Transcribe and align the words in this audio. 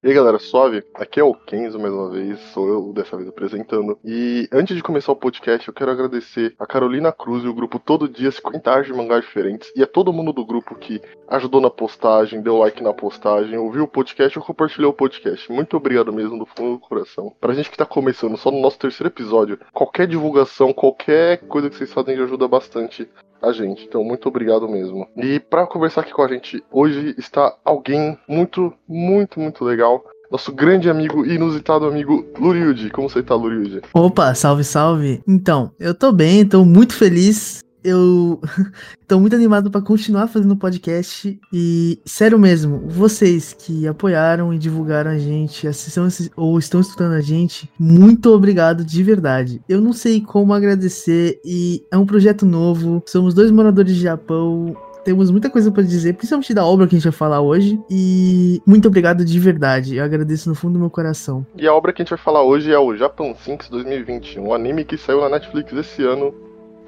E 0.00 0.06
aí 0.06 0.14
galera, 0.14 0.38
suave? 0.38 0.84
Aqui 0.94 1.18
é 1.18 1.24
o 1.24 1.34
Kenzo 1.34 1.76
mais 1.76 1.92
uma 1.92 2.08
vez, 2.08 2.38
sou 2.52 2.68
eu 2.68 2.92
dessa 2.92 3.16
vez 3.16 3.28
apresentando. 3.28 3.98
E 4.04 4.48
antes 4.52 4.76
de 4.76 4.80
começar 4.80 5.10
o 5.10 5.16
podcast, 5.16 5.66
eu 5.66 5.74
quero 5.74 5.90
agradecer 5.90 6.54
a 6.56 6.64
Carolina 6.64 7.10
Cruz 7.10 7.42
e 7.42 7.48
o 7.48 7.52
grupo 7.52 7.80
Todo 7.80 8.08
Dia 8.08 8.30
50 8.30 8.70
Arte 8.70 8.92
de 8.92 8.96
Mangás 8.96 9.24
Diferentes 9.24 9.72
e 9.74 9.82
a 9.82 9.88
todo 9.88 10.12
mundo 10.12 10.32
do 10.32 10.46
grupo 10.46 10.76
que 10.76 11.02
ajudou 11.26 11.60
na 11.60 11.68
postagem, 11.68 12.40
deu 12.40 12.58
like 12.58 12.80
na 12.80 12.94
postagem, 12.94 13.58
ouviu 13.58 13.82
o 13.82 13.88
podcast 13.88 14.38
ou 14.38 14.44
compartilhou 14.44 14.92
o 14.92 14.94
podcast. 14.94 15.50
Muito 15.50 15.76
obrigado 15.76 16.12
mesmo 16.12 16.38
do 16.38 16.46
fundo 16.46 16.74
do 16.74 16.78
coração. 16.78 17.34
Pra 17.40 17.52
gente 17.52 17.68
que 17.68 17.76
tá 17.76 17.84
começando 17.84 18.36
só 18.36 18.52
no 18.52 18.60
nosso 18.60 18.78
terceiro 18.78 19.08
episódio, 19.08 19.58
qualquer 19.72 20.06
divulgação, 20.06 20.72
qualquer 20.72 21.38
coisa 21.48 21.68
que 21.68 21.74
vocês 21.74 21.92
fazem 21.92 22.16
ajuda 22.20 22.46
bastante 22.46 23.10
a 23.42 23.52
gente. 23.52 23.84
Então, 23.84 24.02
muito 24.04 24.28
obrigado 24.28 24.68
mesmo. 24.68 25.06
E 25.16 25.40
para 25.40 25.66
conversar 25.66 26.02
aqui 26.02 26.12
com 26.12 26.22
a 26.22 26.28
gente 26.28 26.62
hoje 26.70 27.14
está 27.18 27.54
alguém 27.64 28.18
muito, 28.28 28.72
muito, 28.86 29.40
muito 29.40 29.64
legal. 29.64 30.04
Nosso 30.30 30.52
grande 30.52 30.90
amigo 30.90 31.24
e 31.24 31.34
inusitado 31.34 31.86
amigo 31.86 32.26
Luriud. 32.38 32.90
Como 32.90 33.08
você 33.08 33.22
tá, 33.22 33.34
Luriud? 33.34 33.80
Opa, 33.94 34.34
salve, 34.34 34.62
salve. 34.62 35.22
Então, 35.26 35.72
eu 35.80 35.94
tô 35.94 36.12
bem, 36.12 36.46
tô 36.46 36.64
muito 36.64 36.94
feliz 36.94 37.64
eu 37.88 38.40
tô 39.06 39.18
muito 39.18 39.34
animado 39.34 39.70
para 39.70 39.80
continuar 39.80 40.28
fazendo 40.28 40.56
podcast 40.56 41.38
e 41.52 41.98
sério 42.04 42.38
mesmo, 42.38 42.82
vocês 42.88 43.52
que 43.52 43.86
apoiaram 43.86 44.52
e 44.52 44.58
divulgaram 44.58 45.10
a 45.10 45.18
gente, 45.18 45.66
assistam 45.66 46.08
ou 46.36 46.58
estão 46.58 46.80
escutando 46.80 47.14
a 47.14 47.20
gente, 47.20 47.70
muito 47.78 48.32
obrigado 48.32 48.84
de 48.84 49.02
verdade. 49.02 49.62
Eu 49.68 49.80
não 49.80 49.92
sei 49.92 50.20
como 50.20 50.52
agradecer 50.52 51.40
e 51.44 51.84
é 51.90 51.96
um 51.96 52.06
projeto 52.06 52.44
novo. 52.44 53.02
Somos 53.06 53.34
dois 53.34 53.50
moradores 53.50 53.94
de 53.94 54.02
Japão 54.02 54.76
temos 55.08 55.30
muita 55.30 55.48
coisa 55.48 55.70
para 55.70 55.82
dizer, 55.82 56.12
principalmente 56.14 56.52
da 56.52 56.66
obra 56.66 56.86
que 56.86 56.94
a 56.94 56.98
gente 56.98 57.08
vai 57.08 57.16
falar 57.16 57.40
hoje. 57.40 57.80
E 57.90 58.60
muito 58.66 58.88
obrigado 58.88 59.24
de 59.24 59.40
verdade. 59.40 59.96
Eu 59.96 60.04
agradeço 60.04 60.50
no 60.50 60.54
fundo 60.54 60.74
do 60.74 60.80
meu 60.80 60.90
coração. 60.90 61.46
E 61.56 61.66
a 61.66 61.72
obra 61.72 61.94
que 61.94 62.02
a 62.02 62.04
gente 62.04 62.10
vai 62.10 62.18
falar 62.18 62.42
hoje 62.42 62.70
é 62.70 62.78
o 62.78 62.94
Japan 62.94 63.32
Sinks 63.34 63.70
2021, 63.70 64.46
um 64.46 64.52
anime 64.52 64.84
que 64.84 64.98
saiu 64.98 65.22
na 65.22 65.30
Netflix 65.30 65.72
esse 65.72 66.04
ano 66.04 66.34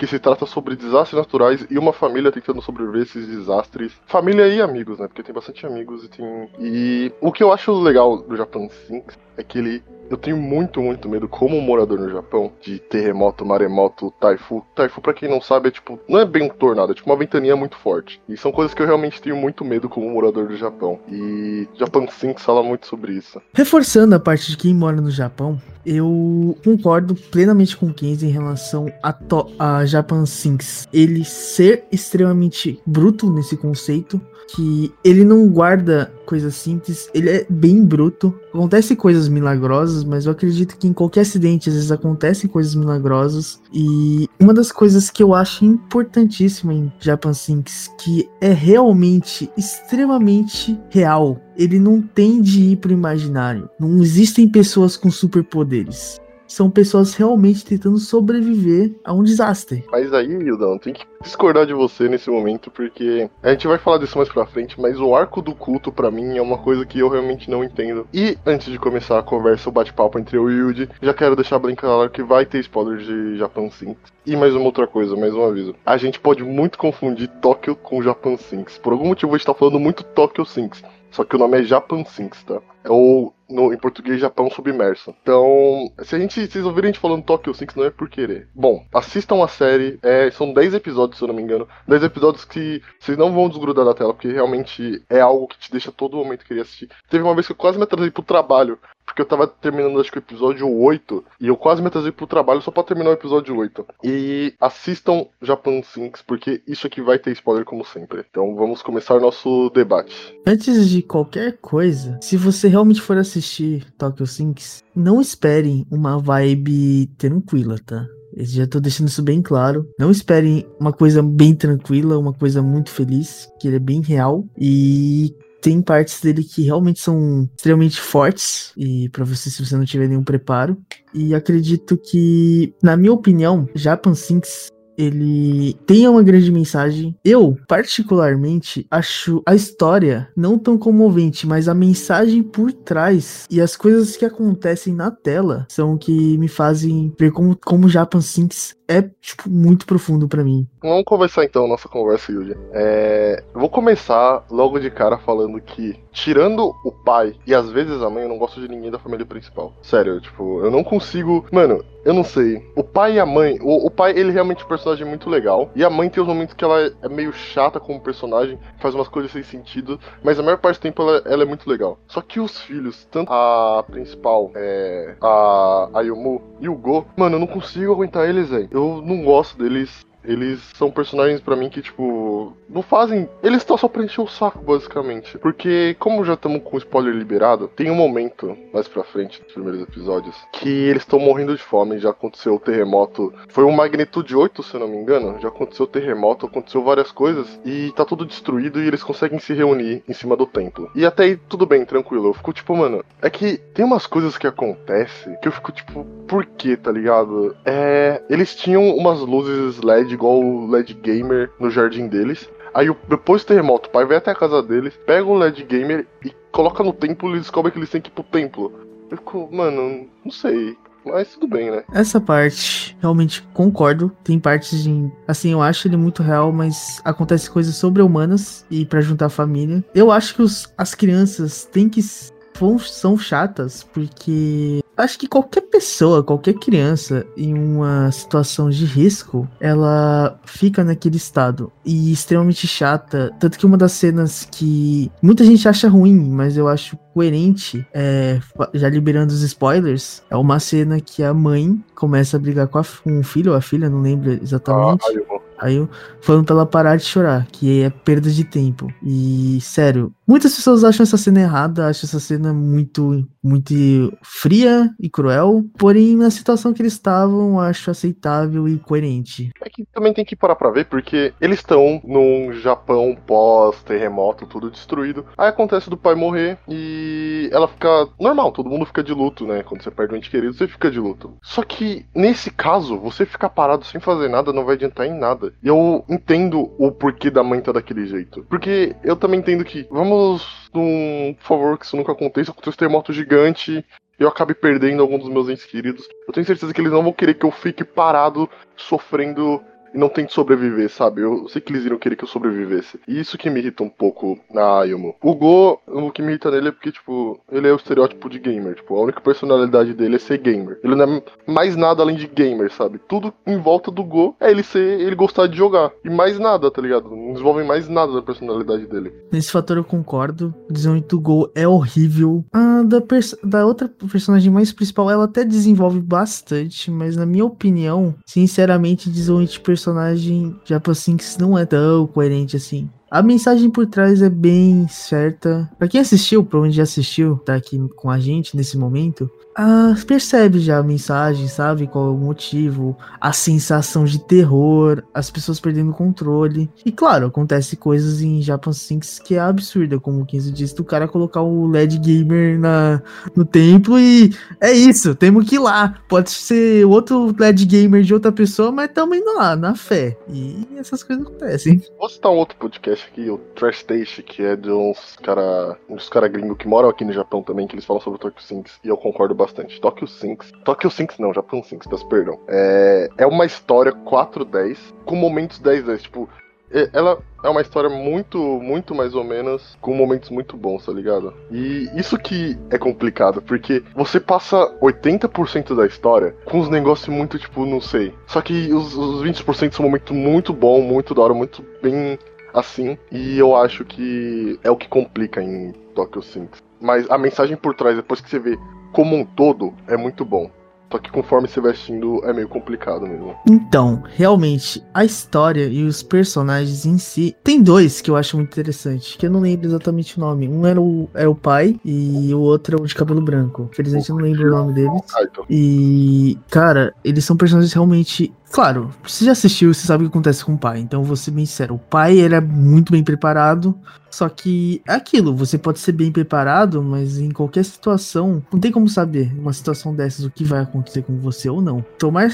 que 0.00 0.06
se 0.06 0.18
trata 0.18 0.46
sobre 0.46 0.74
desastres 0.74 1.18
naturais 1.18 1.66
e 1.68 1.78
uma 1.78 1.92
família 1.92 2.32
tentando 2.32 2.62
sobreviver 2.62 3.00
a 3.00 3.02
esses 3.02 3.26
desastres. 3.26 3.92
Família 4.06 4.48
e 4.48 4.58
amigos, 4.58 4.98
né? 4.98 5.06
Porque 5.06 5.22
tem 5.22 5.34
bastante 5.34 5.66
amigos 5.66 6.02
e 6.02 6.08
tem. 6.08 6.48
E 6.58 7.12
o 7.20 7.30
que 7.30 7.42
eu 7.42 7.52
acho 7.52 7.70
legal 7.70 8.16
do 8.16 8.34
Japan 8.34 8.66
Sinks 8.70 9.18
é 9.40 9.44
que 9.44 9.58
ele 9.58 9.82
eu 10.10 10.16
tenho 10.16 10.36
muito, 10.36 10.82
muito 10.82 11.08
medo, 11.08 11.28
como 11.28 11.60
morador 11.60 12.00
no 12.00 12.10
Japão, 12.10 12.50
de 12.60 12.80
terremoto, 12.80 13.46
maremoto, 13.46 14.12
taifu. 14.20 14.66
Taifu, 14.74 15.00
pra 15.00 15.14
quem 15.14 15.30
não 15.30 15.40
sabe, 15.40 15.68
é 15.68 15.70
tipo, 15.70 16.00
não 16.08 16.18
é 16.18 16.26
bem 16.26 16.42
um 16.42 16.48
tornado, 16.48 16.90
é 16.90 16.94
tipo 16.96 17.08
uma 17.08 17.16
ventania 17.16 17.54
muito 17.54 17.76
forte. 17.76 18.20
E 18.28 18.36
são 18.36 18.50
coisas 18.50 18.74
que 18.74 18.82
eu 18.82 18.86
realmente 18.86 19.22
tenho 19.22 19.36
muito 19.36 19.64
medo 19.64 19.88
como 19.88 20.10
morador 20.10 20.48
do 20.48 20.56
Japão. 20.56 20.98
E 21.08 21.68
Japan 21.78 22.08
Sinks 22.08 22.42
fala 22.42 22.60
muito 22.60 22.88
sobre 22.88 23.12
isso. 23.12 23.40
Reforçando 23.54 24.16
a 24.16 24.18
parte 24.18 24.50
de 24.50 24.56
quem 24.56 24.74
mora 24.74 25.00
no 25.00 25.12
Japão, 25.12 25.60
eu 25.86 26.58
concordo 26.64 27.14
plenamente 27.14 27.76
com 27.76 27.86
o 27.86 27.94
Kenzie 27.94 28.28
em 28.28 28.32
relação 28.32 28.86
a, 29.02 29.14
a 29.58 29.86
Japan 29.86 30.26
Sinks. 30.26 30.88
Ele 30.92 31.24
ser 31.24 31.84
extremamente 31.92 32.80
bruto 32.84 33.30
nesse 33.30 33.56
conceito, 33.56 34.20
que 34.54 34.92
ele 35.04 35.24
não 35.24 35.48
guarda 35.48 36.12
coisas 36.24 36.54
simples, 36.54 37.08
ele 37.12 37.30
é 37.30 37.46
bem 37.48 37.84
bruto. 37.84 38.34
Acontece 38.54 38.94
coisas 38.94 39.28
milagrosas, 39.28 40.04
mas 40.04 40.26
eu 40.26 40.32
acredito 40.32 40.76
que 40.76 40.86
em 40.86 40.92
qualquer 40.92 41.22
acidente 41.22 41.68
às 41.68 41.74
vezes 41.74 41.92
acontecem 41.92 42.48
coisas 42.48 42.74
milagrosas. 42.74 43.60
E 43.72 44.28
uma 44.38 44.54
das 44.54 44.70
coisas 44.70 45.10
que 45.10 45.22
eu 45.22 45.34
acho 45.34 45.64
importantíssima 45.64 46.72
em 46.72 46.92
Japan 47.00 47.32
Sinks, 47.32 47.90
que 47.98 48.28
é 48.40 48.52
realmente 48.52 49.50
extremamente 49.56 50.78
real, 50.90 51.40
ele 51.56 51.78
não 51.78 52.00
tem 52.00 52.40
de 52.40 52.72
ir 52.72 52.76
pro 52.76 52.92
imaginário. 52.92 53.68
Não 53.78 54.02
existem 54.02 54.48
pessoas 54.48 54.96
com 54.96 55.10
superpoderes 55.10 56.20
são 56.50 56.68
pessoas 56.68 57.14
realmente 57.14 57.64
tentando 57.64 57.98
sobreviver 57.98 58.92
a 59.04 59.12
um 59.12 59.22
desastre. 59.22 59.84
Mas 59.90 60.12
aí, 60.12 60.26
Hildão, 60.26 60.78
tem 60.78 60.92
que 60.92 61.06
discordar 61.22 61.64
de 61.64 61.72
você 61.72 62.08
nesse 62.08 62.28
momento, 62.28 62.70
porque 62.70 63.30
a 63.42 63.50
gente 63.50 63.68
vai 63.68 63.78
falar 63.78 63.98
disso 63.98 64.18
mais 64.18 64.28
pra 64.28 64.46
frente, 64.46 64.80
mas 64.80 64.98
o 64.98 65.14
arco 65.14 65.40
do 65.40 65.54
culto 65.54 65.92
para 65.92 66.10
mim 66.10 66.36
é 66.36 66.42
uma 66.42 66.58
coisa 66.58 66.84
que 66.84 66.98
eu 66.98 67.08
realmente 67.08 67.48
não 67.48 67.62
entendo. 67.62 68.06
E 68.12 68.36
antes 68.44 68.70
de 68.70 68.78
começar 68.78 69.18
a 69.18 69.22
conversa, 69.22 69.68
o 69.68 69.72
bate-papo 69.72 70.18
entre 70.18 70.36
eu 70.36 70.50
e 70.50 70.62
o 70.62 70.70
já 71.02 71.14
quero 71.14 71.36
deixar 71.36 71.58
bem 71.58 71.74
claro 71.74 72.10
que 72.10 72.22
vai 72.22 72.46
ter 72.46 72.60
spoiler 72.60 72.98
de 72.98 73.36
Japan 73.36 73.68
Sinks. 73.70 74.12
E 74.26 74.36
mais 74.36 74.54
uma 74.54 74.64
outra 74.64 74.86
coisa, 74.86 75.16
mais 75.16 75.34
um 75.34 75.44
aviso. 75.44 75.74
A 75.84 75.96
gente 75.96 76.18
pode 76.18 76.42
muito 76.42 76.78
confundir 76.78 77.28
Tóquio 77.40 77.76
com 77.76 78.02
Japan 78.02 78.36
Sinks. 78.36 78.78
Por 78.78 78.92
algum 78.92 79.08
motivo 79.08 79.34
a 79.34 79.38
gente 79.38 79.46
tá 79.46 79.54
falando 79.54 79.78
muito 79.78 80.02
Tóquio 80.02 80.44
Sinks. 80.44 80.82
Só 81.10 81.24
que 81.24 81.34
o 81.34 81.38
nome 81.38 81.58
é 81.58 81.62
Japan 81.62 82.04
Sinks, 82.04 82.42
tá? 82.44 82.60
Ou 82.86 83.34
no, 83.50 83.72
em 83.72 83.76
português 83.76 84.20
Japão 84.20 84.50
Submerso. 84.50 85.14
Então, 85.22 85.92
se 86.02 86.14
a 86.14 86.18
gente, 86.18 86.46
vocês 86.46 86.64
ouvirem 86.64 86.90
a 86.90 86.92
gente 86.92 87.00
falando 87.00 87.24
Tokyo 87.24 87.52
5, 87.52 87.74
não 87.76 87.84
é 87.84 87.90
por 87.90 88.08
querer. 88.08 88.48
Bom, 88.54 88.86
assistam 88.94 89.42
a 89.42 89.48
série, 89.48 89.98
é, 90.02 90.30
são 90.30 90.52
10 90.52 90.74
episódios, 90.74 91.18
se 91.18 91.24
eu 91.24 91.28
não 91.28 91.34
me 91.34 91.42
engano. 91.42 91.68
10 91.86 92.04
episódios 92.04 92.44
que 92.44 92.80
vocês 92.98 93.18
não 93.18 93.32
vão 93.32 93.48
desgrudar 93.48 93.84
da 93.84 93.94
tela, 93.94 94.14
porque 94.14 94.32
realmente 94.32 95.02
é 95.10 95.20
algo 95.20 95.48
que 95.48 95.58
te 95.58 95.72
deixa 95.72 95.92
todo 95.92 96.16
momento 96.16 96.44
querer 96.44 96.60
assistir. 96.60 96.88
Teve 97.10 97.24
uma 97.24 97.34
vez 97.34 97.46
que 97.46 97.52
eu 97.52 97.56
quase 97.56 97.76
me 97.76 97.84
atrasei 97.84 98.10
pro 98.10 98.22
trabalho, 98.22 98.78
porque 99.04 99.22
eu 99.22 99.26
tava 99.26 99.46
terminando 99.46 100.00
acho 100.00 100.10
que 100.10 100.18
o 100.18 100.20
episódio 100.20 100.70
8, 100.72 101.24
e 101.40 101.48
eu 101.48 101.56
quase 101.56 101.82
me 101.82 101.88
atrasei 101.88 102.12
pro 102.12 102.26
trabalho 102.26 102.62
só 102.62 102.70
pra 102.70 102.84
terminar 102.84 103.10
o 103.10 103.14
episódio 103.14 103.56
8. 103.56 103.86
E 104.04 104.54
assistam 104.60 105.26
Japan 105.42 105.82
Sinks, 105.82 106.22
porque 106.22 106.62
isso 106.66 106.86
aqui 106.86 107.02
vai 107.02 107.18
ter 107.18 107.32
spoiler 107.32 107.64
como 107.64 107.84
sempre. 107.84 108.24
Então 108.30 108.54
vamos 108.54 108.82
começar 108.82 109.14
o 109.14 109.20
nosso 109.20 109.68
debate. 109.70 110.38
Antes 110.46 110.88
de 110.88 111.02
qualquer 111.02 111.58
coisa, 111.58 112.18
se 112.22 112.36
você 112.36 112.68
realmente 112.70 113.00
for 113.00 113.18
assistir 113.18 113.84
Tokyo 113.98 114.26
Sinks, 114.26 114.82
não 114.94 115.20
esperem 115.20 115.86
uma 115.90 116.18
vibe 116.18 117.06
tranquila, 117.18 117.76
tá? 117.84 118.06
Eu 118.34 118.44
já 118.44 118.66
tô 118.66 118.80
deixando 118.80 119.08
isso 119.08 119.22
bem 119.22 119.42
claro. 119.42 119.88
Não 119.98 120.10
esperem 120.10 120.66
uma 120.78 120.92
coisa 120.92 121.22
bem 121.22 121.54
tranquila, 121.54 122.18
uma 122.18 122.32
coisa 122.32 122.62
muito 122.62 122.90
feliz, 122.90 123.48
que 123.60 123.66
ele 123.66 123.76
é 123.76 123.80
bem 123.80 124.00
real. 124.00 124.46
E 124.56 125.34
tem 125.60 125.82
partes 125.82 126.20
dele 126.20 126.42
que 126.42 126.62
realmente 126.62 127.00
são 127.00 127.48
extremamente 127.56 128.00
fortes 128.00 128.72
e 128.76 129.08
para 129.10 129.24
você 129.24 129.50
se 129.50 129.64
você 129.64 129.76
não 129.76 129.84
tiver 129.84 130.08
nenhum 130.08 130.24
preparo. 130.24 130.76
E 131.12 131.34
acredito 131.34 131.98
que, 131.98 132.72
na 132.82 132.96
minha 132.96 133.12
opinião, 133.12 133.68
Japan 133.74 134.14
Sinks 134.14 134.70
ele 135.02 135.74
tem 135.86 136.06
uma 136.08 136.22
grande 136.22 136.50
mensagem. 136.52 137.16
Eu, 137.24 137.56
particularmente, 137.66 138.86
acho 138.90 139.42
a 139.46 139.54
história 139.54 140.28
não 140.36 140.58
tão 140.58 140.76
comovente, 140.76 141.46
mas 141.46 141.68
a 141.68 141.74
mensagem 141.74 142.42
por 142.42 142.72
trás 142.72 143.46
e 143.50 143.60
as 143.60 143.76
coisas 143.76 144.16
que 144.16 144.24
acontecem 144.24 144.94
na 144.94 145.10
tela 145.10 145.66
são 145.68 145.94
o 145.94 145.98
que 145.98 146.38
me 146.38 146.48
fazem 146.48 147.12
ver 147.18 147.30
como, 147.30 147.56
como 147.56 147.88
Japan 147.88 148.20
Sinks 148.20 148.74
é, 148.90 149.02
tipo, 149.20 149.48
muito 149.48 149.86
profundo 149.86 150.26
para 150.26 150.42
mim. 150.42 150.66
Vamos 150.82 151.04
conversar 151.04 151.44
então 151.44 151.68
nossa 151.68 151.88
conversa, 151.88 152.32
Yuji. 152.32 152.56
É, 152.72 153.42
vou 153.52 153.68
começar 153.68 154.44
logo 154.50 154.78
de 154.78 154.90
cara 154.90 155.18
falando 155.18 155.60
que, 155.60 155.98
tirando 156.10 156.74
o 156.84 156.92
pai 156.92 157.34
e 157.46 157.54
às 157.54 157.70
vezes 157.70 158.02
a 158.02 158.08
mãe, 158.08 158.22
eu 158.22 158.28
não 158.28 158.38
gosto 158.38 158.60
de 158.60 158.68
ninguém 158.68 158.90
da 158.90 158.98
família 158.98 159.26
principal. 159.26 159.74
Sério, 159.82 160.20
tipo, 160.20 160.60
eu 160.64 160.70
não 160.70 160.82
consigo. 160.82 161.44
Mano, 161.52 161.84
eu 162.04 162.14
não 162.14 162.24
sei. 162.24 162.66
O 162.74 162.82
pai 162.82 163.14
e 163.14 163.20
a 163.20 163.26
mãe. 163.26 163.58
O, 163.60 163.86
o, 163.86 163.90
pai, 163.90 164.12
ele 164.16 164.32
realmente 164.32 164.62
é 164.62 164.64
um 164.64 164.68
personagem 164.68 165.06
muito 165.06 165.28
legal. 165.28 165.70
E 165.74 165.84
a 165.84 165.90
mãe 165.90 166.08
tem 166.08 166.22
os 166.22 166.28
momentos 166.28 166.54
que 166.54 166.64
ela 166.64 166.90
é 167.02 167.08
meio 167.08 167.32
chata 167.32 167.78
como 167.78 168.00
personagem, 168.00 168.58
faz 168.80 168.94
umas 168.94 169.08
coisas 169.08 169.30
sem 169.30 169.42
sentido. 169.42 170.00
Mas 170.22 170.38
a 170.38 170.42
maior 170.42 170.58
parte 170.58 170.78
do 170.78 170.82
tempo 170.82 171.02
ela, 171.02 171.22
ela 171.26 171.42
é 171.42 171.46
muito 171.46 171.68
legal. 171.68 171.98
Só 172.08 172.22
que 172.22 172.40
os 172.40 172.58
filhos, 172.60 173.06
tanto 173.10 173.30
a 173.30 173.84
principal, 173.90 174.50
é, 174.54 175.16
a, 175.20 175.90
a 175.92 176.02
e 176.02 176.68
o 176.68 176.74
Go, 176.74 177.06
mano, 177.16 177.36
eu 177.36 177.40
não 177.40 177.46
consigo 177.46 177.92
aguentar 177.92 178.28
eles, 178.28 178.48
velho 178.48 178.70
eu 178.70 179.02
não 179.04 179.22
gosto 179.22 179.58
deles. 179.58 180.06
Eles 180.24 180.60
são 180.74 180.90
personagens 180.90 181.40
para 181.40 181.56
mim 181.56 181.68
que, 181.68 181.82
tipo, 181.82 182.56
não 182.68 182.82
fazem. 182.82 183.28
Eles 183.42 183.58
estão 183.58 183.76
só 183.76 183.88
pra 183.88 184.04
encher 184.04 184.20
o 184.20 184.28
saco, 184.28 184.62
basicamente. 184.62 185.38
Porque, 185.38 185.96
como 185.98 186.24
já 186.24 186.34
estamos 186.34 186.62
com 186.62 186.76
o 186.76 186.78
spoiler 186.78 187.14
liberado, 187.14 187.68
tem 187.68 187.90
um 187.90 187.94
momento 187.94 188.56
mais 188.72 188.86
pra 188.86 189.02
frente 189.02 189.42
dos 189.42 189.52
primeiros 189.52 189.82
episódios 189.82 190.36
que 190.52 190.68
eles 190.68 191.02
estão 191.02 191.18
morrendo 191.18 191.56
de 191.56 191.62
fome. 191.62 191.98
Já 191.98 192.10
aconteceu 192.10 192.54
o 192.54 192.60
terremoto. 192.60 193.32
Foi 193.48 193.64
um 193.64 193.72
magnitude 193.72 194.36
8, 194.36 194.62
se 194.62 194.74
eu 194.74 194.80
não 194.80 194.88
me 194.88 194.96
engano. 194.96 195.40
Já 195.40 195.48
aconteceu 195.48 195.84
o 195.84 195.88
terremoto, 195.88 196.46
aconteceu 196.46 196.82
várias 196.82 197.10
coisas. 197.10 197.60
E 197.64 197.92
tá 197.96 198.04
tudo 198.04 198.24
destruído 198.24 198.82
e 198.82 198.86
eles 198.86 199.02
conseguem 199.02 199.38
se 199.38 199.52
reunir 199.54 200.02
em 200.08 200.12
cima 200.12 200.36
do 200.36 200.46
templo. 200.46 200.90
E 200.94 201.04
até 201.06 201.24
aí 201.24 201.36
tudo 201.36 201.66
bem, 201.66 201.84
tranquilo. 201.84 202.28
Eu 202.28 202.34
fico 202.34 202.52
tipo, 202.52 202.76
mano, 202.76 203.04
é 203.22 203.30
que 203.30 203.56
tem 203.56 203.84
umas 203.84 204.06
coisas 204.06 204.36
que 204.36 204.46
acontecem 204.46 205.36
que 205.40 205.48
eu 205.48 205.52
fico 205.52 205.72
tipo, 205.72 206.04
por 206.26 206.44
que, 206.44 206.76
tá 206.76 206.90
ligado? 206.90 207.56
É. 207.64 208.22
Eles 208.28 208.54
tinham 208.54 208.94
umas 208.96 209.20
luzes 209.20 209.80
LED 209.80 210.09
igual 210.14 210.40
o 210.40 210.66
LED 210.70 210.94
Gamer 210.94 211.50
no 211.58 211.70
jardim 211.70 212.06
deles. 212.06 212.48
Aí 212.72 212.86
depois 213.08 213.42
do 213.42 213.48
terremoto, 213.48 213.88
o 213.88 213.92
pai 213.92 214.04
vai 214.04 214.16
até 214.16 214.30
a 214.30 214.34
casa 214.34 214.62
deles, 214.62 214.98
pega 215.06 215.24
um 215.24 215.34
LED 215.34 215.64
Gamer 215.64 216.06
e 216.24 216.32
coloca 216.52 216.84
no 216.84 216.92
templo 216.92 217.34
e 217.34 217.40
descobre 217.40 217.72
que 217.72 217.78
eles 217.78 217.90
têm 217.90 218.00
que 218.00 218.08
ir 218.08 218.12
pro 218.12 218.22
templo. 218.24 218.72
Eu 219.10 219.16
fico, 219.16 219.48
mano, 219.52 220.08
não 220.24 220.30
sei. 220.30 220.76
Mas 221.04 221.32
tudo 221.32 221.48
bem, 221.48 221.70
né? 221.70 221.82
Essa 221.92 222.20
parte, 222.20 222.96
realmente 223.00 223.42
concordo. 223.54 224.14
Tem 224.22 224.38
partes 224.38 224.82
de. 224.82 225.10
Assim, 225.26 225.52
eu 225.52 225.62
acho 225.62 225.88
ele 225.88 225.96
muito 225.96 226.22
real, 226.22 226.52
mas 226.52 227.00
acontece 227.04 227.50
coisas 227.50 227.74
sobre-humanas 227.76 228.66
e 228.70 228.84
para 228.84 229.00
juntar 229.00 229.26
a 229.26 229.30
família. 229.30 229.82
Eu 229.94 230.12
acho 230.12 230.34
que 230.34 230.42
os, 230.42 230.72
as 230.76 230.94
crianças 230.94 231.64
têm 231.64 231.88
que 231.88 232.02
são 232.02 233.16
chatas 233.16 233.82
porque 233.82 234.82
acho 235.00 235.18
que 235.18 235.26
qualquer 235.26 235.62
pessoa, 235.62 236.22
qualquer 236.22 236.54
criança 236.54 237.26
em 237.36 237.54
uma 237.54 238.10
situação 238.12 238.70
de 238.70 238.84
risco, 238.84 239.48
ela 239.58 240.38
fica 240.44 240.84
naquele 240.84 241.16
estado 241.16 241.72
e 241.84 242.12
extremamente 242.12 242.66
chata. 242.66 243.30
Tanto 243.38 243.58
que 243.58 243.66
uma 243.66 243.76
das 243.76 243.92
cenas 243.92 244.46
que 244.50 245.10
muita 245.22 245.44
gente 245.44 245.68
acha 245.68 245.88
ruim, 245.88 246.30
mas 246.30 246.56
eu 246.56 246.68
acho 246.68 246.96
coerente, 247.12 247.84
é, 247.92 248.40
já 248.74 248.88
liberando 248.88 249.32
os 249.32 249.42
spoilers, 249.42 250.22
é 250.30 250.36
uma 250.36 250.60
cena 250.60 251.00
que 251.00 251.22
a 251.22 251.34
mãe 251.34 251.82
começa 251.94 252.36
a 252.36 252.40
brigar 252.40 252.68
com, 252.68 252.78
a, 252.78 252.84
com 253.02 253.18
o 253.18 253.22
filho 253.22 253.52
ou 253.52 253.58
a 253.58 253.60
filha, 253.60 253.90
não 253.90 254.00
lembro 254.00 254.30
exatamente. 254.30 255.04
Ah, 255.04 255.40
Aí 255.60 255.76
eu 255.76 255.88
falando 256.22 256.46
pra 256.46 256.54
ela 256.54 256.66
parar 256.66 256.96
de 256.96 257.04
chorar, 257.04 257.46
que 257.52 257.82
é 257.82 257.90
perda 257.90 258.30
de 258.30 258.44
tempo. 258.44 258.90
E, 259.02 259.58
sério, 259.60 260.12
muitas 260.26 260.54
pessoas 260.54 260.82
acham 260.82 261.04
essa 261.04 261.18
cena 261.18 261.40
errada, 261.40 261.86
acham 261.86 262.08
essa 262.08 262.18
cena 262.18 262.52
muito, 262.52 263.26
muito 263.42 263.74
fria 264.22 264.90
e 264.98 265.08
cruel. 265.08 265.64
Porém, 265.78 266.16
na 266.16 266.30
situação 266.30 266.72
que 266.72 266.82
eles 266.82 266.92
estavam, 266.92 267.58
acho 267.58 267.90
aceitável 267.90 268.68
e 268.68 268.78
coerente. 268.78 269.50
É 269.60 269.68
que 269.68 269.84
também 269.92 270.12
tem 270.12 270.24
que 270.24 270.36
parar 270.36 270.56
pra 270.56 270.70
ver, 270.70 270.86
porque 270.86 271.32
eles 271.40 271.58
estão 271.58 272.00
num 272.04 272.52
Japão 272.52 273.16
pós-terremoto, 273.26 274.46
tudo 274.46 274.70
destruído. 274.70 275.26
Aí 275.36 275.48
acontece 275.48 275.90
do 275.90 275.96
pai 275.96 276.14
morrer 276.14 276.58
e 276.68 277.48
ela 277.52 277.68
fica 277.68 278.08
normal, 278.18 278.52
todo 278.52 278.68
mundo 278.68 278.86
fica 278.86 279.02
de 279.02 279.12
luto, 279.12 279.46
né? 279.46 279.62
Quando 279.62 279.82
você 279.82 279.90
perde 279.90 280.14
um 280.14 280.16
ente 280.16 280.30
querido, 280.30 280.52
você 280.52 280.68
fica 280.68 280.90
de 280.90 281.00
luto. 281.00 281.36
Só 281.42 281.62
que 281.62 282.06
nesse 282.14 282.50
caso, 282.50 282.98
você 282.98 283.24
ficar 283.24 283.50
parado 283.50 283.84
sem 283.84 284.00
fazer 284.00 284.28
nada 284.28 284.52
não 284.52 284.64
vai 284.64 284.74
adiantar 284.74 285.06
em 285.06 285.18
nada. 285.18 285.52
E 285.62 285.68
eu 285.68 286.04
entendo 286.08 286.70
o 286.78 286.90
porquê 286.90 287.30
da 287.30 287.42
mãe 287.42 287.60
tá 287.60 287.72
daquele 287.72 288.06
jeito. 288.06 288.44
Porque 288.48 288.94
eu 289.02 289.16
também 289.16 289.40
entendo 289.40 289.64
que, 289.64 289.86
vamos, 289.90 290.69
por 290.72 291.36
favor, 291.40 291.78
que 291.78 291.84
isso 291.84 291.96
nunca 291.96 292.12
aconteça, 292.12 292.50
aconteça 292.50 292.74
um 292.74 292.78
terremoto 292.78 293.12
gigante 293.12 293.84
eu 294.20 294.28
acabe 294.28 294.54
perdendo 294.54 295.00
algum 295.00 295.18
dos 295.18 295.30
meus 295.30 295.48
entes 295.48 295.64
queridos. 295.64 296.06
Eu 296.28 296.34
tenho 296.34 296.46
certeza 296.46 296.74
que 296.74 296.80
eles 296.80 296.92
não 296.92 297.02
vão 297.02 297.12
querer 297.12 297.32
que 297.32 297.46
eu 297.46 297.50
fique 297.50 297.82
parado 297.82 298.48
sofrendo 298.76 299.62
e 299.94 299.98
não 299.98 300.08
tente 300.08 300.32
sobreviver, 300.32 300.90
sabe? 300.90 301.22
Eu 301.22 301.48
sei 301.48 301.60
que 301.60 301.72
eles 301.72 301.84
iriam 301.84 301.98
querer 301.98 302.16
que 302.16 302.24
eu 302.24 302.28
sobrevivesse. 302.28 302.98
E 303.06 303.18
isso 303.18 303.38
que 303.38 303.50
me 303.50 303.60
irrita 303.60 303.82
um 303.82 303.88
pouco 303.88 304.38
na 304.52 304.80
Ayumu. 304.80 305.14
O 305.22 305.34
Go, 305.34 305.80
o 305.86 306.10
que 306.10 306.22
me 306.22 306.28
irrita 306.28 306.50
nele 306.50 306.68
é 306.68 306.72
porque, 306.72 306.92
tipo, 306.92 307.40
ele 307.50 307.68
é 307.68 307.72
o 307.72 307.76
estereótipo 307.76 308.28
de 308.28 308.38
gamer. 308.38 308.74
Tipo, 308.74 308.96
a 308.96 309.02
única 309.02 309.20
personalidade 309.20 309.94
dele 309.94 310.16
é 310.16 310.18
ser 310.18 310.38
gamer. 310.38 310.78
Ele 310.82 310.94
não 310.94 311.16
é 311.16 311.22
mais 311.46 311.76
nada 311.76 312.02
além 312.02 312.16
de 312.16 312.26
gamer, 312.26 312.72
sabe? 312.72 312.98
Tudo 313.08 313.32
em 313.46 313.58
volta 313.58 313.90
do 313.90 314.04
Go 314.04 314.36
é 314.40 314.50
ele 314.50 314.62
ser, 314.62 315.00
ele 315.00 315.14
gostar 315.14 315.46
de 315.46 315.56
jogar. 315.56 315.90
E 316.04 316.10
mais 316.10 316.38
nada, 316.38 316.70
tá 316.70 316.80
ligado? 316.80 317.10
Não 317.10 317.32
desenvolve 317.32 317.64
mais 317.64 317.88
nada 317.88 318.12
da 318.12 318.22
personalidade 318.22 318.86
dele. 318.86 319.12
Nesse 319.32 319.50
fator 319.50 319.76
eu 319.76 319.84
concordo. 319.84 320.54
O 320.68 320.72
desenvolvimento 320.72 321.16
do 321.16 321.20
Go 321.20 321.50
é 321.54 321.66
horrível. 321.66 322.44
A 322.52 322.70
da, 322.82 323.02
da 323.42 323.66
outra 323.66 323.88
personagem 324.10 324.52
mais 324.52 324.72
principal, 324.72 325.10
ela 325.10 325.24
até 325.24 325.44
desenvolve 325.44 326.00
bastante, 326.00 326.90
mas 326.90 327.16
na 327.16 327.26
minha 327.26 327.44
opinião, 327.44 328.14
sinceramente, 328.26 329.10
desenvolvimento 329.10 329.52
de 329.52 329.60
personagem 329.80 330.60
Japa 330.62 330.94
Sinks 330.94 331.38
não 331.38 331.56
é 331.56 331.64
tão 331.64 332.06
coerente 332.06 332.54
assim. 332.54 332.90
A 333.10 333.22
mensagem 333.22 333.68
por 333.68 333.86
trás 333.86 334.22
é 334.22 334.30
bem 334.30 334.86
certa. 334.86 335.68
Para 335.76 335.88
quem 335.88 336.00
assistiu, 336.00 336.44
provavelmente 336.44 336.76
já 336.76 336.84
assistiu, 336.84 337.38
tá 337.38 337.56
aqui 337.56 337.76
com 337.96 338.08
a 338.08 338.20
gente 338.20 338.56
nesse 338.56 338.78
momento, 338.78 339.28
ah, 339.56 339.94
percebe 340.06 340.60
já 340.60 340.78
a 340.78 340.82
mensagem, 340.82 341.48
sabe 341.48 341.88
qual 341.88 342.06
é 342.06 342.10
o 342.10 342.16
motivo, 342.16 342.96
a 343.20 343.32
sensação 343.32 344.04
de 344.04 344.18
terror, 344.18 345.02
as 345.12 345.28
pessoas 345.28 345.58
perdendo 345.58 345.90
o 345.90 345.94
controle. 345.94 346.70
E 346.86 346.92
claro, 346.92 347.26
acontece 347.26 347.76
coisas 347.76 348.22
em 348.22 348.40
Japan 348.40 348.72
Sinks 348.72 349.18
que 349.18 349.34
é 349.34 349.40
absurda, 349.40 349.98
como 349.98 350.22
o 350.22 350.26
15 350.26 350.52
disse, 350.52 350.74
do 350.76 350.84
cara 350.84 351.08
colocar 351.08 351.42
o 351.42 351.66
LED 351.66 351.98
gamer 351.98 352.58
na, 352.58 353.02
no 353.34 353.44
templo 353.44 353.98
e 353.98 354.32
é 354.60 354.72
isso, 354.72 355.14
temos 355.16 355.48
que 355.48 355.56
ir 355.56 355.58
lá. 355.58 356.00
Pode 356.08 356.30
ser 356.30 356.86
outro 356.86 357.34
LED 357.38 357.66
gamer 357.66 358.02
de 358.02 358.14
outra 358.14 358.30
pessoa, 358.30 358.70
mas 358.70 358.90
também 358.92 359.20
indo 359.20 359.34
lá, 359.34 359.56
na 359.56 359.74
fé. 359.74 360.16
E 360.28 360.66
essas 360.78 361.02
coisas 361.02 361.26
acontecem. 361.26 361.82
Vou 361.98 362.08
citar 362.08 362.30
um 362.30 362.36
outro 362.36 362.56
podcast 362.56 362.99
podcast 363.00 363.08
aqui, 363.08 363.30
o 363.30 363.38
Trash 363.38 363.78
Station, 363.78 364.22
que 364.22 364.42
é 364.42 364.56
de 364.56 364.70
uns 364.70 365.16
cara, 365.22 365.78
uns 365.88 366.08
cara 366.08 366.28
gringos 366.28 366.56
que 366.58 366.68
moram 366.68 366.88
aqui 366.88 367.04
no 367.04 367.12
Japão 367.12 367.42
também, 367.42 367.66
que 367.66 367.74
eles 367.74 367.84
falam 367.84 368.02
sobre 368.02 368.16
o 368.16 368.20
Tokyo 368.20 368.42
Sinks, 368.42 368.78
e 368.84 368.88
eu 368.88 368.96
concordo 368.96 369.34
bastante. 369.34 369.80
Tokyo 369.80 370.06
Sinks, 370.06 370.52
Tokyo 370.64 370.90
Sinks 370.90 371.18
não, 371.18 371.32
Japão 371.32 371.62
Sinks, 371.62 371.86
peço 371.86 372.06
perdão. 372.06 372.38
É, 372.48 373.08
é 373.18 373.26
uma 373.26 373.46
história 373.46 373.92
4-10 373.92 374.78
com 375.04 375.16
momentos 375.16 375.60
10-10, 375.60 376.02
tipo, 376.02 376.28
é, 376.70 376.88
ela 376.92 377.18
é 377.42 377.48
uma 377.48 377.62
história 377.62 377.90
muito, 377.90 378.38
muito 378.38 378.94
mais 378.94 379.14
ou 379.14 379.24
menos, 379.24 379.76
com 379.80 379.94
momentos 379.94 380.30
muito 380.30 380.56
bons, 380.56 380.86
tá 380.86 380.92
ligado? 380.92 381.34
E 381.50 381.88
isso 381.94 382.16
que 382.18 382.56
é 382.70 382.78
complicado, 382.78 383.42
porque 383.42 383.82
você 383.94 384.20
passa 384.20 384.70
80% 384.80 385.74
da 385.74 385.86
história 385.86 386.34
com 386.44 386.60
uns 386.60 386.68
negócios 386.68 387.08
muito, 387.08 387.38
tipo, 387.38 387.64
não 387.64 387.80
sei. 387.80 388.14
Só 388.26 388.40
que 388.40 388.72
os, 388.72 388.94
os 388.94 389.22
20% 389.22 389.72
são 389.72 389.84
um 389.84 389.88
momento 389.88 390.14
muito 390.14 390.52
bom, 390.52 390.80
muito 390.80 391.14
da 391.14 391.22
hora, 391.22 391.34
muito 391.34 391.64
bem 391.82 392.18
assim, 392.54 392.98
e 393.10 393.38
eu 393.38 393.56
acho 393.56 393.84
que 393.84 394.58
é 394.62 394.70
o 394.70 394.76
que 394.76 394.88
complica 394.88 395.42
em 395.42 395.72
Tokyo 395.94 396.22
Sinks. 396.22 396.60
Mas 396.80 397.10
a 397.10 397.18
mensagem 397.18 397.56
por 397.56 397.74
trás, 397.74 397.96
depois 397.96 398.20
que 398.20 398.30
você 398.30 398.38
vê 398.38 398.58
como 398.92 399.16
um 399.16 399.24
todo, 399.24 399.72
é 399.86 399.96
muito 399.96 400.24
bom. 400.24 400.50
Só 400.92 400.98
que 400.98 401.10
conforme 401.10 401.46
você 401.46 401.60
vai 401.60 401.70
assistindo, 401.70 402.20
é 402.24 402.32
meio 402.32 402.48
complicado 402.48 403.06
mesmo. 403.06 403.36
Então, 403.48 404.02
realmente, 404.16 404.82
a 404.92 405.04
história 405.04 405.66
e 405.66 405.84
os 405.84 406.02
personagens 406.02 406.84
em 406.84 406.98
si. 406.98 407.36
Tem 407.44 407.62
dois 407.62 408.00
que 408.00 408.10
eu 408.10 408.16
acho 408.16 408.36
muito 408.36 408.50
interessante, 408.50 409.16
que 409.16 409.24
eu 409.24 409.30
não 409.30 409.40
lembro 409.40 409.68
exatamente 409.68 410.18
o 410.18 410.20
nome. 410.20 410.48
Um 410.48 410.66
era 410.66 410.80
o, 410.80 411.08
era 411.14 411.30
o 411.30 411.34
pai 411.34 411.78
e 411.84 412.34
o 412.34 412.40
outro 412.40 412.76
é 412.76 412.80
o 412.82 412.86
de 412.86 412.94
cabelo 412.94 413.20
branco. 413.20 413.68
Infelizmente 413.70 414.10
eu 414.10 414.16
não 414.16 414.24
lembro 414.24 414.48
o 414.48 414.50
nome 414.50 414.74
deles. 414.74 415.02
E, 415.48 416.36
cara, 416.50 416.92
eles 417.04 417.24
são 417.24 417.36
personagens 417.36 417.72
realmente 417.72 418.32
Claro, 418.50 418.90
você 419.04 419.24
já 419.24 419.32
assistiu, 419.32 419.72
você 419.72 419.86
sabe 419.86 420.04
o 420.04 420.06
que 420.08 420.12
acontece 420.12 420.44
com 420.44 420.54
o 420.54 420.58
pai. 420.58 420.80
Então, 420.80 421.04
vou 421.04 421.14
ser 421.14 421.30
bem 421.30 421.46
sincero. 421.46 421.76
O 421.76 421.78
pai 421.78 422.18
era 422.18 422.36
é 422.36 422.40
muito 422.40 422.90
bem 422.90 423.04
preparado. 423.04 423.78
Só 424.10 424.28
que 424.28 424.82
é 424.88 424.94
aquilo, 424.94 425.34
você 425.34 425.56
pode 425.56 425.78
ser 425.78 425.92
bem 425.92 426.10
preparado, 426.10 426.82
mas 426.82 427.18
em 427.18 427.30
qualquer 427.30 427.64
situação, 427.64 428.42
não 428.52 428.58
tem 428.58 428.72
como 428.72 428.88
saber, 428.88 429.32
uma 429.38 429.52
situação 429.52 429.94
dessas, 429.94 430.24
o 430.24 430.30
que 430.30 430.42
vai 430.42 430.60
acontecer 430.60 431.02
com 431.02 431.16
você 431.18 431.48
ou 431.48 431.62
não. 431.62 431.80
Tomar, 431.96 432.28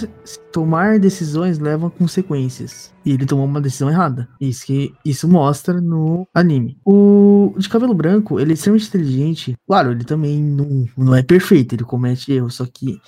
tomar 0.51 0.99
decisões 0.99 1.59
leva 1.59 1.91
consequências. 1.91 2.95
E 3.05 3.13
ele 3.13 3.27
tomou 3.27 3.45
uma 3.45 3.61
decisão 3.61 3.91
errada. 3.91 4.27
Isso 4.41 4.65
que 4.65 4.95
isso 5.05 5.29
mostra 5.29 5.79
no 5.81 6.27
anime. 6.35 6.79
O 6.83 7.55
de 7.59 7.69
cabelo 7.69 7.95
branco, 7.95 8.41
ele 8.41 8.53
é 8.53 8.55
extremamente 8.55 8.89
inteligente. 8.89 9.55
Claro, 9.67 9.93
ele 9.93 10.05
também 10.05 10.43
não, 10.43 10.87
não 10.97 11.15
é 11.15 11.23
perfeito, 11.23 11.75
ele 11.75 11.85
comete 11.85 12.33
erros, 12.33 12.55
só 12.55 12.65
que 12.65 12.99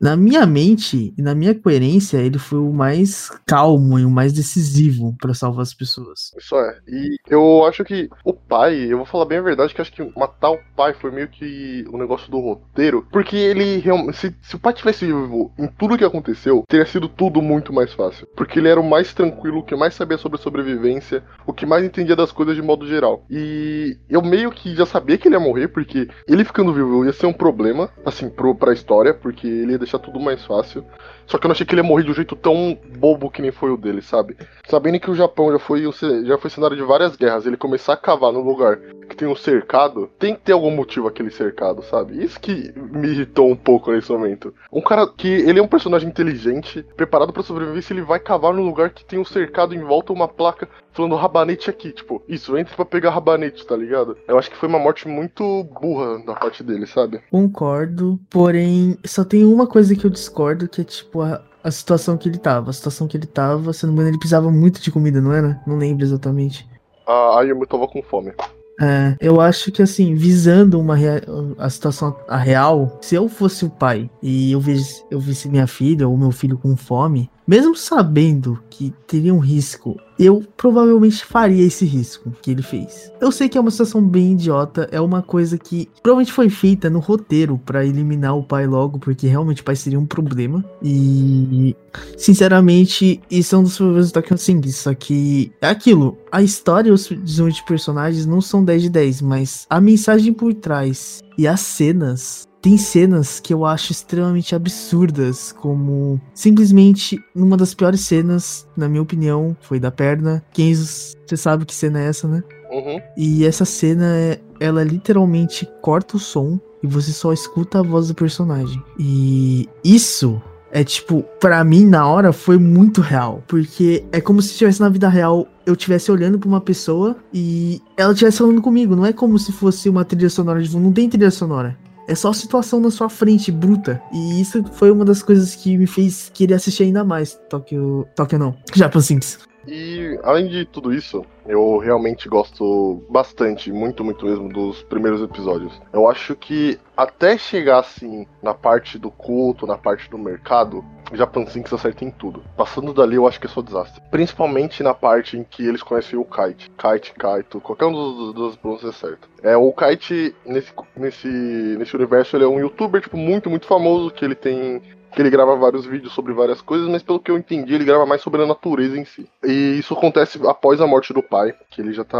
na 0.00 0.16
minha 0.16 0.44
mente 0.46 1.14
e 1.16 1.22
na 1.22 1.34
minha 1.34 1.54
coerência, 1.54 2.18
ele 2.18 2.38
foi 2.38 2.58
o 2.58 2.72
mais 2.72 3.30
calmo 3.46 3.98
e 3.98 4.04
o 4.04 4.10
mais 4.10 4.32
decisivo 4.32 5.14
para 5.20 5.34
salvar 5.34 5.62
as 5.62 5.74
pessoas. 5.74 6.32
Isso 6.38 6.56
é. 6.56 6.78
E 6.88 7.16
eu 7.28 7.64
acho 7.64 7.84
que 7.84 8.08
o 8.24 8.32
pai, 8.32 8.76
eu 8.76 8.98
vou 8.98 9.06
falar 9.06 9.24
bem 9.24 9.38
a 9.38 9.42
verdade, 9.42 9.74
que 9.74 9.80
acho 9.80 9.92
que 9.92 10.02
matar 10.18 10.50
o 10.50 10.58
pai 10.76 10.94
foi 10.94 11.10
meio 11.10 11.28
que 11.28 11.84
o 11.88 11.96
um 11.96 11.98
negócio 11.98 12.30
do 12.30 12.40
roteiro. 12.40 13.06
Porque 13.10 13.36
ele 13.36 13.78
realmente. 13.78 14.16
Se, 14.16 14.34
se, 14.42 14.56
o 14.56 14.58
pai 14.58 14.72
tivesse 14.72 15.06
vivo 15.06 15.52
em 15.58 15.66
tudo 15.66 15.96
que 15.96 16.04
aconteceu, 16.04 16.64
teria 16.68 16.86
sido 16.86 17.08
tudo 17.08 17.40
muito 17.40 17.72
mais 17.72 17.92
fácil. 17.92 18.26
Porque 18.36 18.58
ele 18.58 18.68
era 18.68 18.80
o 18.80 18.88
mais 18.88 19.14
tranquilo, 19.14 19.60
o 19.60 19.62
que 19.62 19.76
mais 19.76 19.94
sabia 19.94 20.18
sobre 20.18 20.38
sobrevivência, 20.38 21.22
o 21.46 21.52
que 21.52 21.66
mais 21.66 21.84
entendia 21.84 22.16
das 22.16 22.32
coisas 22.32 22.56
de 22.56 22.62
modo 22.62 22.86
geral. 22.86 23.24
E 23.30 23.96
eu 24.08 24.22
meio 24.22 24.50
que 24.50 24.74
já 24.74 24.86
sabia 24.86 25.16
que 25.16 25.28
ele 25.28 25.36
ia 25.36 25.40
morrer, 25.40 25.68
porque 25.68 26.08
ele 26.28 26.44
ficando 26.44 26.72
vivo 26.72 27.04
ia 27.04 27.12
ser 27.12 27.26
um 27.26 27.32
problema, 27.32 27.90
assim, 28.04 28.28
pro, 28.28 28.54
pra 28.54 28.72
história, 28.72 29.14
porque 29.14 29.46
ele 29.46 29.72
ia 29.72 29.78
deixar 29.84 29.98
tudo 29.98 30.18
mais 30.20 30.44
fácil. 30.44 30.84
Só 31.26 31.38
que 31.38 31.46
eu 31.46 31.48
não 31.48 31.52
achei 31.52 31.66
que 31.66 31.74
ele 31.74 31.82
ia 31.82 31.86
morrer 31.86 32.04
de 32.04 32.10
um 32.10 32.14
jeito 32.14 32.36
tão 32.36 32.78
bobo 32.98 33.30
que 33.30 33.42
nem 33.42 33.50
foi 33.50 33.70
o 33.70 33.76
dele, 33.76 34.02
sabe? 34.02 34.36
Sabendo 34.68 35.00
que 35.00 35.10
o 35.10 35.14
Japão 35.14 35.50
já 35.52 35.58
foi, 35.58 35.82
já 36.24 36.38
foi 36.38 36.50
cenário 36.50 36.76
de 36.76 36.82
várias 36.82 37.16
guerras, 37.16 37.46
ele 37.46 37.56
começar 37.56 37.94
a 37.94 37.98
cavar 37.98 38.32
no 38.32 38.40
lugar 38.40 38.78
que 39.08 39.16
tem 39.16 39.28
um 39.28 39.36
cercado, 39.36 40.10
tem 40.18 40.34
que 40.34 40.40
ter 40.40 40.52
algum 40.52 40.70
motivo 40.70 41.06
aquele 41.06 41.30
cercado, 41.30 41.82
sabe? 41.82 42.22
Isso 42.22 42.40
que 42.40 42.72
me 42.76 43.08
irritou 43.08 43.50
um 43.50 43.56
pouco 43.56 43.92
nesse 43.92 44.10
momento. 44.10 44.54
Um 44.72 44.80
cara 44.80 45.06
que 45.06 45.28
ele 45.28 45.58
é 45.58 45.62
um 45.62 45.68
personagem 45.68 46.08
inteligente, 46.08 46.84
preparado 46.96 47.32
para 47.32 47.42
sobreviver, 47.42 47.82
se 47.82 47.92
ele 47.92 48.02
vai 48.02 48.18
cavar 48.18 48.52
no 48.52 48.62
lugar 48.62 48.90
que 48.90 49.04
tem 49.04 49.18
um 49.18 49.24
cercado 49.24 49.74
em 49.74 49.80
volta, 49.80 50.12
uma 50.12 50.28
placa 50.28 50.68
falando 50.92 51.16
rabanete 51.16 51.68
aqui, 51.68 51.92
tipo, 51.92 52.22
isso, 52.28 52.56
entre 52.56 52.74
para 52.74 52.84
pegar 52.84 53.10
rabanete, 53.10 53.66
tá 53.66 53.76
ligado? 53.76 54.16
Eu 54.28 54.38
acho 54.38 54.50
que 54.50 54.56
foi 54.56 54.68
uma 54.68 54.78
morte 54.78 55.08
muito 55.08 55.64
burra 55.64 56.18
da 56.24 56.34
parte 56.34 56.62
dele, 56.62 56.86
sabe? 56.86 57.20
Concordo, 57.30 58.18
porém, 58.30 58.96
só 59.04 59.24
tem 59.24 59.44
uma 59.44 59.66
coisa 59.66 59.94
que 59.96 60.06
eu 60.06 60.10
discordo, 60.10 60.68
que 60.68 60.80
é 60.80 60.84
tipo 60.84 61.13
a, 61.22 61.40
a 61.62 61.70
situação 61.70 62.16
que 62.16 62.28
ele 62.28 62.38
tava. 62.38 62.70
A 62.70 62.72
situação 62.72 63.08
que 63.08 63.16
ele 63.16 63.26
tava, 63.26 63.72
se 63.72 63.84
não 63.86 63.92
me 63.92 63.98
engano, 63.98 64.10
ele 64.10 64.18
precisava 64.18 64.50
muito 64.50 64.80
de 64.80 64.90
comida, 64.90 65.20
não 65.20 65.32
era? 65.32 65.60
Não 65.66 65.76
lembro 65.76 66.04
exatamente. 66.04 66.68
Ah, 67.06 67.40
aí 67.40 67.48
eu 67.48 67.66
tava 67.66 67.86
com 67.86 68.02
fome. 68.02 68.32
É, 68.80 69.16
eu 69.20 69.40
acho 69.40 69.70
que 69.70 69.82
assim, 69.82 70.14
visando 70.14 70.80
uma 70.80 70.96
rea... 70.96 71.22
a 71.58 71.70
situação 71.70 72.16
a 72.28 72.36
real, 72.36 72.98
se 73.00 73.14
eu 73.14 73.28
fosse 73.28 73.64
o 73.64 73.70
pai 73.70 74.10
e 74.20 74.50
eu 74.50 74.60
visse, 74.60 75.04
eu 75.10 75.20
visse 75.20 75.48
minha 75.48 75.66
filha 75.66 76.08
ou 76.08 76.16
meu 76.16 76.32
filho 76.32 76.58
com 76.58 76.76
fome, 76.76 77.30
mesmo 77.46 77.76
sabendo 77.76 78.58
que 78.70 78.92
teria 79.06 79.34
um 79.34 79.38
risco, 79.38 80.00
eu 80.18 80.42
provavelmente 80.56 81.24
faria 81.24 81.64
esse 81.64 81.84
risco 81.84 82.32
que 82.40 82.50
ele 82.50 82.62
fez. 82.62 83.12
Eu 83.20 83.30
sei 83.30 83.48
que 83.48 83.58
é 83.58 83.60
uma 83.60 83.70
situação 83.70 84.02
bem 84.02 84.32
idiota, 84.32 84.88
é 84.90 85.00
uma 85.00 85.22
coisa 85.22 85.58
que 85.58 85.88
provavelmente 86.02 86.32
foi 86.32 86.48
feita 86.48 86.88
no 86.88 87.00
roteiro 87.00 87.58
para 87.58 87.84
eliminar 87.84 88.36
o 88.36 88.42
pai 88.42 88.66
logo, 88.66 88.98
porque 88.98 89.26
realmente 89.26 89.62
o 89.62 89.64
pai 89.64 89.76
seria 89.76 89.98
um 89.98 90.06
problema. 90.06 90.64
E 90.82 91.76
sinceramente, 92.16 93.20
isso 93.30 93.54
é 93.54 93.58
um 93.58 93.62
dos 93.64 93.76
problemas 93.76 94.10
do 94.10 94.14
Tokyo 94.14 94.38
Sing, 94.38 94.62
só 94.70 94.94
que 94.94 95.52
é 95.60 95.68
aquilo, 95.68 96.16
a 96.32 96.42
história 96.42 96.88
e 96.88 96.92
os 96.92 97.08
desenvolvimentos 97.08 97.56
de 97.56 97.64
personagens 97.64 98.26
não 98.26 98.40
são 98.40 98.64
10 98.64 98.82
de 98.82 98.88
10, 98.88 99.22
mas 99.22 99.66
a 99.68 99.80
mensagem 99.80 100.32
por 100.32 100.54
trás 100.54 101.20
e 101.36 101.46
as 101.46 101.60
cenas 101.60 102.46
tem 102.64 102.78
cenas 102.78 103.40
que 103.40 103.52
eu 103.52 103.66
acho 103.66 103.92
extremamente 103.92 104.54
absurdas, 104.54 105.52
como 105.52 106.18
simplesmente 106.32 107.22
uma 107.36 107.58
das 107.58 107.74
piores 107.74 108.00
cenas, 108.00 108.66
na 108.74 108.88
minha 108.88 109.02
opinião, 109.02 109.54
foi 109.60 109.78
da 109.78 109.90
perna. 109.90 110.42
Kenzo, 110.50 111.14
você 111.26 111.36
sabe 111.36 111.66
que 111.66 111.74
cena 111.74 112.00
é 112.00 112.06
essa, 112.06 112.26
né? 112.26 112.42
Uhum. 112.70 113.02
E 113.18 113.44
essa 113.44 113.66
cena, 113.66 114.16
é, 114.16 114.40
ela 114.58 114.82
literalmente 114.82 115.68
corta 115.82 116.16
o 116.16 116.18
som 116.18 116.58
e 116.82 116.86
você 116.86 117.12
só 117.12 117.34
escuta 117.34 117.80
a 117.80 117.82
voz 117.82 118.08
do 118.08 118.14
personagem. 118.14 118.82
E 118.98 119.68
isso 119.84 120.40
é 120.72 120.82
tipo, 120.82 121.22
para 121.38 121.62
mim 121.64 121.84
na 121.84 122.08
hora 122.08 122.32
foi 122.32 122.56
muito 122.56 123.02
real, 123.02 123.44
porque 123.46 124.06
é 124.10 124.22
como 124.22 124.40
se 124.40 124.52
estivesse 124.52 124.80
na 124.80 124.88
vida 124.88 125.10
real 125.10 125.46
eu 125.66 125.74
estivesse 125.74 126.10
olhando 126.10 126.38
para 126.38 126.48
uma 126.48 126.62
pessoa 126.62 127.14
e 127.32 127.82
ela 127.94 128.12
estivesse 128.12 128.38
falando 128.38 128.62
comigo, 128.62 128.96
não 128.96 129.04
é 129.04 129.12
como 129.12 129.38
se 129.38 129.52
fosse 129.52 129.90
uma 129.90 130.04
trilha 130.04 130.30
sonora 130.30 130.62
de 130.62 130.74
não 130.74 130.92
tem 130.92 131.10
trilha 131.10 131.30
sonora. 131.30 131.76
É 132.06 132.14
só 132.14 132.32
situação 132.32 132.80
na 132.80 132.90
sua 132.90 133.08
frente, 133.08 133.50
bruta. 133.50 134.02
E 134.12 134.40
isso 134.40 134.62
foi 134.72 134.90
uma 134.90 135.04
das 135.04 135.22
coisas 135.22 135.54
que 135.54 135.76
me 135.76 135.86
fez 135.86 136.30
querer 136.32 136.54
assistir 136.54 136.84
ainda 136.84 137.04
mais 137.04 137.34
Tokyo. 137.48 138.06
Tokyo 138.14 138.38
não. 138.38 138.54
Japan 138.74 139.00
Sinks. 139.00 139.38
E 139.66 140.18
além 140.22 140.48
de 140.48 140.66
tudo 140.66 140.92
isso, 140.92 141.24
eu 141.46 141.78
realmente 141.78 142.28
gosto 142.28 143.02
bastante, 143.08 143.72
muito, 143.72 144.04
muito 144.04 144.26
mesmo, 144.26 144.48
dos 144.48 144.82
primeiros 144.82 145.22
episódios. 145.22 145.80
Eu 145.92 146.08
acho 146.08 146.36
que 146.36 146.78
até 146.96 147.38
chegar 147.38 147.78
assim 147.78 148.26
na 148.42 148.52
parte 148.52 148.98
do 148.98 149.10
culto, 149.10 149.66
na 149.66 149.78
parte 149.78 150.10
do 150.10 150.18
mercado, 150.18 150.84
Japan 151.12 151.46
Sinks 151.46 151.72
acerta 151.72 152.04
em 152.04 152.10
tudo. 152.10 152.42
Passando 152.56 152.92
dali, 152.92 153.16
eu 153.16 153.26
acho 153.26 153.40
que 153.40 153.46
é 153.46 153.50
só 153.50 153.60
desastre. 153.60 154.02
Principalmente 154.10 154.82
na 154.82 154.94
parte 154.94 155.36
em 155.36 155.44
que 155.44 155.66
eles 155.66 155.82
conhecem 155.82 156.18
o 156.18 156.24
Kite. 156.24 156.70
Kite, 156.70 157.12
Kaito, 157.14 157.60
qualquer 157.60 157.86
um 157.86 157.92
dos, 157.92 158.34
dos 158.34 158.56
pronúncias 158.56 158.94
é 158.94 158.98
certo. 158.98 159.28
É, 159.42 159.56
o 159.56 159.72
Kite, 159.72 160.34
nesse, 160.44 160.72
nesse, 160.96 161.28
nesse 161.28 161.94
universo, 161.96 162.36
ele 162.36 162.44
é 162.44 162.48
um 162.48 162.58
youtuber, 162.58 163.00
tipo, 163.00 163.16
muito, 163.16 163.50
muito 163.50 163.66
famoso, 163.66 164.10
que 164.10 164.24
ele 164.24 164.34
tem 164.34 164.82
que 165.14 165.22
ele 165.22 165.30
grava 165.30 165.54
vários 165.56 165.86
vídeos 165.86 166.12
sobre 166.12 166.32
várias 166.32 166.60
coisas, 166.60 166.88
mas 166.88 167.02
pelo 167.02 167.20
que 167.20 167.30
eu 167.30 167.38
entendi, 167.38 167.72
ele 167.72 167.84
grava 167.84 168.04
mais 168.04 168.20
sobre 168.20 168.42
a 168.42 168.46
natureza 168.46 168.98
em 168.98 169.04
si. 169.04 169.30
E 169.44 169.78
isso 169.78 169.94
acontece 169.94 170.44
após 170.46 170.80
a 170.80 170.86
morte 170.86 171.12
do 171.12 171.22
pai, 171.22 171.54
que 171.70 171.80
ele 171.80 171.92
já 171.92 172.04
tá. 172.04 172.18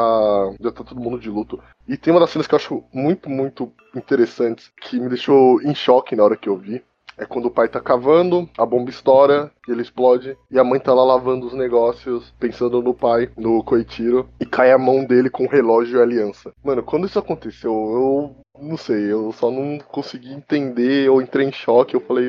já 0.61 0.71
tá 0.71 0.85
todo 0.85 1.01
mundo 1.01 1.19
de 1.19 1.29
luto. 1.29 1.61
E 1.89 1.97
tem 1.97 2.13
uma 2.13 2.21
das 2.21 2.31
cenas 2.31 2.47
que 2.47 2.55
eu 2.55 2.59
acho 2.59 2.85
muito, 2.93 3.29
muito 3.29 3.73
interessantes, 3.95 4.71
que 4.81 5.01
me 5.01 5.09
deixou 5.09 5.61
em 5.63 5.75
choque 5.75 6.15
na 6.15 6.23
hora 6.23 6.37
que 6.37 6.49
eu 6.49 6.57
vi. 6.57 6.83
É 7.17 7.25
quando 7.25 7.47
o 7.47 7.51
pai 7.51 7.69
tá 7.69 7.81
cavando, 7.81 8.49
a 8.59 8.67
bomba 8.67 8.91
estoura, 8.91 9.51
ele 9.69 9.83
explode, 9.83 10.37
e 10.51 10.59
a 10.59 10.65
mãe 10.65 10.81
tá 10.81 10.93
lá 10.93 11.05
lavando 11.05 11.47
os 11.47 11.55
negócios, 11.55 12.33
pensando 12.39 12.83
no 12.83 12.95
pai, 12.95 13.31
no 13.37 13.63
Koichiro, 13.63 14.29
e 14.41 14.47
cai 14.47 14.73
a 14.73 14.79
mão 14.79 15.05
dele 15.05 15.31
com 15.31 15.45
o 15.45 15.49
relógio 15.49 15.97
e 15.97 16.01
a 16.01 16.03
aliança. 16.03 16.53
Mano, 16.63 16.83
quando 16.83 17.07
isso 17.07 17.19
aconteceu, 17.19 17.73
eu 17.73 18.37
não 18.61 18.77
sei, 18.77 19.13
eu 19.13 19.33
só 19.33 19.51
não 19.51 19.79
consegui 19.79 20.33
entender, 20.33 21.07
eu 21.07 21.21
entrei 21.21 21.47
em 21.47 21.53
choque, 21.53 21.95
eu 21.95 22.01
falei, 22.01 22.27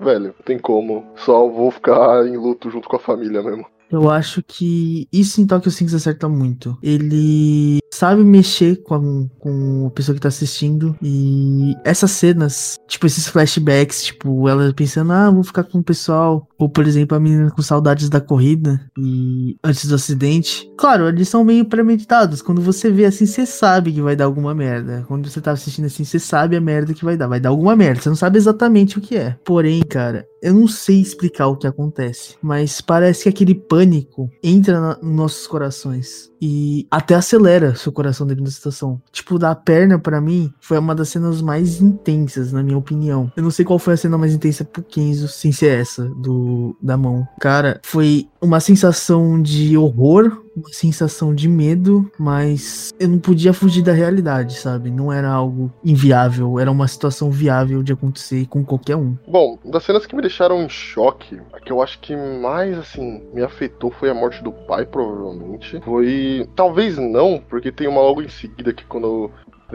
velho, 0.00 0.34
tem 0.44 0.58
como, 0.58 1.04
só 1.16 1.48
vou 1.48 1.70
ficar 1.70 2.26
em 2.26 2.36
luto 2.36 2.70
junto 2.70 2.88
com 2.88 2.96
a 2.96 3.00
família 3.00 3.42
mesmo. 3.42 3.66
Eu 3.90 4.10
acho 4.10 4.42
que 4.42 5.06
isso 5.12 5.40
em 5.40 5.46
Tokyo 5.46 5.70
Things 5.70 5.94
acerta 5.94 6.28
muito. 6.28 6.76
Ele 6.82 7.78
sabe 7.94 8.24
mexer 8.24 8.82
com 8.82 8.94
a, 8.94 9.00
com 9.38 9.86
a 9.86 9.90
pessoa 9.90 10.14
que 10.14 10.20
tá 10.20 10.28
assistindo. 10.28 10.96
E 11.02 11.74
essas 11.84 12.10
cenas, 12.10 12.76
tipo, 12.88 13.06
esses 13.06 13.28
flashbacks, 13.28 14.04
tipo, 14.04 14.48
ela 14.48 14.72
pensando, 14.74 15.12
ah, 15.12 15.30
vou 15.30 15.44
ficar 15.44 15.64
com 15.64 15.78
o 15.78 15.84
pessoal. 15.84 16.48
Ou, 16.58 16.68
por 16.68 16.86
exemplo, 16.86 17.16
a 17.16 17.20
menina 17.20 17.50
com 17.50 17.62
saudades 17.62 18.08
da 18.08 18.20
corrida 18.20 18.80
e 18.98 19.56
antes 19.62 19.86
do 19.86 19.94
acidente. 19.94 20.70
Claro, 20.76 21.08
eles 21.08 21.28
são 21.28 21.44
meio 21.44 21.64
premeditados. 21.64 22.42
Quando 22.42 22.60
você 22.60 22.90
vê 22.90 23.04
assim, 23.04 23.26
você 23.26 23.46
sabe 23.46 23.92
que 23.92 24.02
vai 24.02 24.16
dar 24.16 24.24
alguma 24.24 24.54
merda. 24.54 25.04
Quando 25.06 25.28
você 25.28 25.40
tá 25.40 25.52
assistindo 25.52 25.86
assim, 25.86 26.04
você 26.04 26.18
sabe 26.18 26.56
a 26.56 26.60
merda 26.60 26.94
que 26.94 27.04
vai 27.04 27.16
dar. 27.16 27.28
Vai 27.28 27.40
dar 27.40 27.50
alguma 27.50 27.76
merda. 27.76 28.00
Você 28.00 28.08
não 28.08 28.16
sabe 28.16 28.38
exatamente 28.38 28.98
o 28.98 29.00
que 29.00 29.16
é. 29.16 29.36
Porém, 29.44 29.82
cara, 29.82 30.26
eu 30.42 30.52
não 30.52 30.68
sei 30.68 31.00
explicar 31.00 31.46
o 31.46 31.56
que 31.56 31.66
acontece, 31.66 32.36
mas 32.42 32.80
parece 32.80 33.22
que 33.22 33.28
aquele 33.30 33.54
pânico 33.54 34.28
entra 34.42 34.98
nos 35.02 35.16
nossos 35.16 35.46
corações 35.46 36.33
e 36.46 36.86
até 36.90 37.14
acelera 37.14 37.74
seu 37.74 37.90
coração 37.90 38.26
dentro 38.26 38.44
da 38.44 38.50
situação. 38.50 39.00
Tipo, 39.10 39.38
da 39.38 39.54
perna 39.54 39.98
para 39.98 40.20
mim 40.20 40.52
foi 40.60 40.76
uma 40.76 40.94
das 40.94 41.08
cenas 41.08 41.40
mais 41.40 41.80
intensas, 41.80 42.52
na 42.52 42.62
minha 42.62 42.76
opinião. 42.76 43.32
Eu 43.34 43.42
não 43.42 43.50
sei 43.50 43.64
qual 43.64 43.78
foi 43.78 43.94
a 43.94 43.96
cena 43.96 44.18
mais 44.18 44.34
intensa 44.34 44.62
pro 44.62 44.82
Kenzo, 44.82 45.26
sem 45.26 45.50
ser 45.52 45.80
essa 45.80 46.04
do 46.04 46.76
da 46.82 46.98
mão. 46.98 47.26
Cara, 47.40 47.80
foi 47.82 48.28
uma 48.42 48.60
sensação 48.60 49.40
de 49.40 49.74
horror, 49.78 50.43
uma 50.56 50.68
sensação 50.70 51.34
de 51.34 51.48
medo, 51.48 52.10
mas 52.18 52.92
eu 52.98 53.08
não 53.08 53.18
podia 53.18 53.52
fugir 53.52 53.82
da 53.82 53.92
realidade, 53.92 54.54
sabe? 54.54 54.90
Não 54.90 55.12
era 55.12 55.28
algo 55.28 55.72
inviável, 55.84 56.58
era 56.58 56.70
uma 56.70 56.86
situação 56.88 57.30
viável 57.30 57.82
de 57.82 57.92
acontecer 57.92 58.46
com 58.46 58.64
qualquer 58.64 58.96
um. 58.96 59.16
Bom, 59.26 59.58
das 59.64 59.84
cenas 59.84 60.06
que 60.06 60.14
me 60.14 60.22
deixaram 60.22 60.62
em 60.62 60.68
choque, 60.68 61.40
a 61.52 61.60
que 61.60 61.72
eu 61.72 61.82
acho 61.82 61.98
que 62.00 62.14
mais, 62.16 62.78
assim, 62.78 63.22
me 63.32 63.42
afetou 63.42 63.90
foi 63.90 64.10
a 64.10 64.14
morte 64.14 64.42
do 64.42 64.52
pai, 64.52 64.86
provavelmente. 64.86 65.80
Foi. 65.80 66.48
Talvez 66.54 66.96
não, 66.98 67.42
porque 67.48 67.72
tem 67.72 67.88
uma 67.88 68.00
logo 68.00 68.22
em 68.22 68.28
seguida 68.28 68.72
que 68.72 68.84
quando. 68.84 69.30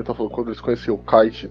Tá 0.06 0.14
falando, 0.14 0.32
quando 0.32 0.48
eles 0.48 0.62
conheceram 0.62 0.96
o 0.96 0.98
Kite, 1.00 1.50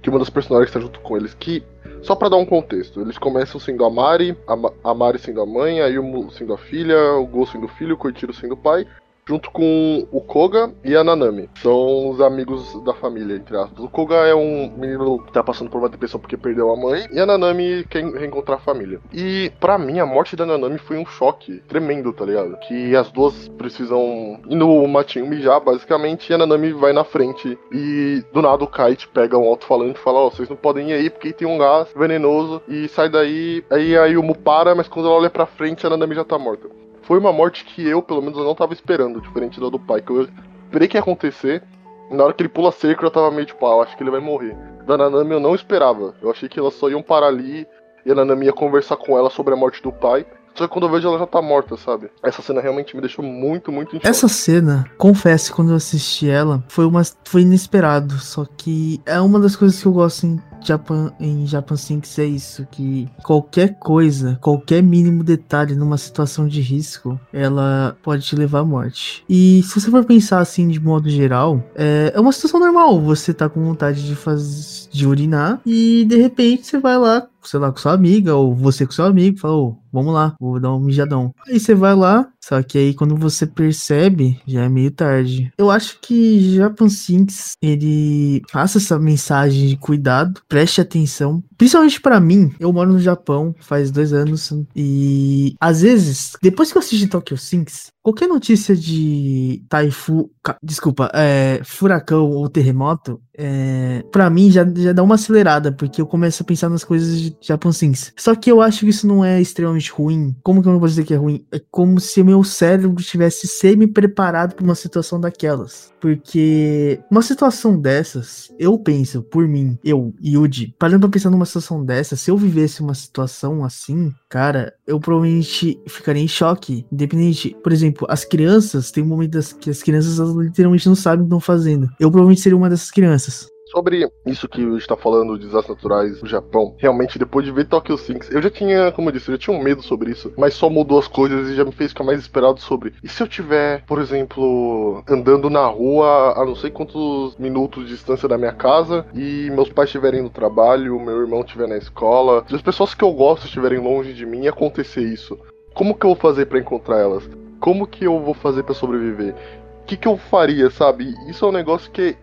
que 0.00 0.08
uma 0.08 0.20
das 0.20 0.30
personagens 0.30 0.68
está 0.68 0.78
junto 0.78 1.00
com 1.00 1.16
eles, 1.16 1.34
que 1.34 1.64
só 2.02 2.14
para 2.14 2.28
dar 2.28 2.36
um 2.36 2.46
contexto, 2.46 3.00
eles 3.00 3.18
começam 3.18 3.60
sendo 3.60 3.84
a 3.84 3.90
Mari, 3.90 4.36
a, 4.84 4.94
Mari 4.94 5.18
sendo 5.18 5.40
a 5.40 5.46
mãe, 5.46 5.80
a 5.80 5.86
Yumo 5.86 6.30
sendo 6.30 6.54
a 6.54 6.58
filha, 6.58 7.14
o 7.14 7.26
Go 7.26 7.46
sendo 7.46 7.66
o 7.66 7.68
filho, 7.68 7.94
o 7.94 7.98
Koichiro 7.98 8.32
sendo 8.32 8.54
o 8.54 8.56
pai, 8.56 8.86
junto 9.28 9.50
com 9.50 10.08
o 10.10 10.20
Koga 10.22 10.72
e 10.82 10.96
a 10.96 11.04
Nanami. 11.04 11.50
São 11.62 12.08
os 12.08 12.20
amigos 12.20 12.82
da 12.82 12.94
família, 12.94 13.36
entre 13.36 13.54
aspas. 13.56 13.84
O 13.84 13.88
Koga 13.88 14.16
é 14.26 14.34
um 14.34 14.72
menino 14.74 15.22
que 15.22 15.32
tá 15.32 15.44
passando 15.44 15.70
por 15.70 15.78
uma 15.78 15.88
depressão 15.88 16.18
porque 16.18 16.36
perdeu 16.36 16.70
a 16.72 16.76
mãe, 16.76 17.06
e 17.12 17.20
a 17.20 17.26
Nanami 17.26 17.84
quer 17.90 18.02
reencontrar 18.04 18.56
a 18.56 18.60
família. 18.60 19.00
E 19.12 19.52
para 19.60 19.76
mim, 19.76 19.98
a 19.98 20.06
morte 20.06 20.34
da 20.34 20.46
Nanami 20.46 20.78
foi 20.78 20.96
um 20.96 21.04
choque 21.04 21.62
tremendo, 21.68 22.12
tá 22.12 22.24
ligado? 22.24 22.56
Que 22.66 22.96
as 22.96 23.10
duas 23.10 23.48
precisam 23.48 24.40
ir 24.48 24.56
no 24.56 24.88
matinho 24.88 25.26
mijar, 25.26 25.60
basicamente, 25.60 26.30
e 26.30 26.34
a 26.34 26.38
Nanami 26.38 26.72
vai 26.72 26.94
na 26.94 27.04
frente. 27.04 27.58
E 27.70 28.24
do 28.32 28.40
nada 28.40 28.64
o 28.64 28.66
Kite 28.66 29.08
pega 29.08 29.36
um 29.36 29.46
alto-falante 29.46 29.98
e 29.98 30.02
fala: 30.02 30.20
Ó, 30.20 30.26
oh, 30.26 30.30
vocês 30.30 30.48
não 30.48 30.56
podem 30.56 30.90
ir 30.90 30.94
aí 30.94 31.10
porque 31.10 31.34
tem 31.34 31.46
um 31.46 31.58
gás 31.58 31.88
venenoso 31.94 32.62
e 32.66 32.88
sai 32.88 33.10
daí. 33.10 33.62
Aí 33.70 33.96
a 33.96 34.06
Yumu 34.06 34.34
para, 34.34 34.74
mas 34.74 34.88
quando 34.88 35.06
ela 35.06 35.16
olha 35.16 35.30
pra 35.30 35.44
frente, 35.44 35.86
a 35.86 35.90
Nanami 35.90 36.14
já 36.14 36.24
tá 36.24 36.38
morta 36.38 36.68
foi 37.08 37.18
uma 37.18 37.32
morte 37.32 37.64
que 37.64 37.88
eu, 37.88 38.02
pelo 38.02 38.20
menos, 38.20 38.36
não 38.36 38.54
tava 38.54 38.74
esperando, 38.74 39.18
diferente 39.18 39.58
da 39.58 39.70
do 39.70 39.78
pai, 39.78 40.02
que 40.02 40.10
eu 40.10 40.28
esperei 40.66 40.86
que 40.86 40.98
ia 40.98 41.00
acontecer. 41.00 41.62
Na 42.10 42.22
hora 42.22 42.34
que 42.34 42.42
ele 42.42 42.50
pula 42.50 42.70
cerco, 42.70 43.02
eu 43.02 43.10
tava 43.10 43.30
meio 43.30 43.46
tipo, 43.46 43.64
ah, 43.66 43.76
eu 43.76 43.80
acho 43.80 43.96
que 43.96 44.02
ele 44.02 44.10
vai 44.10 44.20
morrer. 44.20 44.54
Da 44.86 44.98
Nanami 44.98 45.32
eu 45.32 45.40
não 45.40 45.54
esperava. 45.54 46.14
Eu 46.20 46.30
achei 46.30 46.50
que 46.50 46.60
elas 46.60 46.74
só 46.74 46.90
iam 46.90 47.02
parar 47.02 47.28
ali 47.28 47.66
e 48.04 48.12
a 48.12 48.14
Nanami 48.14 48.44
ia 48.44 48.52
conversar 48.52 48.98
com 48.98 49.16
ela 49.16 49.30
sobre 49.30 49.54
a 49.54 49.56
morte 49.56 49.82
do 49.82 49.90
pai. 49.90 50.26
Só 50.54 50.66
que 50.66 50.72
quando 50.72 50.86
eu 50.86 50.90
vejo 50.90 51.08
ela 51.08 51.18
já 51.18 51.26
tá 51.26 51.40
morta, 51.40 51.76
sabe? 51.76 52.10
Essa 52.22 52.42
cena 52.42 52.60
realmente 52.60 52.94
me 52.94 53.00
deixou 53.00 53.24
muito, 53.24 53.70
muito 53.70 53.96
em 53.96 54.00
Essa 54.02 54.28
cena, 54.28 54.86
confesso, 54.96 55.54
quando 55.54 55.70
eu 55.70 55.76
assisti 55.76 56.28
ela, 56.28 56.62
foi 56.68 56.84
uma 56.84 57.02
foi 57.24 57.42
inesperado. 57.42 58.18
Só 58.18 58.44
que 58.44 59.00
é 59.06 59.20
uma 59.20 59.38
das 59.38 59.56
coisas 59.56 59.80
que 59.80 59.86
eu 59.86 59.92
gosto 59.92 60.26
em 60.26 60.40
Japan, 60.60 61.12
em 61.20 61.46
Japan 61.46 61.76
Sinks 61.76 62.18
é 62.18 62.24
isso, 62.24 62.66
que 62.70 63.08
qualquer 63.22 63.78
coisa, 63.78 64.38
qualquer 64.40 64.82
mínimo 64.82 65.22
detalhe 65.22 65.74
numa 65.74 65.96
situação 65.96 66.48
de 66.48 66.60
risco, 66.60 67.18
ela 67.32 67.96
pode 68.02 68.24
te 68.24 68.36
levar 68.36 68.60
à 68.60 68.64
morte. 68.64 69.24
E 69.28 69.62
se 69.62 69.80
você 69.80 69.90
for 69.90 70.04
pensar 70.04 70.40
assim 70.40 70.68
de 70.68 70.80
modo 70.80 71.08
geral, 71.08 71.62
é, 71.74 72.12
é 72.14 72.20
uma 72.20 72.32
situação 72.32 72.60
normal. 72.60 73.00
Você 73.00 73.32
tá 73.32 73.48
com 73.48 73.64
vontade 73.64 74.04
de 74.06 74.14
fazer 74.14 74.88
de 74.90 75.06
urinar 75.06 75.60
e 75.64 76.04
de 76.04 76.16
repente 76.16 76.66
você 76.66 76.78
vai 76.78 76.98
lá 76.98 77.26
sei 77.48 77.58
lá, 77.60 77.72
com 77.72 77.78
sua 77.78 77.92
amiga, 77.92 78.34
ou 78.34 78.54
você 78.54 78.84
com 78.84 78.92
seu 78.92 79.06
amigo, 79.06 79.38
fala, 79.38 79.54
ô, 79.54 79.76
vamos 79.92 80.12
lá, 80.12 80.36
vou 80.38 80.60
dar 80.60 80.72
um 80.72 80.78
mijadão. 80.80 81.32
Aí 81.46 81.58
você 81.58 81.74
vai 81.74 81.94
lá, 81.94 82.28
só 82.42 82.62
que 82.62 82.78
aí 82.78 82.94
quando 82.94 83.16
você 83.16 83.46
percebe, 83.46 84.40
já 84.46 84.64
é 84.64 84.68
meio 84.68 84.90
tarde. 84.90 85.52
Eu 85.58 85.70
acho 85.70 85.98
que 86.00 86.56
Japan 86.56 86.88
Sinks, 86.88 87.52
ele 87.62 88.42
passa 88.52 88.78
essa 88.78 88.98
mensagem 88.98 89.68
de 89.68 89.76
cuidado, 89.76 90.40
preste 90.48 90.80
atenção. 90.80 91.42
Principalmente 91.56 92.00
para 92.00 92.20
mim, 92.20 92.52
eu 92.58 92.72
moro 92.72 92.92
no 92.92 93.00
Japão 93.00 93.54
faz 93.60 93.90
dois 93.90 94.12
anos 94.12 94.52
e 94.74 95.54
às 95.60 95.82
vezes, 95.82 96.32
depois 96.42 96.70
que 96.70 96.78
eu 96.78 96.80
assisti 96.80 97.06
Tokyo 97.06 97.36
Sinks, 97.36 97.90
qualquer 98.02 98.28
notícia 98.28 98.74
de 98.74 99.62
taifu, 99.68 100.30
desculpa, 100.62 101.10
é, 101.12 101.60
furacão 101.64 102.30
ou 102.30 102.48
terremoto, 102.48 103.20
é, 103.36 104.02
para 104.10 104.30
mim 104.30 104.50
já, 104.50 104.66
já 104.76 104.92
dá 104.92 105.02
uma 105.02 105.16
acelerada, 105.16 105.70
porque 105.70 106.00
eu 106.00 106.06
começo 106.06 106.42
a 106.42 106.46
pensar 106.46 106.68
nas 106.68 106.84
coisas 106.84 107.20
de 107.20 107.36
Japan 107.40 107.70
Sinks. 107.70 108.12
Só 108.16 108.34
que 108.34 108.50
eu 108.50 108.60
acho 108.60 108.80
que 108.80 108.88
isso 108.88 109.06
não 109.06 109.24
é 109.24 109.40
extremamente 109.40 109.92
ruim. 109.92 110.34
Como 110.42 110.62
que 110.62 110.68
eu 110.68 110.72
não 110.72 110.80
posso 110.80 110.92
dizer 110.92 111.04
que 111.04 111.14
é 111.14 111.16
ruim? 111.16 111.44
É 111.52 111.60
como 111.70 112.00
se 112.00 112.22
meu 112.22 112.37
cérebro 112.44 113.00
estivesse 113.00 113.46
semi-preparado 113.46 114.54
para 114.54 114.64
uma 114.64 114.74
situação 114.74 115.20
daquelas. 115.20 115.92
Porque 116.00 117.00
uma 117.10 117.22
situação 117.22 117.78
dessas, 117.78 118.52
eu 118.58 118.78
penso, 118.78 119.22
por 119.22 119.46
mim, 119.48 119.78
eu, 119.82 120.14
Yuji, 120.24 120.74
parando 120.78 121.00
pra 121.00 121.10
pensar 121.10 121.30
numa 121.30 121.46
situação 121.46 121.84
dessa, 121.84 122.16
se 122.16 122.30
eu 122.30 122.36
vivesse 122.36 122.80
uma 122.80 122.94
situação 122.94 123.64
assim, 123.64 124.12
cara, 124.28 124.74
eu 124.86 125.00
provavelmente 125.00 125.80
ficaria 125.88 126.22
em 126.22 126.28
choque. 126.28 126.86
Independente, 126.92 127.56
por 127.62 127.72
exemplo, 127.72 128.06
as 128.08 128.24
crianças, 128.24 128.90
tem 128.90 129.04
momento 129.04 129.32
das, 129.32 129.52
que 129.52 129.70
as 129.70 129.82
crianças 129.82 130.18
literalmente 130.36 130.88
não 130.88 130.94
sabem 130.94 131.20
o 131.20 131.22
que 131.22 131.26
estão 131.26 131.40
fazendo. 131.40 131.88
Eu 131.98 132.10
provavelmente 132.10 132.40
seria 132.40 132.56
uma 132.56 132.70
dessas 132.70 132.90
crianças. 132.90 133.48
Sobre 133.70 134.08
isso 134.24 134.48
que 134.48 134.62
está 134.76 134.96
falando 134.96 135.38
de 135.38 135.46
desastres 135.46 135.76
naturais 135.76 136.22
no 136.22 136.28
Japão, 136.28 136.74
realmente 136.78 137.18
depois 137.18 137.44
de 137.44 137.52
ver 137.52 137.66
Tokyo 137.66 137.98
Sinks, 137.98 138.30
eu 138.30 138.40
já 138.40 138.50
tinha, 138.50 138.90
como 138.92 139.08
eu 139.08 139.12
disse, 139.12 139.28
eu 139.28 139.34
já 139.34 139.38
tinha 139.38 139.56
um 139.56 139.62
medo 139.62 139.82
sobre 139.82 140.10
isso, 140.10 140.32
mas 140.36 140.54
só 140.54 140.70
mudou 140.70 140.98
as 140.98 141.06
coisas 141.06 141.48
e 141.50 141.54
já 141.54 141.64
me 141.64 141.72
fez 141.72 141.90
ficar 141.90 142.04
mais 142.04 142.20
esperado 142.20 142.60
sobre. 142.60 142.94
E 143.02 143.08
se 143.08 143.22
eu 143.22 143.26
tiver, 143.26 143.84
por 143.84 144.00
exemplo, 144.00 145.02
andando 145.08 145.50
na 145.50 145.66
rua 145.66 146.34
a 146.36 146.44
não 146.44 146.54
sei 146.54 146.70
quantos 146.70 147.36
minutos 147.36 147.84
de 147.84 147.90
distância 147.90 148.28
da 148.28 148.38
minha 148.38 148.52
casa 148.52 149.06
e 149.14 149.50
meus 149.50 149.68
pais 149.68 149.88
estiverem 149.88 150.22
no 150.22 150.30
trabalho, 150.30 150.98
meu 150.98 151.20
irmão 151.20 151.40
estiver 151.40 151.68
na 151.68 151.76
escola, 151.76 152.44
se 152.48 152.54
as 152.54 152.62
pessoas 152.62 152.94
que 152.94 153.04
eu 153.04 153.12
gosto 153.12 153.44
estiverem 153.44 153.78
longe 153.78 154.14
de 154.14 154.24
mim 154.24 154.44
e 154.44 154.48
acontecer 154.48 155.02
isso, 155.02 155.38
como 155.74 155.94
que 155.94 156.06
eu 156.06 156.10
vou 156.10 156.16
fazer 156.16 156.46
para 156.46 156.58
encontrar 156.58 156.98
elas? 156.98 157.28
Como 157.60 157.86
que 157.86 158.04
eu 158.04 158.18
vou 158.20 158.34
fazer 158.34 158.62
para 158.62 158.74
sobreviver? 158.74 159.34
O 159.82 159.86
que, 159.86 159.96
que 159.96 160.08
eu 160.08 160.16
faria, 160.16 160.70
sabe? 160.70 161.14
Isso 161.28 161.44
é 161.44 161.48
um 161.48 161.52
negócio 161.52 161.90
que 161.90 162.16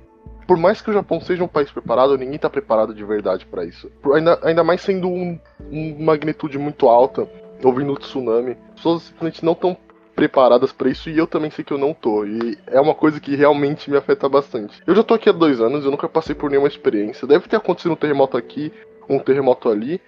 por 0.47 0.57
mais 0.57 0.81
que 0.81 0.89
o 0.89 0.93
Japão 0.93 1.19
seja 1.19 1.43
um 1.43 1.47
país 1.47 1.71
preparado, 1.71 2.17
ninguém 2.17 2.37
tá 2.37 2.49
preparado 2.49 2.93
de 2.93 3.03
verdade 3.03 3.45
para 3.45 3.65
isso. 3.65 3.91
Ainda, 4.13 4.39
ainda 4.43 4.63
mais 4.63 4.81
sendo 4.81 5.07
um, 5.07 5.39
um 5.71 6.03
magnitude 6.03 6.57
muito 6.57 6.87
alta, 6.87 7.27
ouvindo 7.63 7.93
o 7.93 7.97
tsunami, 7.97 8.55
pessoas 8.75 9.03
simplesmente 9.03 9.43
não 9.43 9.53
estão 9.53 9.75
preparadas 10.15 10.71
para 10.71 10.89
isso 10.89 11.09
e 11.09 11.17
eu 11.17 11.27
também 11.27 11.51
sei 11.51 11.65
que 11.65 11.73
eu 11.73 11.77
não 11.77 11.93
tô. 11.93 12.25
E 12.25 12.57
é 12.67 12.79
uma 12.79 12.93
coisa 12.93 13.19
que 13.19 13.35
realmente 13.35 13.89
me 13.89 13.97
afeta 13.97 14.29
bastante. 14.29 14.81
Eu 14.85 14.95
já 14.95 15.03
tô 15.03 15.13
aqui 15.13 15.29
há 15.29 15.33
dois 15.33 15.59
anos, 15.59 15.83
eu 15.83 15.91
nunca 15.91 16.07
passei 16.07 16.35
por 16.35 16.49
nenhuma 16.49 16.67
experiência. 16.67 17.27
Deve 17.27 17.47
ter 17.47 17.57
acontecido 17.57 17.91
um 17.91 17.97
terremoto 17.97 18.37
aqui, 18.37 18.71
um 19.09 19.19
terremoto 19.19 19.69
ali. 19.69 19.99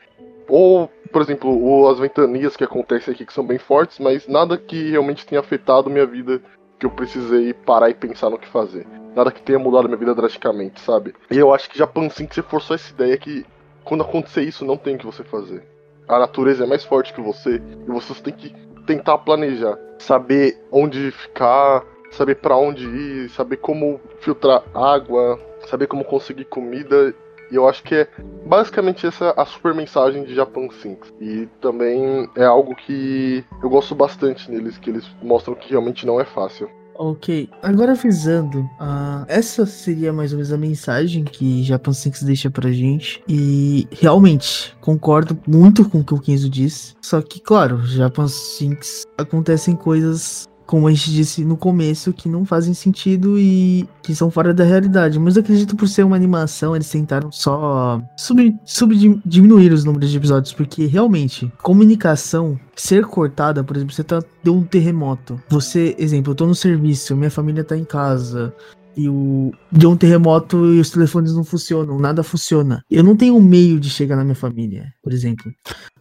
Ou, 0.48 0.89
por 1.12 1.22
exemplo, 1.22 1.89
as 1.89 2.00
ventanias 2.00 2.56
que 2.56 2.63
acontecem 2.63 3.13
aqui 3.13 3.25
que 3.25 3.34
são 3.34 3.46
bem 3.46 3.58
fortes, 3.58 4.00
mas 4.00 4.27
nada 4.27 4.58
que 4.58 4.91
realmente 4.91 5.25
tenha 5.25 5.41
afetado 5.41 5.89
minha 5.89 6.06
vida 6.06 6.41
que 6.79 6.86
eu 6.86 6.91
precisei 6.91 7.53
parar 7.53 7.89
e 7.89 7.94
pensar 7.94 8.29
no 8.29 8.38
que 8.38 8.48
fazer 8.48 8.86
nada 9.18 9.32
que 9.32 9.42
tenha 9.42 9.58
mudado 9.58 9.88
minha 9.88 9.98
vida 9.98 10.14
drasticamente, 10.14 10.80
sabe? 10.80 11.16
E 11.32 11.38
eu 11.38 11.52
acho 11.54 11.70
que 11.70 11.78
Japan 11.78 12.08
Sync 12.08 12.34
você 12.34 12.44
forçou 12.44 12.76
essa 12.76 12.92
ideia 12.92 13.18
que 13.18 13.44
quando 13.84 14.04
acontecer 14.04 14.44
isso 14.44 14.64
não 14.64 14.78
tem 14.78 14.96
o 14.96 14.98
que 15.00 15.06
você 15.06 15.24
fazer. 15.24 15.64
A 16.08 16.20
natureza 16.20 16.64
é 16.64 16.68
mais 16.68 16.86
forte 16.86 17.14
que 17.14 17.20
você 17.20 17.56
e 17.56 17.92
você 17.92 18.14
tem 18.22 18.34
que 18.34 18.54
tentar 18.86 19.18
planejar, 19.18 19.78
saber 19.98 20.58
onde 20.72 21.10
ficar, 21.12 21.84
saber 22.12 22.36
para 22.36 22.56
onde 22.56 22.86
ir, 22.86 23.30
saber 23.30 23.58
como 23.58 24.00
filtrar 24.20 24.64
água, 24.74 25.40
saber 25.68 25.88
como 25.88 26.06
conseguir 26.06 26.46
comida. 26.46 27.14
E 27.50 27.56
eu 27.56 27.68
acho 27.68 27.82
que 27.84 27.96
é 27.96 28.08
basicamente 28.46 29.08
essa 29.08 29.34
a 29.36 29.46
super 29.46 29.74
mensagem 29.74 30.24
de 30.26 30.36
Japan 30.36 30.70
Sinks. 30.70 31.12
E 31.20 31.48
também 31.60 32.30
é 32.36 32.46
algo 32.46 32.76
que 32.76 33.44
eu 33.64 33.70
gosto 33.70 33.96
bastante 33.96 34.50
neles, 34.52 34.78
que 34.78 34.90
eles 34.90 35.10
mostram 35.24 35.56
que 35.56 35.72
realmente 35.72 36.06
não 36.06 36.20
é 36.22 36.26
fácil. 36.26 36.70
Ok, 37.00 37.48
agora 37.62 37.92
avisando, 37.92 38.62
uh, 38.62 39.24
essa 39.27 39.68
seria 39.68 40.12
mais 40.12 40.32
ou 40.32 40.38
menos 40.38 40.51
a 40.51 40.58
mensagem 40.58 41.24
que 41.24 41.62
Japan 41.62 41.94
Sinks 41.94 42.24
deixa 42.24 42.50
pra 42.50 42.72
gente. 42.72 43.22
E 43.27 43.88
realmente, 43.92 44.75
concordo 44.82 45.38
muito 45.48 45.88
com 45.88 46.00
o 46.00 46.04
que 46.04 46.16
o 46.16 46.20
Kenzo 46.20 46.50
disse. 46.50 46.96
Só 47.00 47.22
que, 47.22 47.39
claro, 47.39 47.86
Japan 47.86 48.27
Sinks 48.27 49.06
acontecem 49.16 49.75
coisas 49.75 50.48
como 50.68 50.88
a 50.88 50.92
gente 50.92 51.12
disse 51.12 51.46
no 51.46 51.56
começo, 51.56 52.12
que 52.12 52.28
não 52.28 52.46
fazem 52.46 52.74
sentido 52.74 53.40
e 53.40 53.88
que 54.04 54.14
são 54.14 54.30
fora 54.30 54.54
da 54.54 54.66
realidade. 54.66 55.18
Mas 55.18 55.38
eu 55.38 55.42
acredito 55.42 55.76
por 55.76 55.88
ser 55.88 56.04
uma 56.04 56.16
animação, 56.16 56.76
eles 56.76 56.90
tentaram 56.90 57.32
só 57.32 58.02
sub, 58.18 58.56
sub 58.66 59.22
diminuir 59.26 59.72
os 59.72 59.86
números 59.86 60.12
de 60.12 60.18
episódios, 60.18 60.54
porque 60.54 60.86
realmente, 60.86 61.52
comunicação 61.64 62.60
ser 62.76 63.06
cortada, 63.06 63.63
por 63.63 63.78
exemplo, 63.78 63.96
você 63.96 64.04
tá, 64.04 64.22
deu 64.44 64.54
um 64.54 64.63
terremoto. 64.63 65.41
Você, 65.50 65.96
exemplo, 65.98 66.32
eu 66.32 66.36
tô 66.36 66.46
no 66.46 66.54
serviço, 66.54 67.15
minha 67.15 67.32
família 67.32 67.63
tá 67.63 67.78
em 67.78 67.86
casa, 67.86 68.54
e 68.98 69.08
o 69.08 69.52
deu 69.72 69.91
um 69.91 69.96
terremoto 69.96 70.74
e 70.74 70.80
os 70.80 70.89
telefones 70.89 71.34
não 71.34 71.44
funcionam, 71.44 72.00
nada 72.00 72.24
funciona. 72.24 72.84
Eu 72.89 73.04
não 73.04 73.15
tenho 73.15 73.36
um 73.36 73.41
meio 73.41 73.80
de 73.80 73.89
chegar 73.89 74.15
na 74.15 74.24
minha 74.24 74.36
família, 74.36 74.91
por 75.02 75.13
exemplo. 75.13 75.54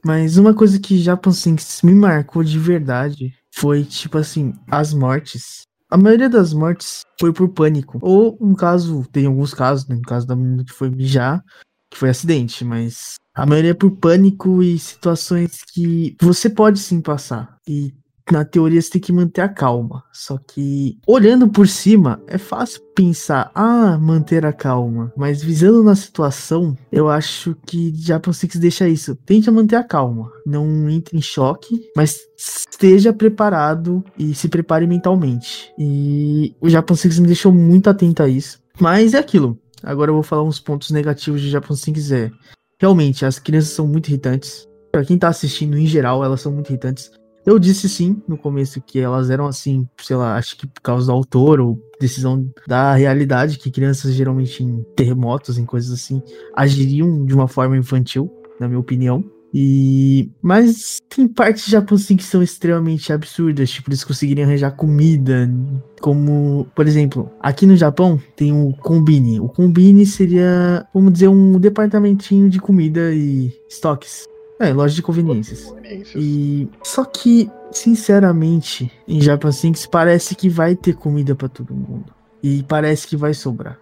Mas 0.05 0.39
uma 0.39 0.55
coisa 0.55 0.81
que 0.81 0.99
Japan 0.99 1.31
Sinks 1.31 1.83
me 1.83 1.95
marcou 1.95 2.43
de 2.43 2.59
verdade 2.59 3.35
foi 3.57 3.85
tipo 3.85 4.19
assim, 4.19 4.53
as 4.71 4.93
mortes. 4.93 5.63
A 5.91 5.97
maioria 5.97 6.29
das 6.29 6.53
mortes 6.53 7.03
foi 7.19 7.33
por 7.33 7.49
pânico. 7.49 7.99
Ou, 8.03 8.37
no 8.41 8.57
caso, 8.57 9.05
tem 9.11 9.27
alguns 9.27 9.55
casos, 9.55 9.89
né? 9.89 9.97
no 9.97 10.03
caso 10.03 10.27
da 10.27 10.37
menina 10.37 10.65
que 10.65 10.73
foi 10.73 10.91
mijar, 10.91 11.43
que 11.91 11.97
foi 11.97 12.11
acidente, 12.11 12.65
mas 12.65 13.15
a 13.35 13.47
maioria 13.47 13.71
é 13.71 13.75
por 13.75 13.91
pânico 13.93 14.63
e 14.63 14.79
situações 14.79 15.63
que 15.73 16.17
você 16.21 16.51
pode 16.51 16.79
sim 16.79 17.01
passar. 17.01 17.57
E 17.69 17.95
na 18.31 18.45
teoria 18.45 18.81
você 18.81 18.91
tem 18.91 19.01
que 19.01 19.13
manter 19.13 19.41
a 19.41 19.49
calma. 19.49 20.05
Só 20.13 20.39
que 20.39 20.99
olhando 21.07 21.49
por 21.49 21.69
cima 21.69 22.21
é 22.27 22.39
fácil 22.39 22.83
pensar, 22.95 23.51
ah, 23.55 23.99
manter 23.99 24.45
a 24.45 24.53
calma. 24.53 25.13
Mas 25.17 25.43
visando 25.43 25.83
na 25.83 25.95
situação, 25.95 26.77
eu 26.91 27.09
acho 27.09 27.57
que 27.67 27.93
Japan 27.95 28.33
Six 28.33 28.57
deixa 28.57 28.89
isso. 28.89 29.15
Tente 29.15 29.51
manter 29.51 29.77
a 29.77 29.85
calma. 29.85 30.31
Não 30.45 30.89
entre 30.91 31.17
em 31.17 31.23
choque, 31.23 31.81
mas 31.97 32.19
esteja 32.37 33.13
preparado 33.13 34.05
e 34.19 34.35
se 34.35 34.49
prepare 34.49 34.87
mentalmente. 34.87 35.73
E 35.79 36.55
o 36.61 36.69
Japan 36.69 36.95
Six 36.95 37.19
me 37.19 37.27
deixou 37.27 37.53
muito 37.53 37.89
atento 37.89 38.23
a 38.23 38.29
isso. 38.29 38.59
Mas 38.79 39.15
é 39.15 39.19
aquilo. 39.19 39.59
Agora 39.83 40.11
eu 40.11 40.15
vou 40.15 40.23
falar 40.23 40.43
uns 40.43 40.59
pontos 40.59 40.91
negativos 40.91 41.41
de 41.41 41.51
Japan 41.51 41.75
Six 41.75 42.11
é. 42.13 42.31
Realmente, 42.79 43.25
as 43.25 43.39
crianças 43.39 43.71
são 43.71 43.87
muito 43.87 44.09
irritantes. 44.09 44.67
Para 44.93 45.05
quem 45.05 45.19
tá 45.19 45.29
assistindo 45.29 45.79
em 45.79 45.87
geral, 45.87 46.25
elas 46.25 46.41
são 46.41 46.53
muito 46.53 46.69
irritantes. 46.71 47.11
Eu 47.47 47.61
disse 47.61 47.89
sim 47.89 48.21
no 48.27 48.37
começo 48.37 48.81
que 48.81 48.99
elas 48.99 49.31
eram 49.31 49.47
assim, 49.47 49.89
sei 50.03 50.17
lá, 50.17 50.37
acho 50.37 50.57
que 50.59 50.67
por 50.67 50.81
causa 50.81 51.07
do 51.07 51.13
autor 51.13 51.61
ou 51.61 51.79
decisão 52.01 52.45
da 52.67 52.93
realidade, 52.95 53.57
que 53.57 53.71
crianças 53.71 54.13
geralmente 54.15 54.65
em 54.65 54.85
terremotos, 54.97 55.57
em 55.57 55.65
coisas 55.65 55.93
assim, 55.93 56.21
agiriam 56.57 57.25
de 57.25 57.33
uma 57.33 57.47
forma 57.47 57.77
infantil, 57.77 58.29
na 58.59 58.67
minha 58.67 58.81
opinião. 58.81 59.25
E 59.55 60.29
mas 60.43 61.01
tem 61.09 61.29
partes 61.29 61.67
já 61.67 61.83
assim 61.93 62.17
que 62.17 62.25
são 62.25 62.43
extremamente 62.43 63.13
absurdas, 63.13 63.71
tipo 63.71 63.89
eles 63.89 64.03
conseguirem 64.03 64.45
arranjar 64.45 64.73
comida, 64.73 65.49
como, 66.01 66.67
por 66.75 66.87
exemplo, 66.87 67.31
aqui 67.41 67.65
no 67.65 67.77
Japão 67.77 68.21
tem 68.35 68.53
o 68.53 68.73
combine. 68.73 69.39
O 69.39 69.49
combine 69.49 70.05
seria, 70.05 70.85
vamos 70.93 71.13
dizer, 71.13 71.29
um 71.29 71.61
departamentinho 71.61 72.51
de 72.51 72.59
comida 72.59 73.15
e 73.15 73.53
estoques. 73.69 74.27
É, 74.59 74.73
loja 74.73 74.95
de 74.95 75.03
conveniências. 75.03 75.73
E 76.15 76.69
só 76.83 77.05
que, 77.05 77.51
sinceramente, 77.71 78.91
em 79.07 79.21
Japan 79.21 79.53
Sinks 79.53 79.87
parece 79.87 80.35
que 80.35 80.49
vai 80.49 80.75
ter 80.75 80.95
comida 80.95 81.35
para 81.35 81.49
todo 81.49 81.75
mundo. 81.75 82.13
E 82.43 82.63
parece 82.63 83.07
que 83.07 83.17
vai 83.17 83.35
sobrar. 83.35 83.79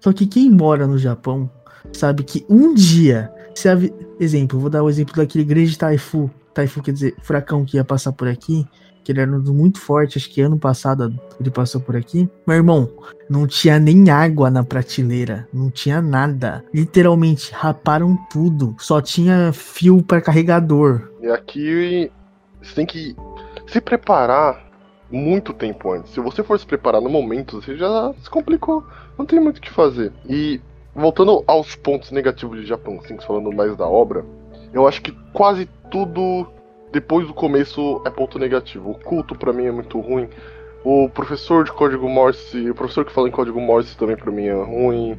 Só 0.00 0.12
que 0.12 0.26
quem 0.26 0.50
mora 0.50 0.86
no 0.86 0.98
Japão 0.98 1.50
sabe 1.92 2.24
que 2.24 2.44
um 2.48 2.74
dia, 2.74 3.32
se 3.54 3.68
a... 3.68 3.78
exemplo, 4.18 4.58
vou 4.58 4.70
dar 4.70 4.82
o 4.82 4.88
exemplo 4.88 5.14
daquele 5.14 5.44
grande 5.44 5.78
taifu, 5.78 6.30
taifu 6.52 6.82
quer 6.82 6.92
dizer, 6.92 7.14
furacão 7.22 7.64
que 7.64 7.76
ia 7.76 7.84
passar 7.84 8.12
por 8.12 8.26
aqui, 8.26 8.66
que 9.06 9.12
ele 9.12 9.20
era 9.20 9.30
muito 9.30 9.78
forte, 9.78 10.18
acho 10.18 10.28
que 10.28 10.40
ano 10.40 10.58
passado 10.58 11.14
ele 11.40 11.48
passou 11.48 11.80
por 11.80 11.94
aqui. 11.94 12.28
Meu 12.44 12.56
irmão, 12.56 12.90
não 13.30 13.46
tinha 13.46 13.78
nem 13.78 14.10
água 14.10 14.50
na 14.50 14.64
prateleira, 14.64 15.48
não 15.54 15.70
tinha 15.70 16.02
nada. 16.02 16.64
Literalmente 16.74 17.52
raparam 17.52 18.18
tudo, 18.28 18.74
só 18.80 19.00
tinha 19.00 19.52
fio 19.52 20.02
para 20.02 20.20
carregador. 20.20 21.08
E 21.22 21.28
aqui 21.28 22.10
você 22.60 22.74
tem 22.74 22.84
que 22.84 23.14
se 23.68 23.80
preparar 23.80 24.66
muito 25.08 25.52
tempo 25.52 25.92
antes. 25.92 26.12
Se 26.12 26.18
você 26.18 26.42
for 26.42 26.58
se 26.58 26.66
preparar 26.66 27.00
no 27.00 27.08
momento, 27.08 27.62
você 27.62 27.76
já 27.76 28.12
se 28.20 28.28
complicou, 28.28 28.84
não 29.16 29.24
tem 29.24 29.38
muito 29.38 29.58
o 29.58 29.60
que 29.60 29.70
fazer. 29.70 30.12
E 30.28 30.60
voltando 30.92 31.44
aos 31.46 31.76
pontos 31.76 32.10
negativos 32.10 32.60
de 32.60 32.66
Japão, 32.66 32.98
assim, 33.04 33.16
falando 33.24 33.52
mais 33.52 33.76
da 33.76 33.86
obra, 33.86 34.24
eu 34.72 34.88
acho 34.88 35.00
que 35.00 35.12
quase 35.32 35.68
tudo 35.92 36.48
depois 36.92 37.26
do 37.26 37.34
começo 37.34 38.02
é 38.04 38.10
ponto 38.10 38.38
negativo. 38.38 38.90
O 38.90 38.98
culto 38.98 39.34
para 39.34 39.52
mim 39.52 39.66
é 39.66 39.72
muito 39.72 39.98
ruim. 40.00 40.28
O 40.84 41.08
professor 41.08 41.64
de 41.64 41.72
código 41.72 42.08
Morse, 42.08 42.70
o 42.70 42.74
professor 42.74 43.04
que 43.04 43.12
fala 43.12 43.28
em 43.28 43.32
código 43.32 43.60
Morse 43.60 43.96
também 43.96 44.16
para 44.16 44.30
mim 44.30 44.46
é 44.46 44.54
ruim. 44.54 45.18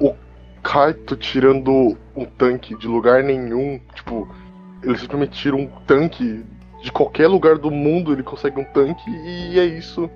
O 0.00 0.14
Kaito 0.62 1.16
tirando 1.16 1.96
um 2.14 2.24
tanque 2.24 2.76
de 2.76 2.86
lugar 2.86 3.22
nenhum, 3.22 3.80
tipo, 3.94 4.28
ele 4.82 4.98
simplesmente 4.98 5.32
tira 5.32 5.56
um 5.56 5.66
tanque 5.86 6.44
de 6.82 6.92
qualquer 6.92 7.26
lugar 7.26 7.56
do 7.56 7.70
mundo, 7.70 8.12
ele 8.12 8.22
consegue 8.22 8.60
um 8.60 8.64
tanque 8.64 9.10
e 9.10 9.58
é 9.58 9.64
isso. 9.64 10.10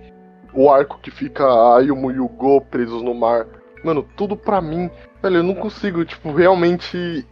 O 0.53 0.71
arco 0.71 0.99
que 1.01 1.11
fica 1.11 1.45
a 1.45 1.79
Ayumu 1.79 2.11
e 2.11 2.21
o 2.21 2.29
Go 2.29 2.61
presos 2.61 3.03
no 3.03 3.15
mar. 3.15 3.47
Mano, 3.83 4.07
tudo 4.17 4.37
pra 4.37 4.61
mim, 4.61 4.91
velho, 5.23 5.39
eu 5.39 5.43
não 5.43 5.55
consigo, 5.55 6.05
tipo, 6.05 6.31
realmente 6.33 7.27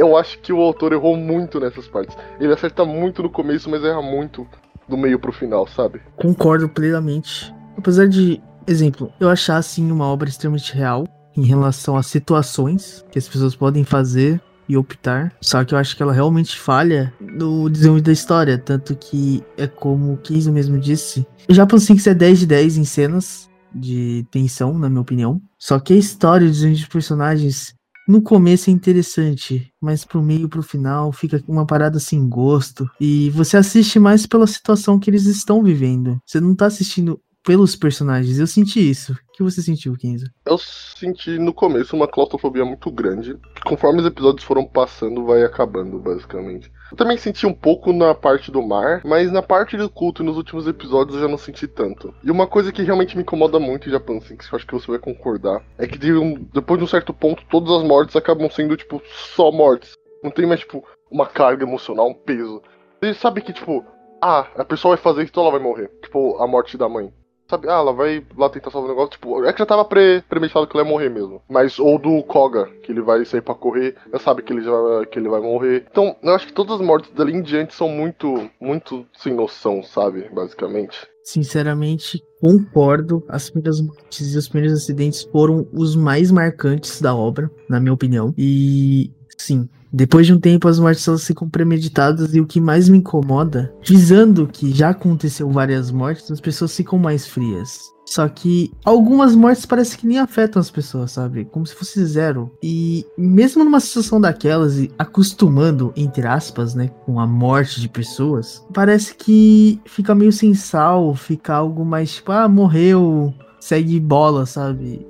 eu 0.00 0.16
acho 0.16 0.38
que 0.38 0.50
o 0.50 0.60
autor 0.60 0.94
errou 0.94 1.14
muito 1.14 1.60
nessas 1.60 1.86
partes. 1.86 2.16
Ele 2.40 2.52
acerta 2.52 2.86
muito 2.86 3.22
no 3.22 3.28
começo, 3.28 3.68
mas 3.68 3.84
erra 3.84 4.00
muito 4.00 4.46
do 4.88 4.96
meio 4.96 5.18
pro 5.18 5.30
final, 5.30 5.66
sabe? 5.66 6.00
Concordo 6.16 6.70
plenamente. 6.70 7.54
Apesar 7.76 8.08
de, 8.08 8.40
exemplo, 8.66 9.12
eu 9.20 9.28
achar 9.28 9.58
assim 9.58 9.92
uma 9.92 10.06
obra 10.06 10.28
extremamente 10.28 10.74
real 10.74 11.04
em 11.36 11.44
relação 11.44 11.98
às 11.98 12.06
situações 12.06 13.04
que 13.10 13.18
as 13.18 13.28
pessoas 13.28 13.54
podem 13.54 13.84
fazer 13.84 14.40
e 14.66 14.74
optar. 14.74 15.34
Só 15.38 15.62
que 15.64 15.74
eu 15.74 15.78
acho 15.78 15.94
que 15.94 16.02
ela 16.02 16.14
realmente 16.14 16.58
falha 16.58 17.12
no 17.20 17.68
desenvolvimento 17.68 18.06
da 18.06 18.12
história. 18.12 18.56
Tanto 18.56 18.96
que 18.96 19.44
é 19.58 19.66
como 19.66 20.14
o 20.14 20.16
Kenzo 20.16 20.50
mesmo 20.50 20.78
disse. 20.78 21.26
O 21.46 21.52
Japan 21.52 21.78
Sinks 21.78 22.06
é 22.06 22.14
10 22.14 22.38
de 22.38 22.46
10 22.46 22.78
em 22.78 22.84
cenas 22.84 23.50
de 23.74 24.26
tensão, 24.30 24.78
na 24.78 24.88
minha 24.88 25.02
opinião. 25.02 25.42
Só 25.58 25.78
que 25.78 25.92
a 25.92 25.96
história 25.96 26.46
dos 26.46 26.58
de 26.58 26.88
personagens 26.88 27.74
no 28.08 28.22
começo 28.22 28.70
é 28.70 28.72
interessante, 28.72 29.72
mas 29.80 30.04
pro 30.04 30.22
meio 30.22 30.48
pro 30.48 30.62
final 30.62 31.12
fica 31.12 31.42
uma 31.46 31.66
parada 31.66 31.98
sem 31.98 32.28
gosto. 32.28 32.88
E 33.00 33.30
você 33.30 33.56
assiste 33.56 33.98
mais 33.98 34.26
pela 34.26 34.46
situação 34.46 34.98
que 34.98 35.10
eles 35.10 35.26
estão 35.26 35.62
vivendo. 35.62 36.20
Você 36.26 36.40
não 36.40 36.54
tá 36.54 36.66
assistindo 36.66 37.20
pelos 37.44 37.74
personagens. 37.76 38.38
Eu 38.38 38.46
senti 38.46 38.90
isso. 38.90 39.12
O 39.12 39.32
que 39.32 39.42
você 39.42 39.62
sentiu, 39.62 39.96
Kenzo? 39.96 40.26
Eu 40.44 40.58
senti 40.58 41.38
no 41.38 41.54
começo 41.54 41.96
uma 41.96 42.08
claustrofobia 42.08 42.64
muito 42.64 42.90
grande. 42.90 43.36
Que 43.54 43.62
conforme 43.64 44.00
os 44.00 44.06
episódios 44.06 44.44
foram 44.44 44.66
passando, 44.66 45.24
vai 45.24 45.42
acabando, 45.42 45.98
basicamente. 45.98 46.70
Eu 46.90 46.96
também 46.96 47.16
senti 47.16 47.46
um 47.46 47.52
pouco 47.52 47.92
na 47.92 48.14
parte 48.14 48.50
do 48.50 48.62
mar, 48.62 49.00
mas 49.04 49.30
na 49.30 49.42
parte 49.42 49.76
do 49.76 49.88
culto 49.88 50.22
e 50.22 50.26
nos 50.26 50.36
últimos 50.36 50.66
episódios 50.66 51.16
eu 51.16 51.22
já 51.22 51.28
não 51.28 51.38
senti 51.38 51.68
tanto. 51.68 52.12
E 52.22 52.30
uma 52.30 52.46
coisa 52.46 52.72
que 52.72 52.82
realmente 52.82 53.16
me 53.16 53.22
incomoda 53.22 53.60
muito 53.60 53.88
em 53.88 53.92
Japan 53.92 54.20
Sinks, 54.20 54.48
que 54.48 54.54
eu 54.54 54.56
acho 54.56 54.66
que 54.66 54.74
você 54.74 54.90
vai 54.90 54.98
concordar, 54.98 55.62
é 55.78 55.86
que 55.86 55.98
de 55.98 56.12
um, 56.12 56.34
depois 56.52 56.78
de 56.78 56.84
um 56.84 56.88
certo 56.88 57.14
ponto, 57.14 57.44
todas 57.48 57.70
as 57.72 57.84
mortes 57.84 58.16
acabam 58.16 58.50
sendo, 58.50 58.76
tipo, 58.76 59.00
só 59.34 59.52
mortes. 59.52 59.92
Não 60.22 60.30
tem 60.30 60.46
mais, 60.46 60.60
tipo, 60.60 60.84
uma 61.10 61.26
carga 61.26 61.64
emocional, 61.64 62.08
um 62.08 62.14
peso. 62.14 62.62
Você 63.00 63.14
sabe 63.14 63.40
que, 63.40 63.52
tipo, 63.52 63.84
ah, 64.20 64.46
a 64.56 64.64
pessoa 64.64 64.96
vai 64.96 65.02
fazer 65.02 65.22
isso, 65.22 65.30
então 65.30 65.44
ela 65.44 65.52
vai 65.52 65.60
morrer. 65.60 65.90
Tipo, 66.02 66.36
a 66.42 66.46
morte 66.46 66.76
da 66.76 66.88
mãe. 66.88 67.12
Sabe, 67.50 67.68
ah, 67.68 67.78
ela 67.78 67.92
vai 67.92 68.24
lá 68.38 68.48
tentar 68.48 68.70
salvar 68.70 68.88
o 68.88 68.94
negócio, 68.94 69.10
tipo, 69.10 69.44
é 69.44 69.52
que 69.52 69.58
já 69.58 69.66
tava 69.66 69.84
pre 69.84 70.22
premeditado 70.28 70.68
que 70.68 70.76
ela 70.76 70.86
ia 70.86 70.90
morrer 70.92 71.08
mesmo. 71.08 71.42
Mas, 71.48 71.80
ou 71.80 71.98
do 71.98 72.22
Koga, 72.22 72.66
que 72.84 72.92
ele 72.92 73.02
vai 73.02 73.24
sair 73.24 73.40
pra 73.40 73.56
correr, 73.56 73.96
já 74.12 74.20
sabe 74.20 74.42
que 74.42 74.52
ele, 74.52 74.62
já, 74.62 74.70
que 75.10 75.18
ele 75.18 75.28
vai 75.28 75.40
morrer. 75.40 75.84
Então, 75.90 76.14
eu 76.22 76.32
acho 76.32 76.46
que 76.46 76.52
todas 76.52 76.80
as 76.80 76.86
mortes 76.86 77.10
dali 77.12 77.34
em 77.34 77.42
diante 77.42 77.74
são 77.74 77.88
muito, 77.88 78.48
muito 78.60 79.04
sem 79.12 79.34
noção, 79.34 79.82
sabe, 79.82 80.28
basicamente. 80.32 80.96
Sinceramente, 81.24 82.22
concordo. 82.40 83.24
As 83.28 83.50
primeiras 83.50 83.80
mortes 83.80 84.32
e 84.32 84.38
os 84.38 84.48
primeiros 84.48 84.78
acidentes 84.78 85.24
foram 85.24 85.66
os 85.72 85.96
mais 85.96 86.30
marcantes 86.30 87.00
da 87.00 87.16
obra, 87.16 87.50
na 87.68 87.80
minha 87.80 87.92
opinião. 87.92 88.32
E, 88.38 89.10
sim, 89.40 89.68
depois 89.92 90.26
de 90.26 90.32
um 90.32 90.38
tempo, 90.38 90.68
as 90.68 90.78
mortes 90.78 91.06
elas 91.08 91.26
ficam 91.26 91.48
premeditadas 91.48 92.34
e 92.34 92.40
o 92.40 92.46
que 92.46 92.60
mais 92.60 92.88
me 92.88 92.98
incomoda, 92.98 93.74
visando 93.82 94.46
que 94.46 94.72
já 94.72 94.90
aconteceu 94.90 95.50
várias 95.50 95.90
mortes, 95.90 96.30
as 96.30 96.40
pessoas 96.40 96.76
ficam 96.76 96.98
mais 96.98 97.26
frias. 97.26 97.80
Só 98.06 98.28
que 98.28 98.72
algumas 98.84 99.36
mortes 99.36 99.66
parece 99.66 99.96
que 99.96 100.06
nem 100.06 100.18
afetam 100.18 100.60
as 100.60 100.70
pessoas, 100.70 101.12
sabe? 101.12 101.44
Como 101.44 101.64
se 101.64 101.74
fosse 101.74 102.04
zero. 102.04 102.50
E 102.62 103.04
mesmo 103.16 103.64
numa 103.64 103.78
situação 103.78 104.20
daquelas, 104.20 104.78
e 104.78 104.90
acostumando, 104.98 105.92
entre 105.96 106.26
aspas, 106.26 106.74
né, 106.74 106.88
com 107.04 107.20
a 107.20 107.26
morte 107.26 107.80
de 107.80 107.88
pessoas, 107.88 108.64
parece 108.74 109.14
que 109.14 109.80
fica 109.84 110.14
meio 110.14 110.32
sem 110.32 110.54
sal, 110.54 111.14
fica 111.14 111.54
algo 111.54 111.84
mais 111.84 112.14
tipo, 112.14 112.32
ah, 112.32 112.48
morreu, 112.48 113.32
segue 113.60 114.00
bola, 114.00 114.46
sabe? 114.46 115.06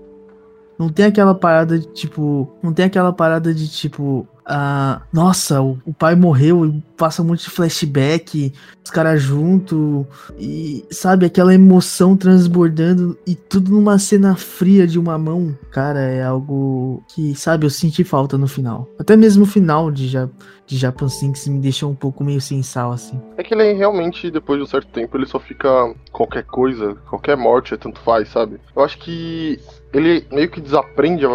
Não 0.81 0.89
tem 0.89 1.05
aquela 1.05 1.35
parada 1.35 1.79
de 1.79 1.87
tipo. 1.89 2.51
Não 2.63 2.73
tem 2.73 2.87
aquela 2.87 3.13
parada 3.13 3.53
de 3.53 3.69
tipo 3.69 4.27
ah, 4.53 5.03
nossa, 5.13 5.63
o, 5.63 5.79
o, 5.87 5.95
pai 5.95 6.17
morreu 6.17 6.67
e 6.67 6.83
passa 6.97 7.23
um 7.23 7.27
monte 7.27 7.45
de 7.45 7.51
flashback, 7.51 8.53
os 8.85 8.91
caras 8.91 9.23
junto 9.23 10.05
e 10.37 10.85
sabe 10.91 11.25
aquela 11.25 11.55
emoção 11.55 12.17
transbordando 12.17 13.17
e 13.25 13.37
tudo 13.37 13.71
numa 13.71 13.97
cena 13.97 14.35
fria 14.35 14.89
de 14.89 14.99
uma 14.99 15.17
mão, 15.17 15.57
cara, 15.71 16.01
é 16.01 16.25
algo 16.25 17.01
que 17.15 17.33
sabe 17.37 17.65
eu 17.65 17.71
senti 17.71 18.03
falta 18.03 18.37
no 18.37 18.49
final. 18.49 18.89
Até 18.99 19.17
mesmo 19.17 19.45
o 19.45 19.47
final 19.47 19.89
de 19.89 20.09
já 20.09 20.29
de 20.67 20.77
Japan 20.77 21.09
Sinks 21.09 21.49
me 21.49 21.59
deixou 21.59 21.91
um 21.91 21.97
pouco 21.97 22.23
meio 22.23 22.41
sem 22.41 22.63
sal 22.63 22.93
assim. 22.93 23.21
É 23.37 23.43
que 23.43 23.55
ele 23.55 23.73
realmente 23.73 24.31
depois 24.31 24.59
de 24.59 24.65
um 24.65 24.69
certo 24.69 24.89
tempo 24.89 25.17
ele 25.17 25.27
só 25.27 25.39
fica 25.39 25.95
qualquer 26.13 26.45
coisa, 26.45 26.97
qualquer 27.09 27.37
morte, 27.37 27.77
tanto 27.77 28.01
faz, 28.01 28.29
sabe? 28.29 28.61
Eu 28.75 28.83
acho 28.83 28.99
que 28.99 29.61
ele 29.93 30.27
meio 30.31 30.49
que 30.49 30.61
desaprende 30.61 31.25
a, 31.27 31.31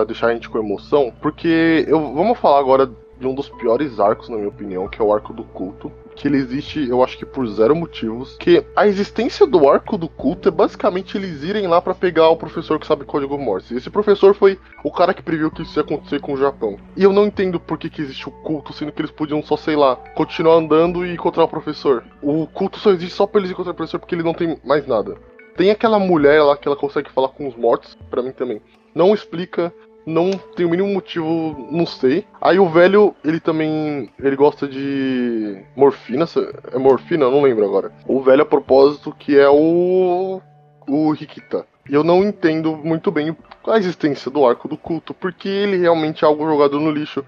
a, 0.00 0.04
deixar 0.04 0.28
a 0.28 0.34
gente 0.34 0.48
com 0.48 0.58
emoção, 0.58 1.12
porque 1.20 1.84
eu 1.88 2.14
vamos 2.14 2.38
falar 2.38 2.60
agora 2.60 2.90
de 3.20 3.26
um 3.26 3.34
dos 3.34 3.48
piores 3.50 4.00
arcos, 4.00 4.30
na 4.30 4.36
minha 4.36 4.48
opinião, 4.48 4.88
que 4.88 5.00
é 5.00 5.04
o 5.04 5.12
arco 5.12 5.32
do 5.32 5.44
culto. 5.44 5.92
Que 6.16 6.26
ele 6.26 6.38
existe, 6.38 6.88
eu 6.88 7.04
acho 7.04 7.16
que 7.16 7.24
por 7.24 7.46
zero 7.46 7.76
motivos. 7.76 8.36
Que 8.38 8.64
a 8.74 8.86
existência 8.86 9.46
do 9.46 9.68
arco 9.68 9.96
do 9.96 10.08
culto 10.08 10.48
é 10.48 10.50
basicamente 10.50 11.16
eles 11.16 11.42
irem 11.42 11.66
lá 11.66 11.80
para 11.80 11.94
pegar 11.94 12.28
o 12.30 12.36
professor 12.36 12.78
que 12.78 12.86
sabe 12.86 13.04
código 13.04 13.38
Morse. 13.38 13.74
Esse 13.76 13.90
professor 13.90 14.34
foi 14.34 14.58
o 14.82 14.90
cara 14.90 15.14
que 15.14 15.22
previu 15.22 15.50
que 15.50 15.62
isso 15.62 15.78
ia 15.78 15.82
acontecer 15.82 16.20
com 16.20 16.32
o 16.32 16.36
Japão. 16.36 16.78
E 16.96 17.04
eu 17.04 17.12
não 17.12 17.26
entendo 17.26 17.60
por 17.60 17.78
que, 17.78 17.88
que 17.88 18.02
existe 18.02 18.28
o 18.28 18.32
culto, 18.32 18.72
sendo 18.72 18.92
que 18.92 19.00
eles 19.00 19.10
podiam 19.10 19.42
só, 19.42 19.56
sei 19.56 19.76
lá, 19.76 19.96
continuar 20.14 20.56
andando 20.56 21.06
e 21.06 21.12
encontrar 21.12 21.44
o 21.44 21.48
professor. 21.48 22.04
O 22.22 22.46
culto 22.46 22.78
só 22.78 22.90
existe 22.90 23.14
só 23.14 23.26
pra 23.26 23.40
eles 23.40 23.50
encontrar 23.50 23.72
o 23.72 23.76
professor 23.76 23.98
porque 23.98 24.14
ele 24.14 24.24
não 24.24 24.34
tem 24.34 24.58
mais 24.64 24.86
nada. 24.86 25.16
Tem 25.60 25.70
aquela 25.70 25.98
mulher 25.98 26.42
lá 26.42 26.56
que 26.56 26.66
ela 26.66 26.74
consegue 26.74 27.10
falar 27.10 27.28
com 27.28 27.46
os 27.46 27.54
mortos, 27.54 27.94
para 28.08 28.22
mim 28.22 28.32
também. 28.32 28.62
Não 28.94 29.12
explica, 29.12 29.70
não 30.06 30.30
tem 30.56 30.64
o 30.64 30.70
mínimo 30.70 30.88
motivo, 30.88 31.68
não 31.70 31.84
sei. 31.84 32.24
Aí 32.40 32.58
o 32.58 32.66
velho, 32.66 33.14
ele 33.22 33.38
também, 33.38 34.10
ele 34.18 34.36
gosta 34.36 34.66
de 34.66 35.62
morfina, 35.76 36.24
é 36.72 36.78
morfina, 36.78 37.30
não 37.30 37.42
lembro 37.42 37.66
agora. 37.66 37.92
O 38.06 38.22
velho 38.22 38.40
a 38.40 38.46
propósito 38.46 39.14
que 39.18 39.38
é 39.38 39.50
o 39.50 40.40
o 40.88 41.12
Rikita. 41.12 41.66
E 41.90 41.92
eu 41.92 42.02
não 42.02 42.24
entendo 42.24 42.74
muito 42.78 43.10
bem 43.10 43.36
a 43.66 43.76
existência 43.76 44.30
do 44.30 44.46
arco 44.46 44.66
do 44.66 44.78
culto, 44.78 45.12
porque 45.12 45.46
ele 45.46 45.76
realmente 45.76 46.24
é 46.24 46.26
algo 46.26 46.46
jogado 46.46 46.80
no 46.80 46.90
lixo. 46.90 47.22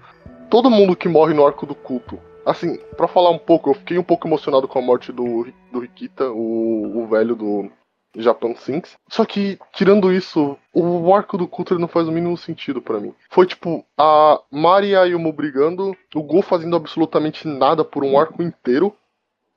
Todo 0.49 0.71
mundo 0.71 0.95
que 0.95 1.07
morre 1.07 1.35
no 1.35 1.45
arco 1.45 1.67
do 1.67 1.75
culto 1.75 2.17
Assim, 2.45 2.77
para 2.97 3.07
falar 3.07 3.29
um 3.29 3.37
pouco, 3.37 3.69
eu 3.69 3.73
fiquei 3.73 3.97
um 3.97 4.03
pouco 4.03 4.27
emocionado 4.27 4.67
com 4.67 4.77
a 4.77 4.81
morte 4.81 5.13
do, 5.13 5.47
do 5.71 5.79
Rikita, 5.79 6.29
o, 6.29 7.03
o 7.03 7.07
velho 7.07 7.35
do, 7.35 7.71
Japan 8.15 8.55
Sinks. 8.55 8.95
Só 9.09 9.25
que, 9.25 9.57
tirando 9.73 10.11
isso, 10.11 10.57
o 10.73 11.13
arco 11.13 11.37
do 11.37 11.47
Cutter 11.47 11.79
não 11.79 11.87
faz 11.87 12.07
o 12.07 12.11
mínimo 12.11 12.37
sentido 12.37 12.81
para 12.81 12.99
mim. 12.99 13.13
Foi 13.29 13.45
tipo, 13.45 13.85
a 13.97 14.39
Mari 14.51 14.89
e 14.89 14.95
a 14.95 15.03
Yumo 15.03 15.33
brigando, 15.33 15.95
o 16.13 16.23
Go 16.23 16.41
fazendo 16.41 16.75
absolutamente 16.75 17.47
nada 17.47 17.83
por 17.83 18.03
um 18.03 18.17
arco 18.17 18.41
inteiro. 18.43 18.95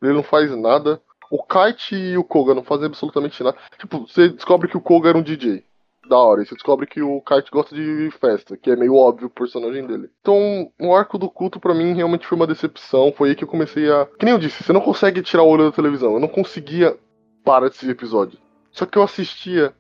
Ele 0.03 0.15
não 0.15 0.23
faz 0.23 0.51
nada. 0.57 1.01
O 1.31 1.43
Kite 1.43 1.95
e 1.95 2.17
o 2.17 2.25
Koga 2.25 2.55
não 2.55 2.63
fazem 2.63 2.87
absolutamente 2.87 3.43
nada. 3.43 3.57
Tipo, 3.79 4.07
você 4.07 4.29
descobre 4.29 4.69
que 4.69 4.77
o 4.77 4.81
Koga 4.81 5.09
era 5.09 5.19
um 5.19 5.23
DJ. 5.23 5.65
Da 6.09 6.19
hora. 6.19 6.41
E 6.41 6.47
você 6.47 6.55
descobre 6.55 6.87
que 6.87 7.03
o 7.03 7.21
Kite 7.21 7.51
gosta 7.51 7.75
de 7.75 8.11
festa, 8.21 8.57
que 8.57 8.71
é 8.71 8.77
meio 8.77 8.95
óbvio 8.95 9.27
o 9.27 9.31
personagem 9.31 9.85
dele. 9.85 10.09
Então, 10.21 10.71
o 10.81 10.95
arco 10.95 11.19
do 11.19 11.29
culto 11.29 11.59
para 11.59 11.75
mim 11.75 11.95
realmente 11.95 12.27
foi 12.27 12.37
uma 12.37 12.47
decepção. 12.47 13.13
Foi 13.13 13.31
aí 13.31 13.35
que 13.35 13.43
eu 13.43 13.49
comecei 13.49 13.91
a. 13.91 14.07
Que 14.19 14.25
nem 14.25 14.33
eu 14.33 14.39
disse, 14.39 14.63
você 14.63 14.73
não 14.73 14.81
consegue 14.81 15.21
tirar 15.21 15.43
o 15.43 15.49
olho 15.49 15.65
da 15.65 15.73
televisão. 15.73 16.13
Eu 16.13 16.21
não 16.21 16.29
conseguia 16.29 16.97
parar 17.45 17.69
desse 17.69 17.91
episódio. 17.91 18.39
Só 18.77 18.85
que 18.85 18.99
eu 18.99 19.03
assistia, 19.03 19.73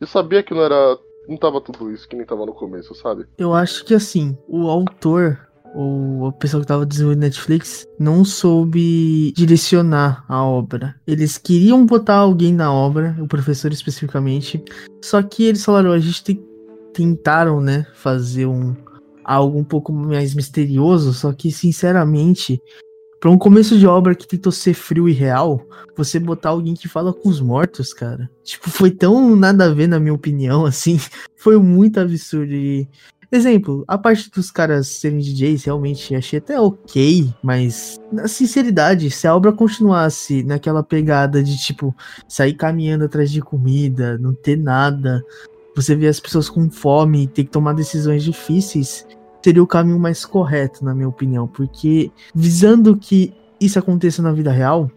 eu 0.00 0.06
sabia 0.06 0.42
que 0.42 0.52
não 0.52 0.62
era. 0.62 0.98
Não 1.28 1.36
tava 1.36 1.60
tudo 1.60 1.92
isso 1.92 2.08
que 2.08 2.16
nem 2.16 2.26
tava 2.26 2.44
no 2.44 2.52
começo, 2.52 2.92
sabe? 2.96 3.24
Eu 3.38 3.54
acho 3.54 3.84
que 3.84 3.94
assim, 3.94 4.36
o 4.48 4.68
autor, 4.68 5.38
ou 5.72 6.26
a 6.26 6.32
pessoa 6.32 6.60
que 6.60 6.66
tava 6.66 6.84
desenvolvendo 6.84 7.20
Netflix, 7.20 7.86
não 7.96 8.24
soube 8.24 9.32
direcionar 9.32 10.24
a 10.28 10.44
obra. 10.44 10.96
Eles 11.06 11.38
queriam 11.38 11.86
botar 11.86 12.16
alguém 12.16 12.52
na 12.52 12.74
obra, 12.74 13.16
o 13.20 13.28
professor 13.28 13.72
especificamente, 13.72 14.60
só 15.00 15.22
que 15.22 15.44
eles 15.44 15.64
falaram, 15.64 15.92
a 15.92 15.98
gente 16.00 16.42
tentaram, 16.92 17.60
né, 17.60 17.86
fazer 17.94 18.46
um 18.46 18.74
algo 19.24 19.56
um 19.56 19.64
pouco 19.64 19.92
mais 19.92 20.34
misterioso, 20.34 21.14
só 21.14 21.32
que 21.32 21.52
sinceramente 21.52 22.60
Pra 23.22 23.30
um 23.30 23.38
começo 23.38 23.78
de 23.78 23.86
obra 23.86 24.16
que 24.16 24.26
tentou 24.26 24.50
ser 24.50 24.74
frio 24.74 25.08
e 25.08 25.12
real, 25.12 25.64
você 25.96 26.18
botar 26.18 26.48
alguém 26.48 26.74
que 26.74 26.88
fala 26.88 27.14
com 27.14 27.28
os 27.28 27.40
mortos, 27.40 27.94
cara. 27.94 28.28
Tipo, 28.42 28.68
foi 28.68 28.90
tão 28.90 29.36
nada 29.36 29.66
a 29.66 29.72
ver, 29.72 29.86
na 29.86 30.00
minha 30.00 30.12
opinião, 30.12 30.66
assim. 30.66 30.98
Foi 31.36 31.56
muito 31.56 32.00
absurdo. 32.00 32.52
E... 32.52 32.88
Exemplo, 33.30 33.84
a 33.86 33.96
parte 33.96 34.28
dos 34.28 34.50
caras 34.50 34.88
serem 34.88 35.20
DJs, 35.20 35.62
realmente 35.62 36.16
achei 36.16 36.40
até 36.40 36.60
ok, 36.60 37.32
mas, 37.40 37.96
na 38.10 38.26
sinceridade, 38.26 39.08
se 39.08 39.28
a 39.28 39.36
obra 39.36 39.52
continuasse 39.52 40.42
naquela 40.42 40.82
pegada 40.82 41.44
de, 41.44 41.56
tipo, 41.58 41.94
sair 42.26 42.54
caminhando 42.54 43.04
atrás 43.04 43.30
de 43.30 43.40
comida, 43.40 44.18
não 44.18 44.34
ter 44.34 44.58
nada, 44.58 45.24
você 45.76 45.94
vê 45.94 46.08
as 46.08 46.18
pessoas 46.18 46.50
com 46.50 46.68
fome, 46.68 47.28
ter 47.28 47.44
que 47.44 47.52
tomar 47.52 47.72
decisões 47.72 48.24
difíceis, 48.24 49.06
seria 49.42 49.62
o 49.62 49.66
caminho 49.66 49.98
mais 49.98 50.24
correto, 50.24 50.84
na 50.84 50.94
minha 50.94 51.08
opinião, 51.08 51.46
porque 51.46 52.10
visando 52.34 52.96
que 52.96 53.34
isso 53.60 53.78
aconteça 53.78 54.22
na 54.22 54.32
vida 54.32 54.50
real, 54.50 54.90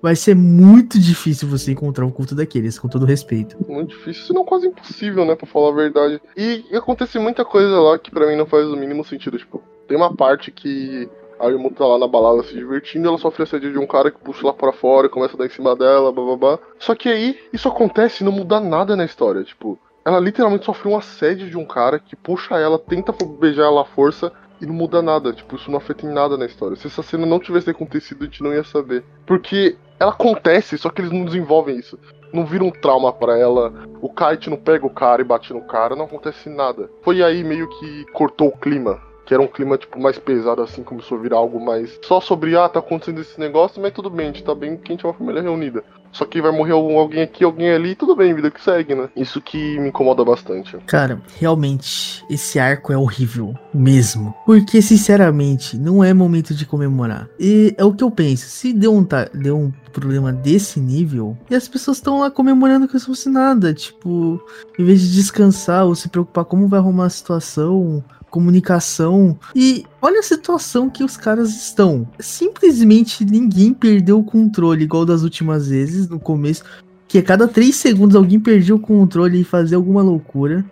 vai 0.00 0.16
ser 0.16 0.34
muito 0.34 0.98
difícil 0.98 1.48
você 1.48 1.72
encontrar 1.72 2.04
um 2.06 2.10
culto 2.10 2.34
daqueles, 2.34 2.78
com 2.78 2.88
todo 2.88 3.06
respeito. 3.06 3.56
Muito 3.68 3.90
difícil, 3.90 4.24
se 4.24 4.32
não 4.32 4.44
quase 4.44 4.66
impossível, 4.66 5.24
né, 5.24 5.34
pra 5.34 5.46
falar 5.46 5.70
a 5.70 5.74
verdade. 5.74 6.20
E, 6.36 6.64
acontece 6.74 7.18
muita 7.18 7.44
coisa 7.44 7.78
lá 7.80 7.98
que 7.98 8.10
para 8.10 8.26
mim 8.26 8.36
não 8.36 8.46
faz 8.46 8.66
o 8.66 8.76
mínimo 8.76 9.04
sentido, 9.04 9.38
tipo, 9.38 9.62
Tem 9.86 9.96
uma 9.96 10.14
parte 10.14 10.50
que 10.50 11.08
a 11.40 11.48
irmã 11.48 11.70
tá 11.70 11.86
lá 11.86 11.98
na 11.98 12.08
balada 12.08 12.42
se 12.42 12.54
divertindo, 12.54 13.08
ela 13.08 13.18
sofre 13.18 13.44
assédio 13.44 13.72
de 13.72 13.78
um 13.78 13.86
cara 13.86 14.10
que 14.10 14.18
puxa 14.18 14.46
lá 14.46 14.52
para 14.52 14.72
fora 14.72 15.08
começa 15.08 15.34
a 15.34 15.38
dar 15.38 15.46
em 15.46 15.50
cima 15.50 15.76
dela, 15.76 16.12
blá. 16.12 16.58
Só 16.78 16.94
que 16.94 17.08
aí, 17.08 17.38
isso 17.52 17.68
acontece 17.68 18.22
e 18.22 18.26
não 18.26 18.32
muda 18.32 18.60
nada 18.60 18.96
na 18.96 19.04
história. 19.04 19.44
Tipo, 19.44 19.78
ela 20.08 20.20
literalmente 20.20 20.64
sofreu 20.64 20.92
um 20.92 20.96
assédio 20.96 21.50
de 21.50 21.58
um 21.58 21.66
cara 21.66 21.98
que 21.98 22.16
puxa 22.16 22.56
ela, 22.56 22.78
tenta 22.78 23.12
beijar 23.38 23.64
ela 23.64 23.82
à 23.82 23.84
força 23.84 24.32
e 24.58 24.64
não 24.64 24.72
muda 24.72 25.02
nada. 25.02 25.34
Tipo, 25.34 25.56
isso 25.56 25.70
não 25.70 25.76
afeta 25.76 26.06
em 26.06 26.08
nada 26.10 26.38
na 26.38 26.46
história. 26.46 26.76
Se 26.76 26.86
essa 26.86 27.02
cena 27.02 27.26
não 27.26 27.38
tivesse 27.38 27.68
acontecido, 27.68 28.22
a 28.22 28.24
gente 28.24 28.42
não 28.42 28.54
ia 28.54 28.64
saber. 28.64 29.04
Porque 29.26 29.76
ela 30.00 30.10
acontece, 30.10 30.78
só 30.78 30.88
que 30.88 31.02
eles 31.02 31.12
não 31.12 31.26
desenvolvem 31.26 31.76
isso. 31.76 31.98
Não 32.32 32.46
vira 32.46 32.64
um 32.64 32.70
trauma 32.70 33.12
para 33.12 33.38
ela. 33.38 33.70
O 34.00 34.08
Kite 34.08 34.48
não 34.48 34.56
pega 34.56 34.86
o 34.86 34.90
cara 34.90 35.20
e 35.20 35.26
bate 35.26 35.52
no 35.52 35.60
cara, 35.60 35.94
não 35.94 36.06
acontece 36.06 36.48
nada. 36.48 36.88
Foi 37.02 37.22
aí 37.22 37.44
meio 37.44 37.68
que 37.68 38.06
cortou 38.12 38.48
o 38.48 38.56
clima 38.56 39.06
que 39.28 39.34
era 39.34 39.42
um 39.42 39.46
clima 39.46 39.76
tipo 39.76 40.00
mais 40.00 40.18
pesado 40.18 40.62
assim, 40.62 40.82
começou 40.82 41.18
a 41.18 41.20
virar 41.20 41.36
algo 41.36 41.60
mais 41.60 42.00
só 42.02 42.18
sobre 42.18 42.56
ah, 42.56 42.66
tá 42.66 42.78
acontecendo 42.78 43.20
esse 43.20 43.38
negócio, 43.38 43.80
mas 43.80 43.92
tudo 43.92 44.08
bem, 44.08 44.30
a 44.30 44.32
gente 44.32 44.42
tá 44.42 44.54
bem 44.54 44.74
que 44.74 44.90
a 44.90 44.94
é 44.96 45.04
uma 45.04 45.12
família 45.12 45.42
reunida. 45.42 45.84
Só 46.10 46.24
que 46.24 46.40
vai 46.40 46.50
morrer 46.50 46.72
alguém 46.72 47.22
aqui, 47.22 47.44
alguém 47.44 47.70
ali, 47.70 47.94
tudo 47.94 48.16
bem, 48.16 48.34
vida 48.34 48.50
que 48.50 48.62
segue, 48.62 48.94
né? 48.94 49.10
Isso 49.14 49.42
que 49.42 49.78
me 49.78 49.90
incomoda 49.90 50.24
bastante. 50.24 50.78
Cara, 50.86 51.20
realmente, 51.38 52.24
esse 52.30 52.58
arco 52.58 52.90
é 52.90 52.96
horrível 52.96 53.54
mesmo. 53.74 54.34
Porque, 54.46 54.80
sinceramente, 54.80 55.76
não 55.76 56.02
é 56.02 56.14
momento 56.14 56.54
de 56.54 56.64
comemorar. 56.64 57.28
E 57.38 57.74
é 57.76 57.84
o 57.84 57.92
que 57.92 58.02
eu 58.02 58.10
penso. 58.10 58.46
Se 58.46 58.72
deu 58.72 58.94
um, 58.94 59.06
deu 59.34 59.58
um 59.58 59.70
problema 59.92 60.32
desse 60.32 60.80
nível, 60.80 61.36
e 61.50 61.54
as 61.54 61.68
pessoas 61.68 61.98
estão 61.98 62.20
lá 62.20 62.30
comemorando 62.30 62.88
como 62.88 62.98
se 62.98 63.04
fosse 63.04 63.28
nada. 63.28 63.74
Tipo, 63.74 64.40
em 64.78 64.84
vez 64.84 65.02
de 65.02 65.12
descansar 65.12 65.84
ou 65.84 65.94
se 65.94 66.08
preocupar 66.08 66.46
como 66.46 66.68
vai 66.68 66.80
arrumar 66.80 67.04
a 67.04 67.10
situação, 67.10 68.02
comunicação. 68.30 69.38
E 69.54 69.84
olha 70.00 70.20
a 70.20 70.22
situação 70.22 70.88
que 70.88 71.04
os 71.04 71.16
caras 71.16 71.50
estão. 71.50 72.08
Simplesmente 72.18 73.24
ninguém 73.24 73.72
perdeu 73.72 74.18
o 74.18 74.24
controle, 74.24 74.84
igual 74.84 75.04
das 75.04 75.22
últimas 75.22 75.68
vezes, 75.68 76.08
no 76.08 76.20
começo. 76.20 76.64
Que 77.06 77.18
a 77.18 77.22
cada 77.22 77.48
três 77.48 77.76
segundos 77.76 78.14
alguém 78.14 78.38
perdia 78.38 78.74
o 78.74 78.80
controle 78.80 79.40
e 79.40 79.44
fazia 79.44 79.76
alguma 79.76 80.02
loucura. 80.02 80.64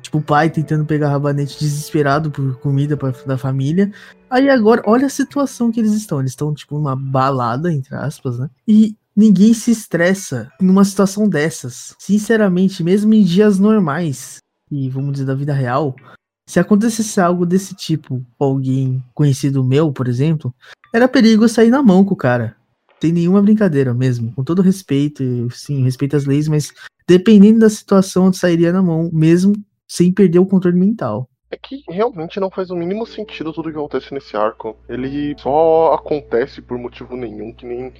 Tipo, 0.00 0.18
o 0.18 0.22
pai 0.22 0.50
tentando 0.50 0.84
pegar 0.84 1.08
rabanete 1.08 1.58
desesperado 1.58 2.30
por 2.30 2.58
comida 2.58 2.96
pra, 2.96 3.10
da 3.26 3.38
família. 3.38 3.90
Aí 4.28 4.50
agora, 4.50 4.82
olha 4.84 5.06
a 5.06 5.10
situação 5.10 5.72
que 5.72 5.80
eles 5.80 5.92
estão. 5.92 6.20
Eles 6.20 6.32
estão, 6.32 6.52
tipo, 6.52 6.76
numa 6.76 6.94
balada, 6.94 7.72
entre 7.72 7.94
aspas, 7.94 8.38
né? 8.38 8.50
E 8.68 8.96
ninguém 9.16 9.54
se 9.54 9.70
estressa 9.70 10.50
numa 10.60 10.84
situação 10.84 11.28
dessas. 11.28 11.94
Sinceramente, 11.98 12.82
mesmo 12.82 13.14
em 13.14 13.22
dias 13.22 13.58
normais, 13.58 14.38
e 14.70 14.88
vamos 14.90 15.12
dizer 15.12 15.24
da 15.24 15.34
vida 15.34 15.54
real, 15.54 15.94
se 16.46 16.60
acontecesse 16.60 17.20
algo 17.20 17.46
desse 17.46 17.74
tipo 17.74 18.24
com 18.38 18.44
alguém 18.44 19.02
conhecido 19.14 19.64
meu, 19.64 19.92
por 19.92 20.08
exemplo, 20.08 20.54
era 20.92 21.08
perigo 21.08 21.48
sair 21.48 21.70
na 21.70 21.82
mão 21.82 22.04
com 22.04 22.14
o 22.14 22.16
cara. 22.16 22.56
Sem 23.00 23.12
nenhuma 23.12 23.42
brincadeira 23.42 23.92
mesmo. 23.92 24.32
Com 24.32 24.44
todo 24.44 24.62
respeito, 24.62 25.22
sim, 25.50 25.82
respeito 25.82 26.16
às 26.16 26.24
leis, 26.24 26.48
mas 26.48 26.72
dependendo 27.06 27.60
da 27.60 27.68
situação, 27.68 28.32
sairia 28.32 28.72
na 28.72 28.82
mão, 28.82 29.10
mesmo 29.12 29.52
sem 29.86 30.12
perder 30.12 30.38
o 30.38 30.46
controle 30.46 30.78
mental. 30.78 31.28
É 31.50 31.56
que 31.56 31.82
realmente 31.88 32.40
não 32.40 32.50
faz 32.50 32.70
o 32.70 32.76
mínimo 32.76 33.06
sentido 33.06 33.52
tudo 33.52 33.70
que 33.70 33.76
acontece 33.76 34.12
nesse 34.12 34.36
arco. 34.36 34.76
Ele 34.88 35.36
só 35.38 35.92
acontece 35.94 36.62
por 36.62 36.78
motivo 36.78 37.16
nenhum, 37.16 37.52
que 37.52 37.66
nem 37.66 37.92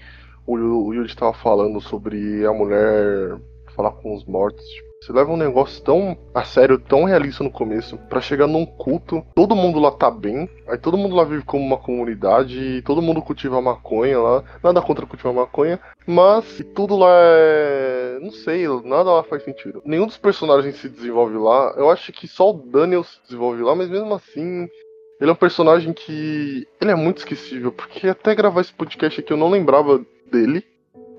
o, 0.47 0.93
Yuji 0.93 1.11
estava 1.11 1.33
falando 1.35 1.81
sobre 1.81 2.45
a 2.47 2.53
mulher 2.53 3.39
falar 3.75 3.93
com 3.93 4.15
os 4.15 4.25
mortos. 4.25 4.65
Você 5.05 5.13
leva 5.13 5.31
um 5.31 5.37
negócio 5.37 5.85
tão 5.85 6.17
a 6.35 6.45
sério, 6.45 6.79
tão 6.79 7.05
realista 7.05 7.45
no 7.45 7.51
começo, 7.51 7.99
para 8.09 8.23
chegar 8.23 8.47
num 8.47 8.65
culto, 8.65 9.23
todo 9.35 9.55
mundo 9.55 9.79
lá 9.79 9.91
tá 9.91 10.11
bem, 10.11 10.49
aí 10.67 10.79
todo 10.79 10.97
mundo 10.97 11.15
lá 11.15 11.25
vive 11.25 11.43
como 11.43 11.63
uma 11.63 11.77
comunidade, 11.77 12.81
todo 12.87 13.03
mundo 13.03 13.21
cultiva 13.21 13.61
maconha 13.61 14.19
lá, 14.19 14.43
nada 14.63 14.81
contra 14.81 15.05
cultivar 15.05 15.35
maconha, 15.35 15.79
mas 16.07 16.65
tudo 16.75 16.97
lá 16.97 17.11
é. 17.11 18.19
não 18.23 18.31
sei, 18.31 18.67
nada 18.83 19.13
lá 19.13 19.23
faz 19.23 19.45
sentido. 19.45 19.83
Nenhum 19.85 20.07
dos 20.07 20.17
personagens 20.17 20.77
se 20.77 20.89
desenvolve 20.89 21.37
lá, 21.37 21.75
eu 21.77 21.91
acho 21.91 22.11
que 22.11 22.27
só 22.27 22.49
o 22.49 22.55
Daniel 22.55 23.05
se 23.05 23.21
desenvolve 23.25 23.63
lá, 23.63 23.75
mas 23.75 23.91
mesmo 23.91 24.15
assim. 24.15 24.67
Ele 25.21 25.31
é 25.31 25.33
um 25.33 25.37
personagem 25.37 25.93
que. 25.93 26.67
Ele 26.81 26.91
é 26.91 26.95
muito 26.95 27.19
esquecível, 27.19 27.71
porque 27.71 28.09
até 28.09 28.35
gravar 28.35 28.63
esse 28.63 28.73
podcast 28.73 29.21
aqui 29.21 29.33
eu 29.33 29.37
não 29.37 29.51
lembrava 29.51 30.05
dele. 30.31 30.65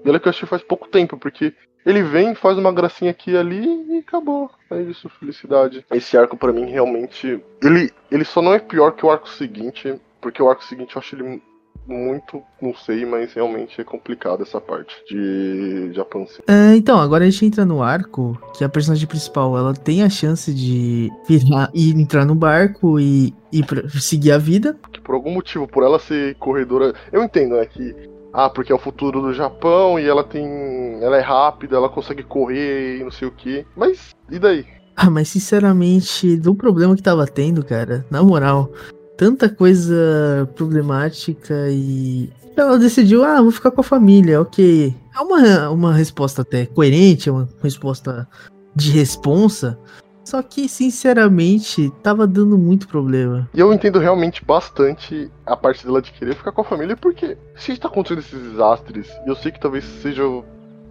E 0.05 0.09
olha 0.09 0.19
que 0.19 0.27
eu 0.27 0.29
achei 0.29 0.47
faz 0.47 0.61
pouco 0.61 0.87
tempo, 0.87 1.17
porque 1.17 1.51
ele 1.83 2.03
vem, 2.03 2.35
faz 2.35 2.57
uma 2.57 2.71
gracinha 2.71 3.09
aqui 3.11 3.31
e 3.31 3.37
ali 3.37 3.65
e 3.89 3.97
acabou. 3.97 4.51
É 4.69 4.79
isso, 4.81 5.09
felicidade. 5.19 5.83
Esse 5.91 6.15
arco 6.15 6.37
para 6.37 6.53
mim 6.53 6.65
realmente. 6.65 7.43
Ele, 7.61 7.91
ele 8.11 8.23
só 8.23 8.41
não 8.41 8.53
é 8.53 8.59
pior 8.59 8.91
que 8.91 9.05
o 9.05 9.09
arco 9.09 9.27
seguinte, 9.27 9.99
porque 10.21 10.41
o 10.41 10.49
arco 10.49 10.63
seguinte 10.63 10.95
eu 10.95 10.99
acho 10.99 11.15
ele 11.15 11.41
muito, 11.87 12.41
não 12.59 12.73
sei, 12.73 13.05
mas 13.05 13.33
realmente 13.33 13.79
é 13.79 13.83
complicado 13.83 14.41
essa 14.41 14.59
parte 14.59 14.95
de 15.07 15.91
Japão. 15.93 16.25
É, 16.47 16.75
então, 16.75 16.99
agora 16.99 17.23
a 17.23 17.29
gente 17.29 17.45
entra 17.45 17.63
no 17.63 17.83
arco 17.83 18.39
que 18.57 18.63
a 18.63 18.69
personagem 18.69 19.07
principal 19.07 19.57
ela 19.57 19.73
tem 19.73 20.01
a 20.01 20.09
chance 20.09 20.51
de 20.53 21.11
virar 21.27 21.69
e 21.73 21.91
entrar 21.91 22.25
no 22.25 22.33
barco 22.33 22.99
e, 22.99 23.33
e 23.51 23.63
seguir 23.99 24.31
a 24.31 24.37
vida. 24.37 24.77
Que 24.91 24.99
por 24.99 25.13
algum 25.13 25.31
motivo, 25.31 25.67
por 25.67 25.83
ela 25.83 25.99
ser 25.99 26.35
corredora, 26.35 26.93
eu 27.11 27.23
entendo, 27.23 27.55
né, 27.55 27.65
que 27.65 28.14
ah, 28.35 28.49
porque 28.49 28.69
é 28.69 28.75
o 28.75 28.79
futuro 28.79 29.21
do 29.21 29.33
Japão 29.33 29.97
e 29.97 30.05
ela 30.05 30.21
tem. 30.21 30.45
Ela 31.01 31.17
é 31.17 31.21
rápida, 31.21 31.77
ela 31.77 31.87
consegue 31.87 32.21
correr 32.21 32.99
e 32.99 33.03
não 33.03 33.09
sei 33.09 33.29
o 33.29 33.31
que. 33.31 33.65
Mas, 33.75 34.09
e 34.29 34.37
daí? 34.37 34.65
Ah, 34.97 35.09
mas 35.09 35.27
sinceramente, 35.27 36.37
do 36.37 36.55
problema 36.55 36.95
que 36.95 37.03
tava 37.03 37.27
tendo, 37.27 37.65
cara, 37.65 38.05
na 38.09 38.23
moral, 38.23 38.71
tanta 39.17 39.49
coisa 39.49 40.49
problemática 40.55 41.53
e. 41.69 42.29
Ela 42.55 42.79
decidiu, 42.79 43.21
ah, 43.25 43.41
vou 43.41 43.51
ficar 43.51 43.71
com 43.71 43.81
a 43.81 43.83
família, 43.83 44.39
ok. 44.39 44.95
É 45.13 45.19
uma, 45.19 45.69
uma 45.69 45.93
resposta 45.93 46.43
até 46.43 46.65
coerente, 46.65 47.27
é 47.27 47.31
uma 47.33 47.49
resposta 47.61 48.25
de 48.73 48.91
responsa. 48.91 49.77
Só 50.25 50.41
que, 50.41 50.67
sinceramente, 50.67 51.91
tava 52.01 52.25
dando 52.25 52.57
muito 52.57 52.87
problema. 52.87 53.47
E 53.53 53.59
eu 53.59 53.71
entendo 53.71 53.99
realmente 53.99 54.43
bastante 54.43 55.31
a 55.45 55.55
parte 55.55 55.85
dela 55.85 56.01
de 56.01 56.11
querer 56.11 56.35
ficar 56.35 56.51
com 56.51 56.61
a 56.61 56.65
família, 56.65 56.97
porque 56.97 57.37
se 57.55 57.77
tá 57.77 57.87
acontecendo 57.87 58.19
esses 58.19 58.41
desastres, 58.41 59.07
e 59.25 59.29
eu 59.29 59.35
sei 59.35 59.51
que 59.51 59.59
talvez 59.59 59.83
seja. 60.01 60.23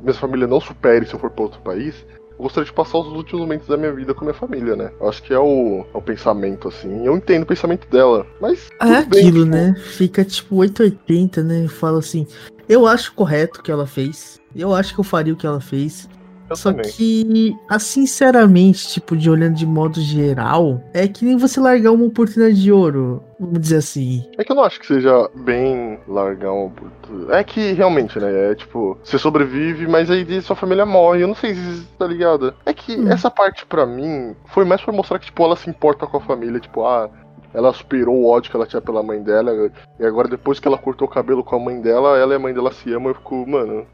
Minha 0.01 0.15
família 0.15 0.47
não 0.47 0.61
supere 0.61 1.07
se 1.07 1.15
eu 1.15 1.19
for 1.19 1.31
pra 1.31 1.45
outro 1.45 1.61
país, 1.63 2.05
eu 2.39 2.43
gostaria 2.43 2.67
de 2.67 2.73
passar 2.73 2.99
os 2.99 3.09
últimos 3.09 3.41
momentos 3.41 3.67
da 3.67 3.77
minha 3.77 3.93
vida 3.93 4.13
com 4.13 4.21
a 4.21 4.25
minha 4.25 4.35
família, 4.35 4.77
né? 4.77 4.91
Eu 5.01 5.09
acho 5.09 5.23
que 5.23 5.33
é 5.33 5.39
o, 5.39 5.87
é 5.95 5.97
o 5.97 6.03
pensamento, 6.03 6.69
assim. 6.69 7.07
Eu 7.07 7.17
entendo 7.17 7.45
o 7.45 7.47
pensamento 7.47 7.89
dela, 7.89 8.27
mas. 8.41 8.69
É 8.81 8.97
aquilo, 8.97 9.09
bem, 9.09 9.33
tipo... 9.33 9.45
né? 9.45 9.75
Fica 9.79 10.25
tipo 10.25 10.57
880, 10.57 11.43
né? 11.43 11.69
Fala 11.69 12.01
assim. 12.01 12.27
Eu 12.69 12.87
acho 12.87 13.15
correto 13.15 13.61
o 13.61 13.63
que 13.63 13.71
ela 13.71 13.87
fez. 13.87 14.41
Eu 14.55 14.75
acho 14.75 14.95
que 14.95 15.01
eu 15.01 15.05
faria 15.05 15.33
o 15.33 15.37
que 15.37 15.47
ela 15.47 15.61
fez. 15.61 16.09
Eu 16.55 16.57
Só 16.57 16.71
também. 16.71 16.91
que, 16.91 17.57
ah, 17.69 17.79
sinceramente, 17.79 18.89
tipo, 18.89 19.17
de 19.17 19.29
olhando 19.29 19.55
de 19.55 19.67
modo 19.67 20.01
geral, 20.01 20.81
é 20.95 21.07
que 21.09 21.25
nem 21.25 21.37
você 21.37 21.61
largar 21.61 21.91
uma 21.91 22.07
oportunidade 22.07 22.63
de 22.63 22.71
ouro, 22.71 23.23
vamos 23.39 23.61
dizer 23.61 23.79
assim. 23.79 24.25
É 24.39 24.45
que 24.45 24.53
eu 24.53 24.57
não 24.57 24.63
acho 24.63 24.79
que 24.79 24.87
seja 24.87 25.29
bem 25.35 25.99
largar 26.07 26.53
uma 26.53 26.67
oportunidade. 26.67 27.39
É 27.39 27.45
que 27.45 27.73
realmente, 27.73 28.19
né? 28.19 28.53
É 28.53 28.55
tipo, 28.55 28.97
você 29.03 29.19
sobrevive, 29.19 29.87
mas 29.89 30.11
aí 30.11 30.41
sua 30.41 30.55
família 30.55 30.87
morre. 30.87 31.23
Eu 31.23 31.29
não 31.29 31.35
sei 31.35 31.55
se 31.55 31.85
tá 31.99 32.07
ligado. 32.07 32.55
É 32.65 32.73
que 32.73 32.97
hum. 32.97 33.09
essa 33.09 33.31
parte 33.31 33.67
para 33.67 33.85
mim 33.85 34.35
foi 34.47 34.65
mais 34.65 34.81
para 34.81 34.93
mostrar 34.93 35.19
que, 35.19 35.27
tipo, 35.27 35.43
ela 35.43 35.57
se 35.57 35.69
importa 35.69 36.07
com 36.07 36.19
a 36.19 36.21
família. 36.21 36.61
Tipo, 36.61 36.87
ah, 36.87 37.11
ela 37.53 37.73
superou 37.73 38.17
o 38.17 38.29
ódio 38.29 38.51
que 38.51 38.57
ela 38.57 38.67
tinha 38.67 38.81
pela 38.81 39.03
mãe 39.03 39.21
dela. 39.21 39.71
E 39.99 40.05
agora, 40.05 40.29
depois 40.29 40.61
que 40.61 40.69
ela 40.69 40.79
cortou 40.79 41.09
o 41.09 41.11
cabelo 41.11 41.43
com 41.43 41.57
a 41.57 41.59
mãe 41.59 41.81
dela, 41.81 42.17
ela 42.17 42.35
e 42.35 42.37
a 42.37 42.41
mãe 42.41 42.55
dela 42.55 42.73
se 42.73 42.93
amam. 42.93 43.11
Eu 43.11 43.15
fico, 43.17 43.47
mano, 43.49 43.87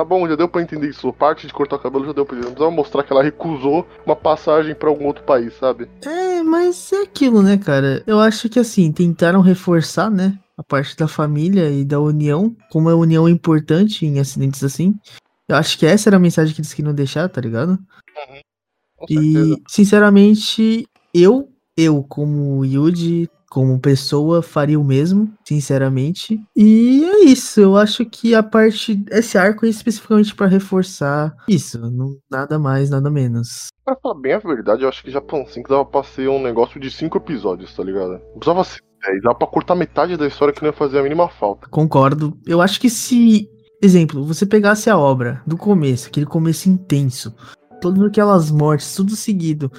Tá 0.00 0.04
bom, 0.04 0.26
já 0.26 0.34
deu 0.34 0.48
pra 0.48 0.62
entender 0.62 0.88
isso. 0.88 1.12
Parte 1.12 1.46
de 1.46 1.52
cortar 1.52 1.76
o 1.76 1.78
cabelo 1.78 2.06
já 2.06 2.14
deu 2.14 2.24
pra 2.24 2.34
entender. 2.34 2.46
Não 2.46 2.54
precisava 2.54 2.74
mostrar 2.74 3.02
que 3.02 3.12
ela 3.12 3.22
recusou 3.22 3.86
uma 4.06 4.16
passagem 4.16 4.74
para 4.74 4.88
algum 4.88 5.04
outro 5.04 5.22
país, 5.24 5.52
sabe? 5.58 5.90
É, 6.02 6.42
mas 6.42 6.90
é 6.90 7.02
aquilo, 7.02 7.42
né, 7.42 7.58
cara? 7.58 8.02
Eu 8.06 8.18
acho 8.18 8.48
que 8.48 8.58
assim, 8.58 8.90
tentaram 8.90 9.42
reforçar, 9.42 10.10
né? 10.10 10.38
A 10.56 10.62
parte 10.62 10.96
da 10.96 11.06
família 11.06 11.68
e 11.68 11.84
da 11.84 12.00
união. 12.00 12.56
Como 12.70 12.88
a 12.88 12.94
união 12.94 13.28
é 13.28 13.30
importante 13.30 14.06
em 14.06 14.18
acidentes 14.18 14.64
assim. 14.64 14.94
Eu 15.46 15.56
acho 15.56 15.78
que 15.78 15.84
essa 15.84 16.08
era 16.08 16.16
a 16.16 16.20
mensagem 16.20 16.54
que 16.54 16.62
eles 16.62 16.72
queriam 16.72 16.94
deixar, 16.94 17.28
tá 17.28 17.38
ligado? 17.38 17.72
Uhum. 17.72 19.06
E, 19.06 19.62
sinceramente, 19.68 20.88
eu, 21.12 21.50
eu 21.76 22.02
como 22.04 22.64
Yuji, 22.64 23.28
como 23.50 23.80
pessoa 23.80 24.42
faria 24.42 24.78
o 24.78 24.84
mesmo, 24.84 25.28
sinceramente. 25.44 26.40
E 26.56 27.04
é 27.04 27.24
isso, 27.24 27.60
eu 27.60 27.76
acho 27.76 28.06
que 28.06 28.32
a 28.32 28.42
parte 28.42 29.04
esse 29.10 29.36
arco 29.36 29.66
é 29.66 29.68
especificamente 29.68 30.34
para 30.34 30.46
reforçar 30.46 31.34
isso, 31.48 31.78
não, 31.90 32.16
nada 32.30 32.58
mais, 32.58 32.88
nada 32.88 33.10
menos. 33.10 33.66
Pra 33.84 33.96
falar 34.00 34.20
bem 34.20 34.34
a 34.34 34.38
verdade, 34.38 34.84
eu 34.84 34.88
acho 34.88 35.02
que 35.02 35.10
Japão 35.10 35.44
5 35.44 35.68
dava 35.68 35.84
pra 35.84 36.04
ser 36.04 36.28
um 36.28 36.40
negócio 36.40 36.78
de 36.78 36.90
5 36.90 37.18
episódios, 37.18 37.74
tá 37.74 37.82
ligado? 37.82 38.12
Não 38.12 38.38
precisava 38.38 38.62
ser 38.62 38.80
10, 39.04 39.22
dava 39.22 39.38
pra 39.38 39.48
cortar 39.48 39.74
metade 39.74 40.16
da 40.16 40.28
história 40.28 40.54
que 40.54 40.62
não 40.62 40.68
ia 40.68 40.76
fazer 40.76 41.00
a 41.00 41.02
mínima 41.02 41.28
falta. 41.28 41.68
Concordo. 41.68 42.38
Eu 42.46 42.60
acho 42.60 42.80
que 42.80 42.88
se, 42.88 43.48
exemplo, 43.82 44.24
você 44.24 44.46
pegasse 44.46 44.88
a 44.88 44.96
obra 44.96 45.42
do 45.44 45.56
começo, 45.56 46.06
aquele 46.06 46.26
começo 46.26 46.68
intenso, 46.68 47.34
todas 47.80 48.02
aquelas 48.04 48.50
mortes, 48.50 48.94
tudo 48.94 49.16
seguido, 49.16 49.72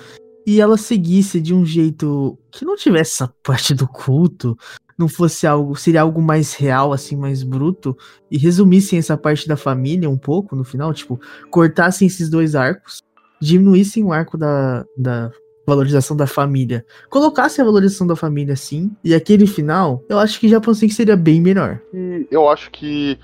e 0.46 0.60
ela 0.60 0.78
seguisse 0.78 1.40
de 1.40 1.54
um 1.54 1.66
jeito 1.66 2.38
que 2.52 2.66
não 2.66 2.76
tivesse 2.76 3.14
essa 3.14 3.34
parte 3.44 3.74
do 3.74 3.88
culto, 3.88 4.58
não 4.98 5.08
fosse 5.08 5.48
algo, 5.48 5.76
seria 5.76 6.02
algo 6.02 6.22
mais 6.22 6.54
real, 6.54 6.94
assim, 6.94 7.16
mais 7.16 7.44
bruto, 7.44 7.98
e 8.30 8.38
resumissem 8.38 9.00
essa 9.00 9.18
parte 9.18 9.48
da 9.48 9.58
família 9.58 10.10
um 10.10 10.18
pouco 10.18 10.56
no 10.56 10.64
final, 10.64 10.94
tipo, 10.94 11.20
cortassem 11.50 12.08
esses 12.08 12.30
dois 12.30 12.56
arcos, 12.56 13.02
diminuíssem 13.42 14.04
o 14.04 14.14
arco 14.14 14.38
da, 14.38 14.86
da 14.98 15.32
valorização 15.66 16.16
da 16.16 16.28
família, 16.28 16.86
colocassem 17.10 17.62
a 17.62 17.66
valorização 17.66 18.06
da 18.06 18.16
família 18.16 18.56
sim, 18.56 18.92
e 19.04 19.14
aquele 19.14 19.48
final, 19.48 20.04
eu 20.10 20.20
acho 20.20 20.40
que 20.40 20.48
Japão 20.48 20.74
Sinks 20.74 20.96
seria 20.96 21.16
bem 21.16 21.42
melhor. 21.42 21.80
E 21.94 22.28
eu 22.30 22.48
acho 22.50 22.70
que 22.72 23.18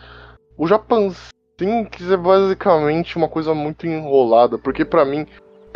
o 0.58 0.68
Japão 0.68 1.14
Sinks 1.60 2.10
é 2.10 2.18
basicamente 2.18 3.18
uma 3.18 3.28
coisa 3.28 3.54
muito 3.54 3.86
enrolada, 3.86 4.58
porque 4.58 4.86
para 4.86 5.06
mim 5.06 5.28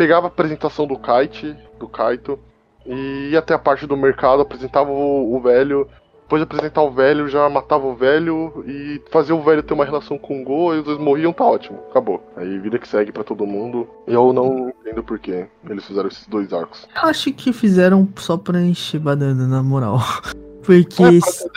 pegava 0.01 0.25
a 0.25 0.29
apresentação 0.29 0.87
do 0.87 0.97
Kite, 0.97 1.55
do 1.79 1.87
Kaito, 1.87 2.39
e 2.87 3.29
ia 3.33 3.37
até 3.37 3.53
a 3.53 3.59
parte 3.59 3.85
do 3.85 3.95
mercado, 3.95 4.41
apresentava 4.41 4.89
o, 4.89 5.35
o 5.35 5.39
velho, 5.39 5.87
depois 6.23 6.39
de 6.39 6.43
apresentar 6.43 6.81
o 6.81 6.89
velho, 6.89 7.27
já 7.27 7.47
matava 7.47 7.85
o 7.85 7.93
velho 7.93 8.63
e 8.65 8.99
fazia 9.11 9.35
o 9.35 9.43
velho 9.43 9.61
ter 9.61 9.75
uma 9.75 9.85
relação 9.85 10.17
com 10.17 10.41
o 10.41 10.43
Go, 10.43 10.73
e 10.73 10.79
os 10.79 10.85
dois 10.85 10.97
morriam, 10.97 11.31
tá 11.31 11.43
ótimo, 11.45 11.77
acabou. 11.91 12.19
Aí 12.35 12.57
vida 12.57 12.79
que 12.79 12.87
segue 12.87 13.11
para 13.11 13.23
todo 13.23 13.45
mundo. 13.45 13.87
E 14.07 14.13
eu 14.13 14.33
não 14.33 14.69
entendo 14.69 15.03
por 15.03 15.19
que 15.19 15.45
eles 15.69 15.85
fizeram 15.85 16.07
esses 16.07 16.25
dois 16.25 16.51
arcos. 16.51 16.87
Eu 16.95 17.07
acho 17.07 17.31
que 17.31 17.53
fizeram 17.53 18.09
só 18.15 18.37
pra 18.37 18.59
encher 18.59 18.99
banana, 18.99 19.45
na 19.45 19.61
moral. 19.61 19.99
Porque 20.65 21.03
É, 21.03 21.21
se, 21.21 21.47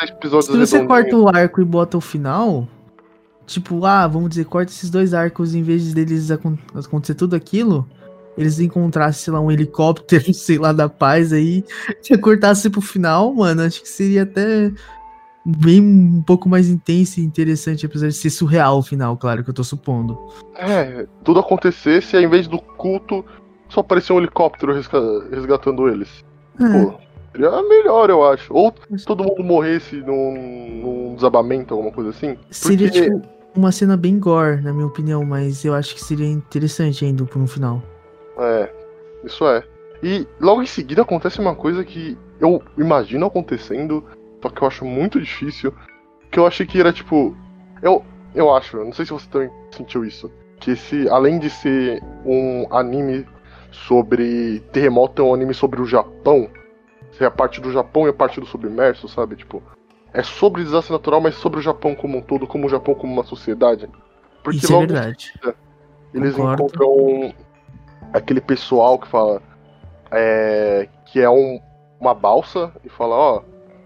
se 0.42 0.56
você 0.58 0.86
corta 0.86 1.16
o 1.16 1.28
arco 1.28 1.62
e 1.62 1.64
bota 1.64 1.96
o 1.96 2.00
final, 2.00 2.68
tipo, 3.46 3.86
ah, 3.86 4.06
vamos 4.06 4.30
dizer, 4.30 4.44
corta 4.44 4.70
esses 4.72 4.90
dois 4.90 5.14
arcos 5.14 5.54
em 5.54 5.62
vez 5.62 5.94
deles 5.94 6.30
acon- 6.30 6.58
acontecer 6.74 7.14
tudo 7.14 7.36
aquilo, 7.36 7.86
eles 8.36 8.58
encontrassem, 8.60 9.24
sei 9.24 9.32
lá, 9.32 9.40
um 9.40 9.50
helicóptero, 9.50 10.32
sei 10.34 10.58
lá, 10.58 10.72
da 10.72 10.88
paz 10.88 11.32
aí, 11.32 11.64
se 12.02 12.16
cortasse 12.18 12.68
pro 12.70 12.80
final, 12.80 13.32
mano, 13.34 13.62
acho 13.62 13.82
que 13.82 13.88
seria 13.88 14.22
até 14.24 14.70
bem 15.44 15.80
um 15.80 16.22
pouco 16.22 16.48
mais 16.48 16.68
intenso 16.68 17.20
e 17.20 17.24
interessante, 17.24 17.84
apesar 17.84 18.08
de 18.08 18.14
ser 18.14 18.30
surreal 18.30 18.78
o 18.78 18.82
final, 18.82 19.16
claro, 19.16 19.44
que 19.44 19.50
eu 19.50 19.54
tô 19.54 19.62
supondo. 19.62 20.18
É, 20.56 21.06
tudo 21.22 21.40
acontecesse 21.40 22.16
e 22.16 22.18
ao 22.18 22.22
invés 22.24 22.48
do 22.48 22.58
culto, 22.58 23.24
só 23.68 23.80
aparecia 23.80 24.14
um 24.14 24.18
helicóptero 24.18 24.72
resga- 24.74 25.26
resgatando 25.30 25.86
eles. 25.88 26.08
É, 26.58 26.72
Pô, 26.72 26.94
seria 27.32 27.62
melhor, 27.62 28.08
eu 28.08 28.24
acho. 28.26 28.54
Ou 28.54 28.72
todo 29.04 29.22
mundo 29.24 29.44
morresse 29.44 29.96
num, 29.96 30.80
num 30.82 31.14
desabamento, 31.14 31.74
alguma 31.74 31.92
coisa 31.92 32.10
assim. 32.10 32.36
seria, 32.50 32.88
porque- 32.90 33.10
tipo, 33.10 33.22
uma 33.54 33.70
cena 33.70 33.96
bem 33.96 34.18
gore, 34.18 34.62
na 34.62 34.72
minha 34.72 34.86
opinião, 34.86 35.24
mas 35.24 35.64
eu 35.64 35.74
acho 35.74 35.94
que 35.94 36.02
seria 36.02 36.26
interessante 36.26 37.04
ainda 37.04 37.24
por 37.24 37.40
um 37.40 37.46
final. 37.46 37.82
É, 38.38 38.70
isso 39.24 39.46
é. 39.46 39.62
E 40.02 40.26
logo 40.40 40.62
em 40.62 40.66
seguida 40.66 41.02
acontece 41.02 41.40
uma 41.40 41.54
coisa 41.54 41.84
que 41.84 42.18
eu 42.40 42.62
imagino 42.76 43.26
acontecendo, 43.26 44.04
só 44.42 44.48
que 44.50 44.62
eu 44.62 44.68
acho 44.68 44.84
muito 44.84 45.20
difícil. 45.20 45.72
Que 46.30 46.38
eu 46.38 46.46
achei 46.46 46.66
que 46.66 46.78
era 46.78 46.92
tipo. 46.92 47.36
Eu, 47.82 48.04
eu 48.34 48.54
acho, 48.54 48.76
eu 48.76 48.84
não 48.84 48.92
sei 48.92 49.06
se 49.06 49.12
você 49.12 49.28
também 49.30 49.50
sentiu 49.70 50.04
isso. 50.04 50.30
Que 50.60 50.72
esse, 50.72 51.08
além 51.08 51.38
de 51.38 51.48
ser 51.48 52.02
um 52.24 52.66
anime 52.70 53.26
sobre 53.70 54.60
terremoto, 54.72 55.22
é 55.22 55.24
um 55.24 55.34
anime 55.34 55.54
sobre 55.54 55.80
o 55.80 55.86
Japão. 55.86 56.48
Ser 57.12 57.24
a 57.26 57.30
parte 57.30 57.60
do 57.60 57.72
Japão 57.72 58.06
e 58.06 58.10
a 58.10 58.12
parte 58.12 58.40
do 58.40 58.46
submerso, 58.46 59.08
sabe? 59.08 59.36
Tipo. 59.36 59.62
É 60.12 60.22
sobre 60.22 60.62
desastre 60.62 60.92
natural, 60.92 61.20
mas 61.20 61.34
sobre 61.34 61.58
o 61.58 61.62
Japão 61.62 61.92
como 61.92 62.18
um 62.18 62.22
todo, 62.22 62.46
como 62.46 62.66
o 62.66 62.68
Japão 62.68 62.94
como 62.94 63.12
uma 63.12 63.24
sociedade. 63.24 63.88
Porque 64.44 64.58
Isso 64.58 64.72
é 64.72 64.76
logo 64.76 64.86
verdade. 64.86 65.32
eles 66.12 66.36
Concordo. 66.36 66.62
encontram 66.62 67.34
aquele 68.14 68.40
pessoal 68.40 68.98
que 68.98 69.08
fala 69.08 69.42
é, 70.10 70.88
que 71.06 71.20
é 71.20 71.28
um- 71.28 71.60
uma 71.98 72.14
balsa 72.14 72.72
e 72.84 72.88
fala, 72.88 73.14
ó, 73.14 73.42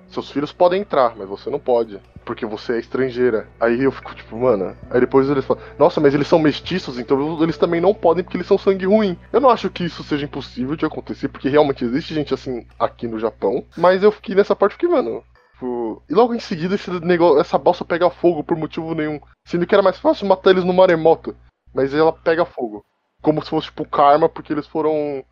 seus 0.08 0.30
filhos 0.30 0.52
podem 0.52 0.80
entrar, 0.82 1.14
mas 1.16 1.28
você 1.28 1.48
não 1.50 1.58
pode, 1.58 2.00
porque 2.24 2.44
você 2.44 2.74
é 2.74 2.78
estrangeira. 2.78 3.48
Aí 3.60 3.82
eu 3.82 3.92
fico 3.92 4.14
tipo, 4.14 4.36
mano, 4.36 4.76
aí 4.90 5.00
depois 5.00 5.28
eles 5.28 5.44
falam, 5.44 5.62
nossa, 5.78 6.00
mas 6.00 6.14
eles 6.14 6.26
são 6.26 6.38
mestiços, 6.38 6.98
então 6.98 7.42
eles 7.42 7.56
também 7.56 7.80
não 7.80 7.94
podem 7.94 8.22
porque 8.24 8.36
eles 8.36 8.46
são 8.46 8.58
sangue 8.58 8.86
ruim. 8.86 9.16
Eu 9.32 9.40
não 9.40 9.48
acho 9.50 9.70
que 9.70 9.84
isso 9.84 10.02
seja 10.04 10.24
impossível 10.24 10.76
de 10.76 10.84
acontecer, 10.84 11.28
porque 11.28 11.48
realmente 11.48 11.84
existe 11.84 12.14
gente 12.14 12.34
assim 12.34 12.66
aqui 12.78 13.06
no 13.06 13.18
Japão, 13.18 13.64
mas 13.76 14.02
eu 14.02 14.12
fiquei 14.12 14.34
nessa 14.34 14.56
parte 14.56 14.76
que, 14.76 14.88
mano, 14.88 15.22
tipo, 15.54 16.02
e 16.08 16.14
logo 16.14 16.34
em 16.34 16.40
seguida 16.40 16.74
esse 16.74 16.90
negócio, 17.00 17.40
essa 17.40 17.56
balsa 17.58 17.84
pega 17.84 18.10
fogo 18.10 18.42
por 18.44 18.56
motivo 18.56 18.94
nenhum, 18.94 19.20
sendo 19.46 19.66
que 19.66 19.74
era 19.74 19.82
mais 19.82 19.98
fácil 19.98 20.26
matar 20.26 20.50
eles 20.50 20.64
no 20.64 20.72
maremoto, 20.74 21.34
mas 21.74 21.94
ela 21.94 22.12
pega 22.12 22.44
fogo 22.44 22.84
como 23.22 23.42
se 23.42 23.50
fosse 23.50 23.66
tipo 23.68 23.84
karma, 23.88 24.28
porque 24.28 24.52
eles 24.52 24.66
foram. 24.66 25.22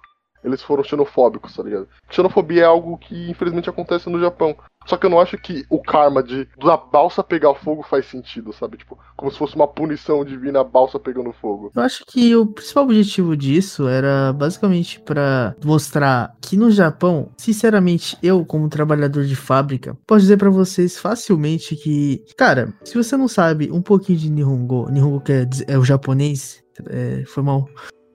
Eles 0.45 0.63
foram 0.63 0.85
xenofóbicos, 0.85 1.57
tá 1.57 1.63
ligado? 1.63 1.89
Xenofobia 2.09 2.63
é 2.63 2.67
algo 2.67 2.97
que 2.99 3.29
infelizmente 3.31 3.69
acontece 3.69 4.09
no 4.09 4.21
Japão. 4.21 4.55
Só 4.87 4.97
que 4.97 5.05
eu 5.05 5.11
não 5.11 5.19
acho 5.19 5.37
que 5.37 5.65
o 5.69 5.83
karma 5.83 6.23
de 6.23 6.47
da 6.63 6.77
balsa 6.77 7.25
pegar 7.25 7.53
fogo 7.57 7.83
faz 7.83 8.07
sentido, 8.07 8.53
sabe? 8.53 8.77
Tipo, 8.77 8.97
como 9.17 9.33
se 9.33 9.39
fosse 9.39 9.57
uma 9.57 9.67
punição 9.67 10.25
divina 10.25 10.61
a 10.61 10.65
balsa 10.65 11.01
pegando 11.01 11.33
fogo. 11.33 11.73
Eu 11.75 11.83
acho 11.83 12.05
que 12.07 12.37
o 12.37 12.47
principal 12.47 12.85
objetivo 12.85 13.37
disso 13.37 13.89
era 13.89 14.33
basicamente 14.33 15.01
pra 15.01 15.57
mostrar 15.65 16.33
que 16.41 16.57
no 16.57 16.71
Japão, 16.71 17.31
sinceramente, 17.37 18.17
eu 18.23 18.45
como 18.45 18.69
trabalhador 18.69 19.25
de 19.25 19.35
fábrica, 19.35 19.97
posso 20.07 20.21
dizer 20.21 20.37
pra 20.37 20.51
vocês 20.51 20.97
facilmente 20.97 21.75
que, 21.75 22.23
cara, 22.37 22.73
se 22.85 22.95
você 22.97 23.17
não 23.17 23.27
sabe 23.27 23.69
um 23.73 23.83
pouquinho 23.83 24.19
de 24.19 24.31
Nihongo, 24.31 24.89
Nihongo 24.93 25.21
que 25.21 25.33
é, 25.33 25.45
diz- 25.45 25.65
é 25.67 25.77
o 25.77 25.85
japonês, 25.85 26.63
é, 26.89 27.25
foi 27.27 27.43
mal, 27.43 27.69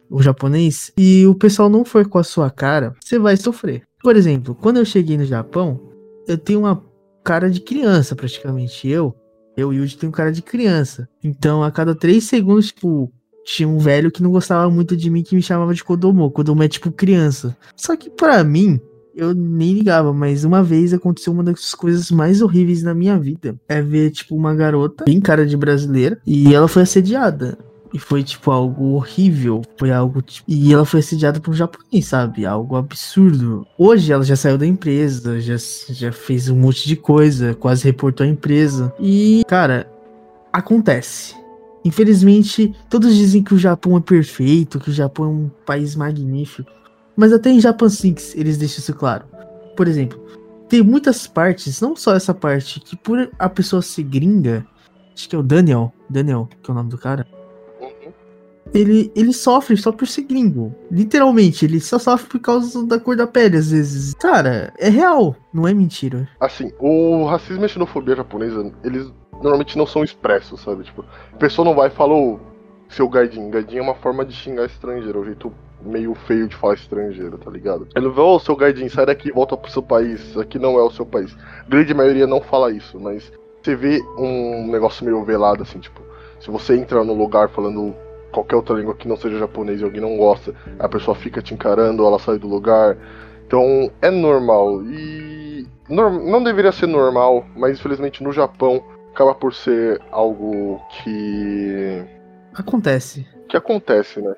o 0.10 0.21
japonês, 0.21 0.91
e 0.97 1.26
o 1.26 1.36
pessoal 1.36 1.69
não 1.69 1.86
for 1.86 2.08
com 2.08 2.17
a 2.17 2.24
sua 2.24 2.50
cara, 2.50 2.93
você 3.02 3.17
vai 3.17 3.38
sofrer. 3.38 3.84
Por 4.02 4.15
exemplo, 4.15 4.56
quando 4.56 4.78
eu 4.78 4.86
cheguei 4.86 5.17
no 5.17 5.26
Japão, 5.26 5.80
eu 6.28 6.38
tenho 6.38 6.60
uma 6.60 6.84
cara 7.24 7.50
de 7.50 7.62
criança 7.62 8.15
praticamente, 8.15 8.88
eu 8.88 9.15
eu 9.56 9.74
e 9.74 9.80
o 9.80 9.84
Yuji 9.84 9.97
um 10.06 10.12
cara 10.12 10.32
de 10.32 10.41
criança. 10.41 11.08
Então, 11.24 11.63
a 11.63 11.71
cada 11.71 11.93
três 11.93 12.24
segundos, 12.26 12.67
tipo, 12.67 13.12
tinha 13.43 13.67
um 13.67 13.78
velho 13.78 14.12
que 14.12 14.24
não 14.24 14.32
gostava 14.32 14.69
muito 14.69 14.95
de 14.95 15.10
mim 15.10 15.24
que 15.24 15.36
me 15.36 15.41
chamava 15.41 15.74
de 15.74 15.84
Kodomo. 15.84 16.32
Kodomo 16.32 16.63
é 16.63 16.67
tipo 16.67 16.91
criança. 16.91 17.56
Só 17.76 17.95
que 17.95 18.10
pra 18.10 18.43
mim, 18.43 18.80
eu 19.15 19.34
nem 19.34 19.74
ligava, 19.74 20.13
mas 20.13 20.43
uma 20.43 20.63
vez 20.63 20.93
aconteceu 20.93 21.34
uma 21.34 21.43
das 21.43 21.76
coisas 21.76 22.10
mais 22.12 22.41
horríveis 22.41 22.82
na 22.82 22.93
minha 22.93 23.17
vida. 23.19 23.56
É 23.67 23.82
ver, 23.82 24.12
tipo, 24.12 24.36
uma 24.36 24.56
garota, 24.56 25.04
bem 25.06 25.19
cara 25.19 25.45
de 25.45 25.58
brasileira, 25.58 26.19
e 26.26 26.54
ela 26.54 26.67
foi 26.67 26.84
assediada. 26.84 27.58
E 27.93 27.99
foi, 27.99 28.23
tipo, 28.23 28.51
algo 28.51 28.93
horrível. 28.93 29.62
Foi 29.77 29.91
algo, 29.91 30.21
tipo... 30.21 30.49
E 30.49 30.73
ela 30.73 30.86
foi 30.86 31.01
assediada 31.01 31.39
por 31.39 31.51
um 31.51 31.54
japonês, 31.54 32.06
sabe? 32.06 32.45
Algo 32.45 32.75
absurdo. 32.77 33.67
Hoje 33.77 34.13
ela 34.13 34.23
já 34.23 34.36
saiu 34.36 34.58
da 34.58 34.65
empresa, 34.65 35.41
já, 35.41 35.56
já 35.89 36.12
fez 36.12 36.47
um 36.49 36.56
monte 36.56 36.88
de 36.88 36.95
coisa, 36.95 37.54
quase 37.54 37.84
reportou 37.84 38.25
a 38.25 38.30
empresa. 38.30 38.93
E, 38.99 39.43
cara, 39.47 39.91
acontece. 40.54 41.36
Infelizmente, 41.84 42.73
todos 42.89 43.15
dizem 43.15 43.43
que 43.43 43.54
o 43.54 43.60
Japão 43.60 43.97
é 43.97 44.01
perfeito, 44.01 44.80
que 44.80 44.89
o 44.89 44.93
Japão 44.93 45.25
é 45.25 45.30
um 45.30 45.49
país 45.65 45.95
magnífico. 45.95 46.71
Mas 47.15 47.34
até 47.34 47.49
em 47.49 47.60
Japan 47.60 47.89
Sinks 47.89 48.36
eles 48.36 48.58
deixam 48.58 48.80
isso 48.80 48.93
claro. 48.93 49.25
Por 49.75 49.88
exemplo, 49.88 50.19
tem 50.69 50.82
muitas 50.82 51.27
partes, 51.27 51.82
não 51.82 51.95
só 51.95 52.15
essa 52.15 52.34
parte, 52.34 52.80
que 52.80 52.95
por 52.95 53.30
a 53.38 53.49
pessoa 53.49 53.82
ser 53.82 54.04
gringa, 54.04 54.65
acho 55.13 55.27
que 55.27 55.36
é 55.36 55.39
o 55.39 55.43
Daniel, 55.43 55.91
Daniel, 56.10 56.47
que 56.62 56.69
é 56.69 56.73
o 56.73 56.75
nome 56.75 56.89
do 56.89 56.97
cara. 56.97 57.27
Ele, 58.73 59.12
ele 59.15 59.34
sofre 59.34 59.75
só 59.77 59.91
por 59.91 60.07
ser 60.07 60.23
gringo. 60.23 60.73
Literalmente, 60.89 61.65
ele 61.65 61.79
só 61.79 61.99
sofre 61.99 62.27
por 62.29 62.39
causa 62.39 62.86
da 62.86 62.99
cor 62.99 63.15
da 63.15 63.27
pele, 63.27 63.57
às 63.57 63.71
vezes. 63.71 64.13
Cara, 64.15 64.73
é 64.77 64.89
real, 64.89 65.36
não 65.53 65.67
é 65.67 65.73
mentira. 65.73 66.27
Assim, 66.39 66.71
o 66.79 67.25
racismo 67.25 67.63
e 67.63 67.65
a 67.65 67.67
xenofobia 67.67 68.15
japonesa, 68.15 68.71
eles 68.84 69.12
normalmente 69.41 69.77
não 69.77 69.86
são 69.86 70.03
expressos, 70.03 70.62
sabe? 70.62 70.84
Tipo, 70.84 71.03
a 71.34 71.38
pessoa 71.38 71.65
não 71.65 71.75
vai 71.75 71.88
e 71.88 71.91
fala, 71.91 72.39
seu 72.89 73.07
gaidin. 73.07 73.49
Gaidin 73.49 73.77
é 73.77 73.81
uma 73.81 73.95
forma 73.95 74.23
de 74.23 74.34
xingar 74.34 74.65
estrangeiro, 74.65 75.19
é 75.19 75.21
um 75.21 75.25
jeito 75.25 75.53
meio 75.84 76.13
feio 76.13 76.47
de 76.47 76.55
falar 76.55 76.75
estrangeiro, 76.75 77.38
tá 77.38 77.49
ligado? 77.49 77.88
Ele 77.95 78.10
vai, 78.10 78.23
ô, 78.23 78.39
seu 78.39 78.55
gaidin, 78.55 78.88
sai 78.88 79.05
daqui 79.05 79.31
volta 79.31 79.57
pro 79.57 79.71
seu 79.71 79.81
país, 79.81 80.38
aqui 80.38 80.60
não 80.60 80.77
é 80.77 80.84
o 80.84 80.91
seu 80.91 81.05
país. 81.05 81.36
A 81.65 81.69
grande 81.69 81.93
maioria 81.93 82.27
não 82.27 82.39
fala 82.39 82.71
isso, 82.71 82.99
mas 82.99 83.31
você 83.62 83.75
vê 83.75 83.99
um 84.17 84.67
negócio 84.67 85.03
meio 85.03 85.23
velado, 85.23 85.63
assim, 85.63 85.79
tipo, 85.79 86.01
se 86.39 86.51
você 86.51 86.75
entra 86.75 87.03
no 87.03 87.13
lugar 87.13 87.49
falando 87.49 87.95
qualquer 88.31 88.55
outra 88.55 88.75
língua 88.75 88.95
que 88.95 89.07
não 89.07 89.15
seja 89.15 89.38
japonês 89.38 89.82
e 89.82 89.84
alguém 89.84 90.01
não 90.01 90.17
gosta, 90.17 90.55
a 90.79 90.88
pessoa 90.88 91.15
fica 91.15 91.41
te 91.41 91.53
encarando, 91.53 92.05
ela 92.05 92.19
sai 92.19 92.38
do 92.38 92.47
lugar. 92.47 92.97
Então 93.45 93.91
é 94.01 94.09
normal. 94.09 94.84
E 94.84 95.67
não 95.89 96.43
deveria 96.43 96.71
ser 96.71 96.88
normal, 96.88 97.45
mas 97.55 97.77
infelizmente 97.77 98.23
no 98.23 98.32
Japão 98.32 98.84
acaba 99.13 99.36
por 99.36 99.53
ser 99.53 100.01
algo 100.09 100.82
que. 100.89 102.03
Acontece. 102.53 103.27
que 103.47 103.57
acontece, 103.57 104.21
né? 104.21 104.36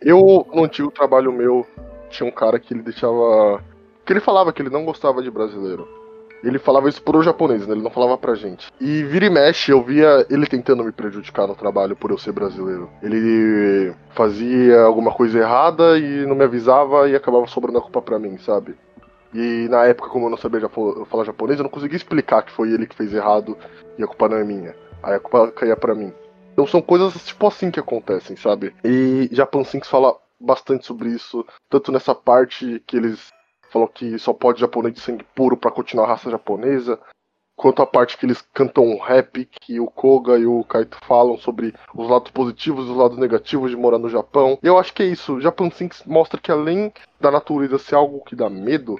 Eu, 0.00 0.46
no 0.52 0.64
antigo 0.64 0.90
trabalho 0.90 1.32
meu, 1.32 1.66
tinha 2.08 2.28
um 2.28 2.32
cara 2.32 2.58
que 2.58 2.74
ele 2.74 2.82
deixava. 2.82 3.62
que 4.04 4.12
ele 4.12 4.20
falava 4.20 4.52
que 4.52 4.62
ele 4.62 4.70
não 4.70 4.84
gostava 4.84 5.22
de 5.22 5.30
brasileiro. 5.30 5.86
Ele 6.42 6.58
falava 6.58 6.88
isso 6.88 7.02
pro 7.02 7.22
japonês, 7.22 7.66
né? 7.66 7.74
Ele 7.74 7.82
não 7.82 7.90
falava 7.90 8.18
pra 8.18 8.34
gente. 8.34 8.68
E 8.80 9.02
vira 9.04 9.26
e 9.26 9.30
mexe, 9.30 9.70
eu 9.70 9.82
via 9.82 10.26
ele 10.28 10.46
tentando 10.46 10.84
me 10.84 10.92
prejudicar 10.92 11.46
no 11.46 11.54
trabalho 11.54 11.94
por 11.94 12.10
eu 12.10 12.18
ser 12.18 12.32
brasileiro. 12.32 12.90
Ele 13.02 13.94
fazia 14.10 14.82
alguma 14.82 15.12
coisa 15.12 15.38
errada 15.38 15.98
e 15.98 16.26
não 16.26 16.34
me 16.34 16.44
avisava 16.44 17.08
e 17.08 17.14
acabava 17.14 17.46
sobrando 17.46 17.78
a 17.78 17.82
culpa 17.82 18.02
pra 18.02 18.18
mim, 18.18 18.38
sabe? 18.38 18.74
E 19.34 19.66
na 19.70 19.84
época, 19.84 20.10
como 20.10 20.26
eu 20.26 20.30
não 20.30 20.36
sabia 20.36 20.68
falar 21.06 21.24
japonês, 21.24 21.58
eu 21.58 21.62
não 21.62 21.70
conseguia 21.70 21.96
explicar 21.96 22.42
que 22.42 22.52
foi 22.52 22.70
ele 22.70 22.86
que 22.86 22.96
fez 22.96 23.14
errado 23.14 23.56
e 23.96 24.02
a 24.02 24.06
culpa 24.06 24.28
não 24.28 24.36
é 24.36 24.44
minha. 24.44 24.74
Aí 25.02 25.14
a 25.14 25.20
culpa 25.20 25.50
caía 25.52 25.76
pra 25.76 25.94
mim. 25.94 26.12
Então 26.52 26.66
são 26.66 26.82
coisas 26.82 27.14
tipo 27.24 27.46
assim 27.46 27.70
que 27.70 27.80
acontecem, 27.80 28.36
sabe? 28.36 28.74
E 28.84 29.28
Japan 29.32 29.64
Sinks 29.64 29.88
fala 29.88 30.14
bastante 30.38 30.84
sobre 30.84 31.08
isso, 31.08 31.46
tanto 31.70 31.92
nessa 31.92 32.14
parte 32.14 32.82
que 32.86 32.96
eles 32.96 33.30
falou 33.72 33.88
que 33.88 34.18
só 34.18 34.32
pode 34.32 34.60
japonês 34.60 34.94
de 34.94 35.00
sangue 35.00 35.24
puro 35.34 35.56
para 35.56 35.70
continuar 35.70 36.04
a 36.04 36.08
raça 36.08 36.30
japonesa, 36.30 37.00
quanto 37.56 37.82
a 37.82 37.86
parte 37.86 38.18
que 38.18 38.26
eles 38.26 38.42
cantam 38.52 38.84
um 38.84 38.98
rap 38.98 39.48
que 39.60 39.80
o 39.80 39.86
Koga 39.86 40.38
e 40.38 40.46
o 40.46 40.64
Kaito 40.64 40.98
falam 41.04 41.38
sobre 41.38 41.74
os 41.94 42.08
lados 42.08 42.30
positivos 42.30 42.86
e 42.86 42.90
os 42.90 42.96
lados 42.96 43.18
negativos 43.18 43.70
de 43.70 43.76
morar 43.76 43.98
no 43.98 44.08
Japão. 44.08 44.58
E 44.62 44.66
eu 44.66 44.78
acho 44.78 44.92
que 44.92 45.02
é 45.02 45.06
isso. 45.06 45.40
Japan 45.40 45.70
Sinks 45.70 46.04
mostra 46.04 46.40
que 46.40 46.50
além 46.50 46.92
da 47.20 47.30
natureza 47.30 47.78
ser 47.78 47.94
algo 47.94 48.24
que 48.24 48.36
dá 48.36 48.50
medo, 48.50 48.96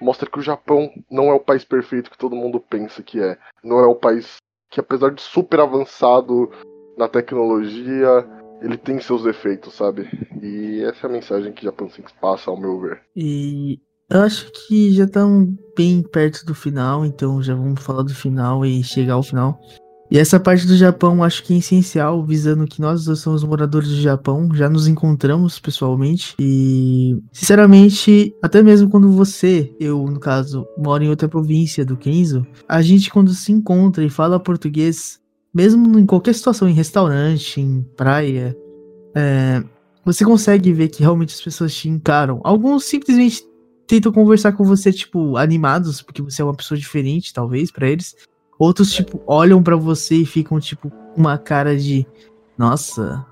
mostra 0.00 0.28
que 0.28 0.38
o 0.38 0.42
Japão 0.42 0.92
não 1.10 1.28
é 1.28 1.34
o 1.34 1.40
país 1.40 1.64
perfeito 1.64 2.10
que 2.10 2.18
todo 2.18 2.36
mundo 2.36 2.60
pensa 2.60 3.02
que 3.02 3.20
é. 3.20 3.38
Não 3.62 3.78
é 3.78 3.86
o 3.86 3.94
país 3.94 4.36
que, 4.70 4.80
apesar 4.80 5.10
de 5.10 5.22
super 5.22 5.60
avançado 5.60 6.50
na 6.96 7.08
tecnologia, 7.08 8.26
ele 8.60 8.76
tem 8.76 9.00
seus 9.00 9.22
defeitos, 9.22 9.74
sabe? 9.74 10.08
E 10.42 10.82
essa 10.82 11.06
é 11.06 11.10
a 11.10 11.12
mensagem 11.12 11.52
que 11.52 11.64
Japan 11.64 11.88
Sinks 11.88 12.12
passa, 12.20 12.50
ao 12.50 12.60
meu 12.60 12.78
ver. 12.80 13.02
E 13.16 13.80
eu 14.12 14.20
acho 14.20 14.50
que 14.52 14.92
já 14.92 15.04
estamos 15.04 15.54
bem 15.74 16.02
perto 16.02 16.44
do 16.44 16.54
final, 16.54 17.04
então 17.04 17.42
já 17.42 17.54
vamos 17.54 17.80
falar 17.80 18.02
do 18.02 18.14
final 18.14 18.64
e 18.64 18.84
chegar 18.84 19.14
ao 19.14 19.22
final. 19.22 19.58
E 20.10 20.18
essa 20.18 20.38
parte 20.38 20.66
do 20.66 20.76
Japão 20.76 21.24
acho 21.24 21.42
que 21.42 21.54
é 21.54 21.56
essencial, 21.56 22.22
visando 22.22 22.66
que 22.66 22.82
nós 22.82 23.06
dois 23.06 23.20
somos 23.20 23.42
moradores 23.42 23.88
do 23.88 24.02
Japão, 24.02 24.46
já 24.52 24.68
nos 24.68 24.86
encontramos 24.86 25.58
pessoalmente. 25.58 26.34
E, 26.38 27.16
sinceramente, 27.32 28.34
até 28.42 28.62
mesmo 28.62 28.90
quando 28.90 29.10
você, 29.10 29.74
eu 29.80 30.04
no 30.04 30.20
caso, 30.20 30.66
moro 30.76 31.02
em 31.02 31.08
outra 31.08 31.26
província 31.26 31.82
do 31.82 31.96
Kenzo, 31.96 32.46
a 32.68 32.82
gente 32.82 33.10
quando 33.10 33.32
se 33.32 33.50
encontra 33.50 34.04
e 34.04 34.10
fala 34.10 34.38
português, 34.38 35.18
mesmo 35.54 35.98
em 35.98 36.04
qualquer 36.04 36.34
situação, 36.34 36.68
em 36.68 36.74
restaurante, 36.74 37.58
em 37.58 37.80
praia, 37.96 38.54
é, 39.14 39.64
você 40.04 40.26
consegue 40.26 40.74
ver 40.74 40.88
que 40.88 41.00
realmente 41.00 41.34
as 41.34 41.40
pessoas 41.40 41.74
te 41.74 41.88
encaram. 41.88 42.38
Alguns 42.44 42.84
simplesmente 42.84 43.50
tentam 43.86 44.12
conversar 44.12 44.52
com 44.52 44.64
você, 44.64 44.92
tipo, 44.92 45.36
animados, 45.36 46.02
porque 46.02 46.22
você 46.22 46.42
é 46.42 46.44
uma 46.44 46.54
pessoa 46.54 46.78
diferente, 46.78 47.32
talvez, 47.32 47.70
para 47.70 47.88
eles. 47.88 48.16
Outros, 48.58 48.92
tipo, 48.92 49.20
olham 49.26 49.62
para 49.62 49.76
você 49.76 50.16
e 50.16 50.26
ficam, 50.26 50.58
tipo, 50.60 50.92
uma 51.16 51.38
cara 51.38 51.76
de. 51.76 52.06
Nossa. 52.56 53.24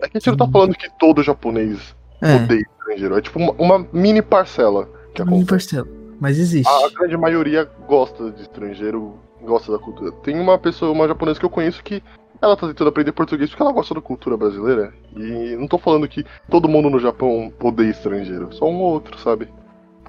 É 0.00 0.08
que 0.08 0.16
a 0.16 0.20
gente 0.20 0.28
não 0.28 0.36
tá 0.36 0.48
falando 0.48 0.74
que 0.74 0.90
todo 0.98 1.22
japonês 1.22 1.96
é. 2.20 2.36
odeia 2.36 2.60
estrangeiro. 2.60 3.16
É 3.16 3.22
tipo 3.22 3.38
uma, 3.38 3.52
uma 3.52 3.88
mini 3.92 4.22
parcela. 4.22 4.88
Que 5.14 5.22
uma 5.22 5.32
mini 5.32 5.44
parcela. 5.44 5.88
Mas 6.20 6.38
existe. 6.38 6.68
A, 6.68 6.86
a 6.86 6.90
grande 6.90 7.16
maioria 7.16 7.64
gosta 7.86 8.30
de 8.30 8.42
estrangeiro, 8.42 9.14
gosta 9.42 9.72
da 9.72 9.78
cultura. 9.78 10.12
Tem 10.12 10.38
uma 10.38 10.58
pessoa, 10.58 10.92
uma 10.92 11.08
japonesa 11.08 11.38
que 11.38 11.46
eu 11.46 11.50
conheço 11.50 11.82
que 11.82 12.02
ela 12.40 12.56
tá 12.56 12.66
tentando 12.66 12.88
aprender 12.88 13.12
português 13.12 13.50
porque 13.50 13.62
ela 13.62 13.72
gosta 13.72 13.94
da 13.94 14.00
cultura 14.00 14.36
brasileira. 14.36 14.92
E 15.16 15.56
não 15.56 15.66
tô 15.66 15.78
falando 15.78 16.08
que 16.08 16.24
todo 16.50 16.68
mundo 16.68 16.90
no 16.90 17.00
Japão 17.00 17.52
odeia 17.60 17.90
estrangeiro. 17.90 18.52
Só 18.52 18.66
um 18.66 18.80
ou 18.80 18.92
outro, 18.92 19.18
sabe? 19.18 19.48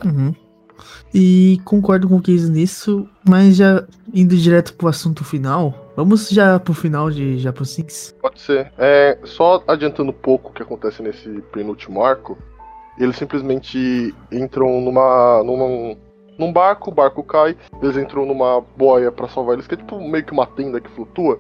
Uhum. 0.06 0.34
E 1.14 1.60
concordo 1.66 2.08
com 2.08 2.18
o 2.18 2.22
Case 2.22 2.52
nisso, 2.52 3.08
mas 3.28 3.56
já 3.56 3.84
indo 4.14 4.36
direto 4.36 4.74
pro 4.76 4.88
assunto 4.88 5.24
final, 5.24 5.92
vamos 5.96 6.30
já 6.30 6.60
pro 6.60 6.74
final 6.74 7.10
de 7.10 7.38
Sinks? 7.66 8.16
Pode 8.22 8.40
ser. 8.40 8.72
É, 8.78 9.18
só 9.24 9.64
adiantando 9.68 10.12
um 10.12 10.14
pouco 10.14 10.50
o 10.50 10.54
que 10.54 10.62
acontece 10.62 11.02
nesse 11.02 11.30
penúltimo 11.52 12.04
arco, 12.04 12.38
eles 13.00 13.16
simplesmente 13.16 14.14
entram 14.32 14.82
numa, 14.82 15.44
numa 15.44 15.98
num 16.38 16.54
barco, 16.54 16.92
o 16.92 16.94
barco 16.94 17.24
cai, 17.24 17.58
eles 17.82 17.98
entram 17.98 18.26
numa 18.26 18.62
boia 18.62 19.12
para 19.12 19.28
salvar 19.28 19.56
eles, 19.56 19.68
que 19.68 19.74
é 19.74 19.78
tipo 19.78 20.00
meio 20.00 20.24
que 20.24 20.34
uma 20.34 20.46
tenda 20.46 20.80
que 20.80 20.90
flutua, 20.90 21.40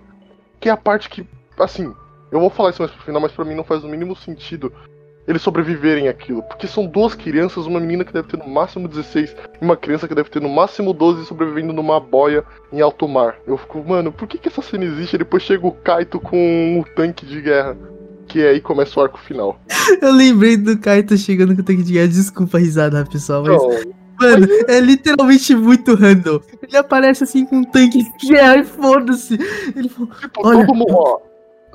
que 0.60 0.70
é 0.70 0.72
a 0.72 0.78
parte 0.78 1.10
que, 1.10 1.28
assim, 1.60 1.94
eu 2.32 2.40
vou 2.40 2.50
falar 2.50 2.72
isso 2.72 2.82
mais 2.82 2.92
pro 2.92 3.04
final, 3.04 3.22
mas 3.22 3.32
para 3.32 3.46
mim 3.46 3.56
não 3.56 3.64
faz 3.64 3.84
o 3.84 3.88
mínimo 3.88 4.16
sentido 4.16 4.74
eles 5.28 5.42
sobreviverem 5.42 6.08
aquilo. 6.08 6.42
Porque 6.44 6.66
são 6.68 6.86
duas 6.86 7.14
crianças, 7.14 7.66
uma 7.66 7.80
menina 7.80 8.06
que 8.06 8.14
deve 8.14 8.28
ter 8.28 8.38
no 8.38 8.48
máximo 8.48 8.88
16 8.88 9.36
e 9.62 9.66
uma 9.66 9.76
criança 9.76 10.08
que 10.08 10.16
deve 10.16 10.30
ter 10.30 10.42
no 10.42 10.50
máximo 10.50 10.94
12 10.94 11.26
sobrevivendo 11.26 11.74
numa 11.74 12.00
boia 12.00 12.44
em 12.72 12.80
alto 12.82 13.08
mar. 13.08 13.36
Eu 13.46 13.58
fico, 13.58 13.84
mano, 13.88 14.12
por 14.12 14.28
que, 14.28 14.38
que 14.38 14.48
essa 14.48 14.62
cena 14.62 14.86
existe? 14.86 15.18
Depois 15.18 15.44
chega 15.44 15.68
o 15.68 15.72
Kaito 15.72 16.20
com 16.20 16.38
um 16.38 16.84
tanque 16.96 17.26
de 17.26 17.42
guerra. 17.42 17.78
Que 18.28 18.46
aí 18.46 18.60
começa 18.60 19.00
o 19.00 19.04
arco 19.04 19.18
final. 19.20 19.58
Eu 20.02 20.12
lembrei 20.12 20.58
do 20.58 20.78
Kaito 20.78 21.18
chegando 21.18 21.56
com 21.56 21.62
o 21.62 21.66
tanque 21.66 21.84
de 21.84 21.94
guerra. 21.94 22.08
Desculpa 22.10 22.58
a 22.58 22.60
risada, 22.60 23.06
pessoal, 23.06 23.44
mas. 23.44 23.62
Não. 23.62 23.98
Mano, 24.20 24.48
é 24.68 24.80
literalmente 24.80 25.56
muito 25.56 25.94
random. 25.94 26.40
Ele 26.62 26.76
aparece 26.76 27.24
assim 27.24 27.46
com 27.46 27.58
um 27.58 27.64
tanque 27.64 28.04
de 28.18 28.28
guerra 28.28 28.58
e 28.58 28.64
foda-se. 28.64 29.36
Ele 29.76 29.88
Tipo, 29.88 30.10
Olha, 30.40 30.66
todo 30.66 30.76
mundo, 30.76 30.92
ó, 30.92 31.20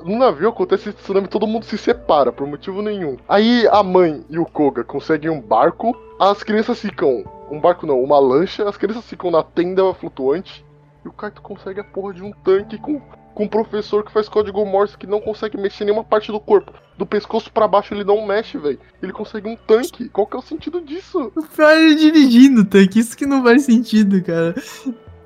no 0.03 0.17
navio 0.17 0.49
acontece 0.49 0.89
esse 0.89 0.97
tsunami, 0.97 1.27
todo 1.27 1.47
mundo 1.47 1.65
se 1.65 1.77
separa 1.77 2.31
por 2.31 2.45
motivo 2.47 2.81
nenhum. 2.81 3.17
Aí 3.27 3.67
a 3.71 3.81
mãe 3.81 4.23
e 4.29 4.37
o 4.37 4.45
Koga 4.45 4.83
conseguem 4.83 5.29
um 5.29 5.41
barco, 5.41 5.95
as 6.19 6.43
crianças 6.43 6.79
ficam. 6.79 7.23
Um 7.49 7.59
barco 7.59 7.85
não, 7.85 8.01
uma 8.01 8.19
lancha, 8.19 8.67
as 8.67 8.77
crianças 8.77 9.05
ficam 9.05 9.29
na 9.31 9.43
tenda 9.43 9.93
flutuante. 9.93 10.65
E 11.03 11.07
o 11.07 11.11
Kaito 11.11 11.41
consegue 11.41 11.81
a 11.81 11.83
porra 11.83 12.13
de 12.13 12.23
um 12.23 12.31
tanque 12.31 12.77
com, 12.77 12.99
com 12.99 13.43
um 13.43 13.47
professor 13.47 14.05
que 14.05 14.11
faz 14.11 14.29
código 14.29 14.65
Morse 14.65 14.97
que 14.97 15.05
não 15.05 15.19
consegue 15.19 15.57
mexer 15.57 15.83
nenhuma 15.83 16.03
parte 16.03 16.31
do 16.31 16.39
corpo. 16.39 16.73
Do 16.97 17.05
pescoço 17.05 17.51
para 17.51 17.67
baixo 17.67 17.93
ele 17.93 18.05
não 18.05 18.25
mexe, 18.25 18.57
velho. 18.57 18.79
Ele 19.01 19.11
consegue 19.11 19.47
um 19.49 19.55
tanque. 19.55 20.07
Qual 20.09 20.25
que 20.25 20.35
é 20.35 20.39
o 20.39 20.43
sentido 20.43 20.79
disso? 20.79 21.31
O 21.35 21.43
cara 21.43 21.91
é 21.91 21.93
dirigindo 21.93 22.61
o 22.61 22.65
tanque, 22.65 22.99
isso 22.99 23.17
que 23.17 23.25
não 23.25 23.43
faz 23.43 23.63
sentido, 23.63 24.23
cara. 24.23 24.55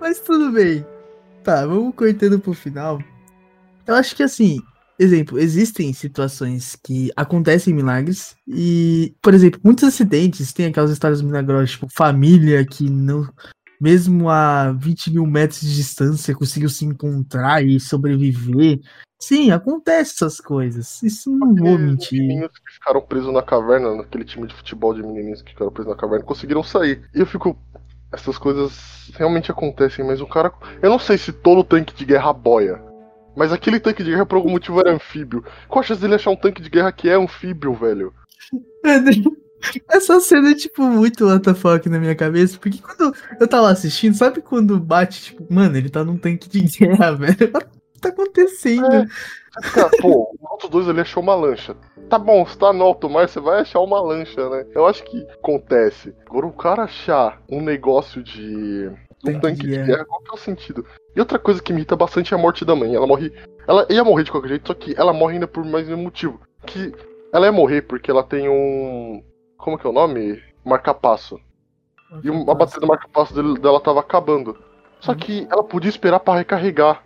Mas 0.02 0.20
tudo 0.20 0.52
bem. 0.52 0.86
Tá, 1.44 1.66
vamos 1.66 1.94
cortando 1.96 2.40
pro 2.40 2.54
final. 2.54 3.00
Eu 3.88 3.96
acho 3.96 4.16
que 4.16 4.24
assim, 4.24 4.60
exemplo, 5.00 5.40
existem 5.40 5.94
situações 5.94 6.76
que 6.76 7.12
acontecem 7.16 7.74
milagres 7.74 8.36
e, 8.48 9.16
por 9.22 9.34
exemplo, 9.34 9.60
muitos 9.64 9.84
acidentes 9.84 10.52
tem 10.54 10.66
aquelas 10.66 10.92
histórias 10.92 11.22
milagrosas, 11.22 11.72
tipo, 11.72 11.88
família 11.90 12.66
que 12.66 12.90
não, 12.90 13.28
mesmo 13.80 14.30
a 14.30 14.72
20 14.72 15.12
mil 15.12 15.26
metros 15.26 15.62
de 15.62 15.76
distância, 15.76 16.36
conseguiu 16.36 16.70
se 16.70 16.86
encontrar 16.86 17.64
e 17.64 17.80
sobreviver. 17.80 18.80
Sim, 19.20 19.52
acontece 19.52 20.14
essas 20.16 20.40
coisas. 20.40 21.02
Isso 21.02 21.32
não 21.32 21.50
Porque 21.50 21.62
vou 21.62 21.78
mentir. 21.78 22.22
Os 22.22 22.28
meninos 22.28 22.52
que 22.52 22.74
ficaram 22.74 23.02
presos 23.02 23.34
na 23.34 23.42
caverna, 23.42 23.96
naquele 23.96 24.24
time 24.24 24.48
de 24.48 24.54
futebol 24.54 24.94
de 24.94 25.02
menininhos 25.02 25.42
que 25.42 25.52
ficaram 25.52 25.72
presos 25.72 25.92
na 25.92 25.98
caverna, 25.98 26.26
conseguiram 26.26 26.64
sair. 26.64 27.02
E 27.14 27.20
eu 27.20 27.26
fico. 27.26 27.58
Essas 28.14 28.38
coisas 28.38 29.12
realmente 29.16 29.52
acontecem, 29.52 30.06
mas 30.06 30.22
o 30.22 30.28
cara. 30.28 30.54
Eu 30.82 30.90
não 30.90 31.00
sei 31.00 31.18
se 31.18 31.34
todo 31.34 31.64
tanque 31.64 31.96
de 31.96 32.06
guerra 32.06 32.32
boia. 32.32 32.87
Mas 33.38 33.54
aquele 33.54 33.80
tanque 33.80 34.04
de 34.04 34.10
guerra 34.10 34.26
por 34.26 34.38
algum 34.38 34.50
motivo 34.50 34.80
era 34.80 34.92
anfíbio. 34.92 35.44
Qual 35.68 35.80
a 35.80 35.84
chance 35.84 36.02
dele 36.02 36.16
achar 36.16 36.32
um 36.32 36.36
tanque 36.36 36.60
de 36.60 36.72
guerra 36.72 36.92
que 36.92 37.08
é 37.08 37.14
anfíbio, 37.14 37.72
velho? 37.76 38.12
Essa 39.90 40.20
cena 40.20 40.52
é, 40.52 40.56
tipo, 40.56 40.82
muito 40.82 41.28
WTF 41.28 41.88
na 41.88 42.00
minha 42.00 42.16
cabeça, 42.16 42.58
porque 42.60 42.80
quando 42.80 43.16
eu 43.40 43.48
tava 43.48 43.70
assistindo, 43.70 44.16
sabe 44.16 44.42
quando 44.42 44.80
bate, 44.80 45.22
tipo, 45.22 45.46
mano, 45.54 45.78
ele 45.78 45.90
tá 45.90 46.04
num 46.04 46.18
tanque 46.18 46.50
de 46.50 46.62
guerra, 46.80 47.12
velho? 47.12 47.52
O 47.54 47.94
que 47.94 48.02
tá 48.02 48.10
acontecendo? 48.10 48.92
É. 48.92 49.06
Cara, 49.74 49.90
pô, 50.02 50.32
os 50.40 50.52
outros 50.52 50.70
dois 50.72 50.88
ele 50.88 51.02
achou 51.02 51.22
uma 51.22 51.36
lancha. 51.36 51.76
Tá 52.10 52.18
bom, 52.18 52.44
você 52.46 52.58
tá 52.58 52.74
no 52.74 52.84
alto 52.84 53.10
mar, 53.10 53.28
você 53.28 53.40
vai 53.40 53.62
achar 53.62 53.82
uma 53.82 54.00
lancha, 54.00 54.50
né? 54.50 54.66
Eu 54.74 54.88
acho 54.88 55.04
que 55.04 55.24
acontece. 55.34 56.14
Agora 56.28 56.48
o 56.48 56.54
cara 56.54 56.84
achar 56.84 57.42
um 57.50 57.62
negócio 57.62 58.24
de. 58.24 58.88
um 58.88 59.26
tanque, 59.26 59.42
tanque 59.42 59.68
de 59.68 59.84
guerra, 59.84 60.06
qual 60.06 60.22
que 60.22 60.30
é 60.30 60.34
o 60.34 60.38
sentido? 60.38 60.86
E 61.18 61.20
outra 61.20 61.40
coisa 61.40 61.60
que 61.60 61.74
me 61.74 61.80
irrita 61.80 61.96
bastante 61.96 62.32
é 62.32 62.38
a 62.38 62.40
morte 62.40 62.64
da 62.64 62.76
mãe. 62.76 62.94
Ela 62.94 63.08
morre. 63.08 63.34
Ela 63.68 63.88
ia 63.90 64.04
morrer 64.04 64.24
de 64.24 64.30
qualquer 64.30 64.50
jeito, 64.50 64.68
só 64.68 64.76
que 64.76 64.94
ela 64.96 65.12
morre 65.12 65.34
ainda 65.34 65.48
por 65.48 65.66
mais 65.66 65.90
um 65.90 65.98
motivo. 65.98 66.40
Que 66.64 66.94
ela 67.34 67.48
ia 67.48 67.52
morrer 67.52 67.82
porque 67.82 68.12
ela 68.12 68.22
tem 68.22 68.48
um. 68.48 69.24
Como 69.58 69.80
que 69.80 69.88
é 69.88 69.90
o 69.90 69.94
nome? 69.94 70.40
Marca-passo. 70.64 71.40
E 72.24 72.30
a 72.30 72.54
bateria 72.54 72.82
do 72.82 72.88
marca-passo 72.88 73.34
dela 73.56 73.82
tava 73.82 74.00
acabando. 74.00 74.56
Só 75.00 75.14
uhum. 75.14 75.18
que 75.18 75.48
ela 75.50 75.64
podia 75.64 75.90
esperar 75.90 76.20
para 76.20 76.38
recarregar. 76.38 77.02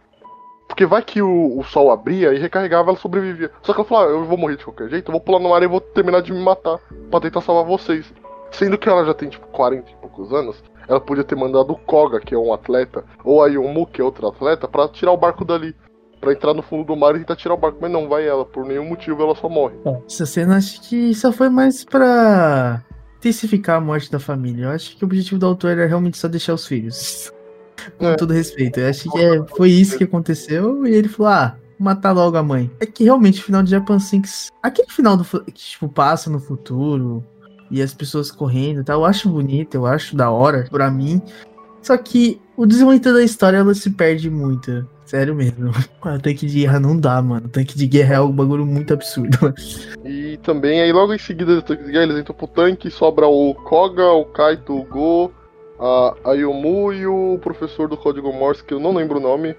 Porque 0.68 0.86
vai 0.86 1.01
que 1.01 1.22
o, 1.22 1.57
o, 1.57 1.64
sol 1.64 1.89
abria 1.89 2.34
e 2.34 2.38
recarregava, 2.38 2.89
ela 2.89 2.99
sobrevivia. 2.99 3.49
Só 3.62 3.72
que 3.72 3.80
ela 3.80 3.88
falou: 3.88 4.03
ah, 4.03 4.12
eu 4.12 4.26
vou 4.26 4.38
morrer 4.38 4.57
de 4.57 4.66
qualquer 4.66 4.89
jeito, 4.89 5.07
eu 5.07 5.14
vou 5.14 5.22
pular 5.22 5.39
no 5.39 5.49
mar 5.49 5.64
e 5.64 5.68
vou 5.68 5.80
terminar 5.80 6.22
de 6.22 6.34
me 6.34 6.43
matar. 6.43 6.80
Pra 7.09 7.22
tentar 7.22 7.39
salvar 7.39 7.64
vocês. 7.64 8.14
Sendo 8.51 8.78
que 8.78 8.89
ela 8.89 9.05
já 9.05 9.14
tem, 9.14 9.30
tipo, 9.30 9.47
40 9.47 9.89
e 9.89 9.95
poucos 9.95 10.34
anos 10.34 10.62
ela 10.92 11.00
podia 11.00 11.24
ter 11.24 11.38
mandado 11.38 11.72
o 11.72 11.78
Koga, 11.78 12.20
que 12.20 12.36
é 12.36 12.38
um 12.38 12.54
atleta, 12.54 13.06
ou 13.24 13.42
a 13.42 13.48
Yomu, 13.48 13.88
que 13.88 14.02
é 14.02 14.04
outro 14.04 14.28
atleta, 14.28 14.68
para 14.68 14.89
tirar 14.89 15.14
o 15.14 15.18
barco 15.18 15.46
dali. 15.46 15.74
Pra 16.20 16.34
entrar 16.34 16.54
no 16.54 16.62
fundo 16.62 16.84
do 16.84 16.98
mar 16.98 17.16
e 17.16 17.20
tentar 17.20 17.38
tirar 17.38 17.54
o 17.54 17.58
barco. 17.58 17.78
Mas 17.82 17.89
não, 17.89 18.10
vai 18.10 18.28
ela. 18.28 18.46
Por 18.46 18.66
nenhum 18.66 18.86
motivo 18.86 19.24
ela 19.24 19.34
só 19.34 19.48
morre. 19.48 19.76
Essa 20.06 20.26
cena 20.26 20.58
acho 20.58 20.82
que 20.82 21.16
só 21.16 21.32
foi 21.32 21.50
mais 21.50 21.86
pra 21.86 22.84
intensificar 23.18 23.78
a 23.78 23.82
morte 23.82 24.12
da 24.12 24.20
família. 24.20 24.66
Eu 24.66 24.70
acho 24.72 24.98
que 24.98 25.04
o 25.04 25.08
objetivo 25.08 25.39
do 25.39 25.46
autor 25.46 25.72
era 25.72 25.88
realmente 25.88 26.18
só 26.18 26.28
deixar 26.28 26.54
os 26.54 26.68
filhos. 26.68 27.32
Com 27.98 28.08
é. 28.08 28.16
todo 28.16 28.34
respeito. 28.34 28.80
Eu 28.80 28.89
acho 28.89 29.10
que 29.10 29.18
é, 29.18 29.44
foi 29.56 29.70
isso 29.72 29.98
que 29.98 30.04
aconteceu 30.04 30.86
e 30.86 30.94
ele 30.94 31.08
falou: 31.08 31.32
ah, 31.32 31.58
matar 31.80 32.12
logo 32.12 32.38
a 32.38 32.44
mãe. 32.44 32.70
É 32.80 32.86
que 32.86 33.06
realmente 33.06 33.39
o 33.39 33.44
final 33.44 33.64
de 33.64 33.72
Japan 33.72 33.98
Sinks. 33.98 34.50
Aquele 34.62 34.92
final 34.92 35.18
do 35.18 35.24
que 35.24 35.52
tipo, 35.54 35.89
passa 35.89 36.30
no 36.30 36.39
futuro 36.39 37.26
e 37.72 37.82
as 37.82 37.93
pessoas 37.93 38.30
correndo 38.30 38.82
e 38.82 38.84
tal, 38.84 38.99
eu 38.99 39.05
acho 39.05 39.30
bonito, 39.30 39.76
eu 39.76 39.86
acho 39.86 40.15
da 40.15 40.30
hora 40.30 40.67
pra 40.69 40.91
mim. 40.91 41.22
Só 41.82 41.97
que 41.97 42.39
o 42.55 42.65
desenvolvimento 42.65 43.13
da 43.13 43.24
história 43.24 43.57
ela 43.57 43.74
se 43.74 43.89
perde 43.89 44.30
muito. 44.30 44.88
Sério 45.05 45.34
mesmo. 45.34 45.72
O 45.72 46.19
tanque 46.22 46.45
de 46.45 46.61
guerra 46.61 46.80
não 46.80 46.97
dá, 46.97 47.22
mano. 47.22 47.47
O 47.47 47.49
tanque 47.49 47.76
de 47.76 47.88
guerra 47.88 48.15
é 48.15 48.22
um 48.22 48.32
bagulho 48.32 48.65
muito 48.65 48.93
absurdo. 48.93 49.53
E 50.03 50.38
também, 50.38 50.82
aí 50.82 50.91
logo 50.91 51.13
em 51.13 51.17
seguida 51.17 51.55
do 51.55 51.61
tanque 51.61 51.84
de 51.84 51.91
guerra, 51.91 52.05
eles 52.05 52.17
entram 52.17 52.36
pro 52.36 52.47
tanque, 52.47 52.89
sobra 52.89 53.28
o 53.28 53.53
Koga, 53.53 54.11
o 54.11 54.26
Kaito, 54.26 54.74
o 54.74 54.84
Go, 54.84 55.32
a 55.80 56.32
Ayumu 56.32 56.91
e 56.93 57.05
o 57.05 57.39
professor 57.41 57.88
do 57.88 57.97
código 57.97 58.32
Morse, 58.34 58.63
que 58.63 58.74
eu 58.74 58.80
não 58.80 58.93
lembro 58.93 59.19
o 59.19 59.22
nome. 59.22 59.55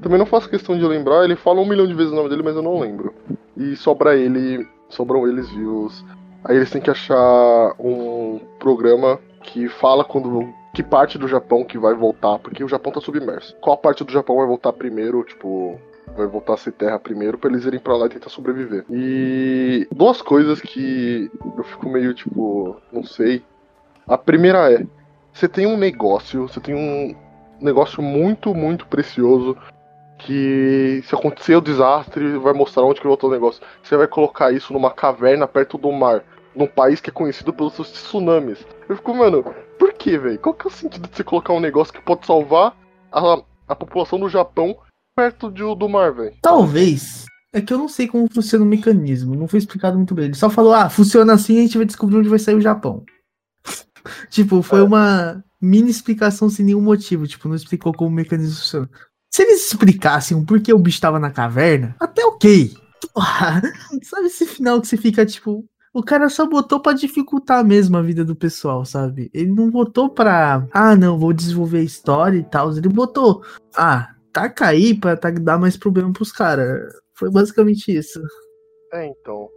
Também 0.00 0.18
não 0.18 0.26
faço 0.26 0.48
questão 0.48 0.76
de 0.76 0.84
lembrar, 0.84 1.24
ele 1.24 1.36
fala 1.36 1.60
um 1.60 1.66
milhão 1.66 1.86
de 1.86 1.94
vezes 1.94 2.12
o 2.12 2.16
nome 2.16 2.28
dele, 2.28 2.42
mas 2.42 2.56
eu 2.56 2.62
não 2.62 2.80
lembro. 2.80 3.14
E 3.56 3.76
sobra 3.76 4.16
ele, 4.16 4.66
sobram 4.88 5.28
eles 5.28 5.48
vivos. 5.50 6.04
Aí 6.44 6.56
eles 6.56 6.70
têm 6.70 6.82
que 6.82 6.90
achar 6.90 7.74
um 7.78 8.38
programa 8.58 9.18
que 9.42 9.68
fala 9.68 10.04
quando 10.04 10.52
que 10.74 10.82
parte 10.82 11.16
do 11.16 11.28
Japão 11.28 11.64
que 11.64 11.78
vai 11.78 11.94
voltar, 11.94 12.38
porque 12.40 12.64
o 12.64 12.68
Japão 12.68 12.92
tá 12.92 13.00
submerso. 13.00 13.56
Qual 13.60 13.76
parte 13.76 14.02
do 14.02 14.12
Japão 14.12 14.36
vai 14.36 14.46
voltar 14.46 14.72
primeiro, 14.72 15.22
tipo, 15.22 15.80
vai 16.16 16.26
voltar 16.26 16.54
a 16.54 16.56
ser 16.56 16.72
terra 16.72 16.98
primeiro 16.98 17.38
para 17.38 17.50
eles 17.50 17.64
irem 17.64 17.78
para 17.78 17.96
lá 17.96 18.06
e 18.06 18.10
tentar 18.10 18.28
sobreviver. 18.28 18.84
E 18.90 19.86
duas 19.94 20.20
coisas 20.20 20.60
que 20.60 21.30
eu 21.56 21.64
fico 21.64 21.88
meio 21.88 22.12
tipo, 22.12 22.76
não 22.92 23.04
sei. 23.04 23.42
A 24.06 24.18
primeira 24.18 24.72
é, 24.72 24.84
você 25.32 25.48
tem 25.48 25.66
um 25.66 25.76
negócio, 25.76 26.48
você 26.48 26.60
tem 26.60 26.74
um 26.74 27.14
negócio 27.60 28.02
muito, 28.02 28.54
muito 28.54 28.86
precioso 28.86 29.56
que 30.18 31.02
se 31.04 31.14
acontecer 31.14 31.56
o 31.56 31.60
desastre, 31.60 32.38
vai 32.38 32.52
mostrar 32.52 32.84
onde 32.84 33.00
que 33.00 33.06
voltou 33.06 33.28
o 33.28 33.32
negócio. 33.32 33.62
Você 33.82 33.96
vai 33.96 34.06
colocar 34.06 34.52
isso 34.52 34.72
numa 34.72 34.90
caverna 34.90 35.46
perto 35.46 35.76
do 35.76 35.90
mar, 35.92 36.22
num 36.54 36.66
país 36.66 37.00
que 37.00 37.10
é 37.10 37.12
conhecido 37.12 37.52
pelos 37.52 37.74
seus 37.74 37.90
tsunamis. 37.90 38.64
Eu 38.88 38.96
fico, 38.96 39.14
mano, 39.14 39.44
por 39.78 39.92
que, 39.92 40.18
velho? 40.18 40.38
Qual 40.38 40.54
que 40.54 40.66
é 40.66 40.70
o 40.70 40.72
sentido 40.72 41.08
de 41.08 41.16
você 41.16 41.24
colocar 41.24 41.52
um 41.52 41.60
negócio 41.60 41.92
que 41.92 42.02
pode 42.02 42.26
salvar 42.26 42.76
a, 43.12 43.42
a 43.68 43.74
população 43.74 44.18
do 44.18 44.28
Japão 44.28 44.76
perto 45.16 45.50
de, 45.50 45.62
do 45.62 45.88
mar, 45.88 46.12
velho? 46.12 46.34
Talvez. 46.42 47.24
É 47.52 47.60
que 47.60 47.72
eu 47.72 47.78
não 47.78 47.88
sei 47.88 48.08
como 48.08 48.32
funciona 48.32 48.64
o 48.64 48.68
mecanismo, 48.68 49.36
não 49.36 49.46
foi 49.46 49.60
explicado 49.60 49.96
muito 49.96 50.14
bem. 50.14 50.24
Ele 50.26 50.34
só 50.34 50.50
falou, 50.50 50.72
ah, 50.72 50.90
funciona 50.90 51.34
assim, 51.34 51.58
a 51.58 51.62
gente 51.62 51.76
vai 51.76 51.86
descobrir 51.86 52.16
onde 52.16 52.28
vai 52.28 52.38
sair 52.38 52.56
o 52.56 52.60
Japão. 52.60 53.04
tipo, 54.28 54.60
foi 54.60 54.80
é. 54.80 54.82
uma 54.82 55.44
mini 55.60 55.90
explicação 55.90 56.50
sem 56.50 56.64
nenhum 56.66 56.80
motivo. 56.80 57.28
Tipo, 57.28 57.48
não 57.48 57.54
explicou 57.54 57.92
como 57.92 58.10
o 58.10 58.12
mecanismo 58.12 58.56
funciona. 58.56 58.90
Se 59.32 59.42
eles 59.42 59.66
explicassem 59.66 60.36
o 60.36 60.44
porquê 60.44 60.72
o 60.72 60.78
bicho 60.78 61.00
tava 61.00 61.18
na 61.18 61.30
caverna, 61.30 61.96
até 62.00 62.24
ok. 62.24 62.72
sabe 64.02 64.26
esse 64.26 64.46
final 64.46 64.80
que 64.80 64.88
você 64.88 64.96
fica 64.96 65.26
tipo. 65.26 65.64
O 65.94 66.02
cara 66.02 66.28
só 66.28 66.44
botou 66.44 66.80
para 66.80 66.96
dificultar 66.96 67.64
mesmo 67.64 67.96
a 67.96 68.02
vida 68.02 68.24
do 68.24 68.34
pessoal, 68.34 68.84
sabe? 68.84 69.30
Ele 69.32 69.52
não 69.52 69.70
botou 69.70 70.10
pra. 70.10 70.66
Ah, 70.72 70.96
não, 70.96 71.16
vou 71.16 71.32
desenvolver 71.32 71.78
a 71.78 71.84
história 71.84 72.36
e 72.36 72.42
tal. 72.42 72.76
Ele 72.76 72.88
botou. 72.88 73.44
Ah, 73.76 74.12
taca 74.32 74.66
aí 74.66 74.98
pra 74.98 75.16
tá, 75.16 75.30
dar 75.30 75.56
mais 75.56 75.76
problema 75.76 76.12
pros 76.12 76.32
caras. 76.32 76.92
Foi 77.14 77.30
basicamente 77.30 77.96
isso. 77.96 78.20
É, 78.92 79.06
então. 79.06 79.48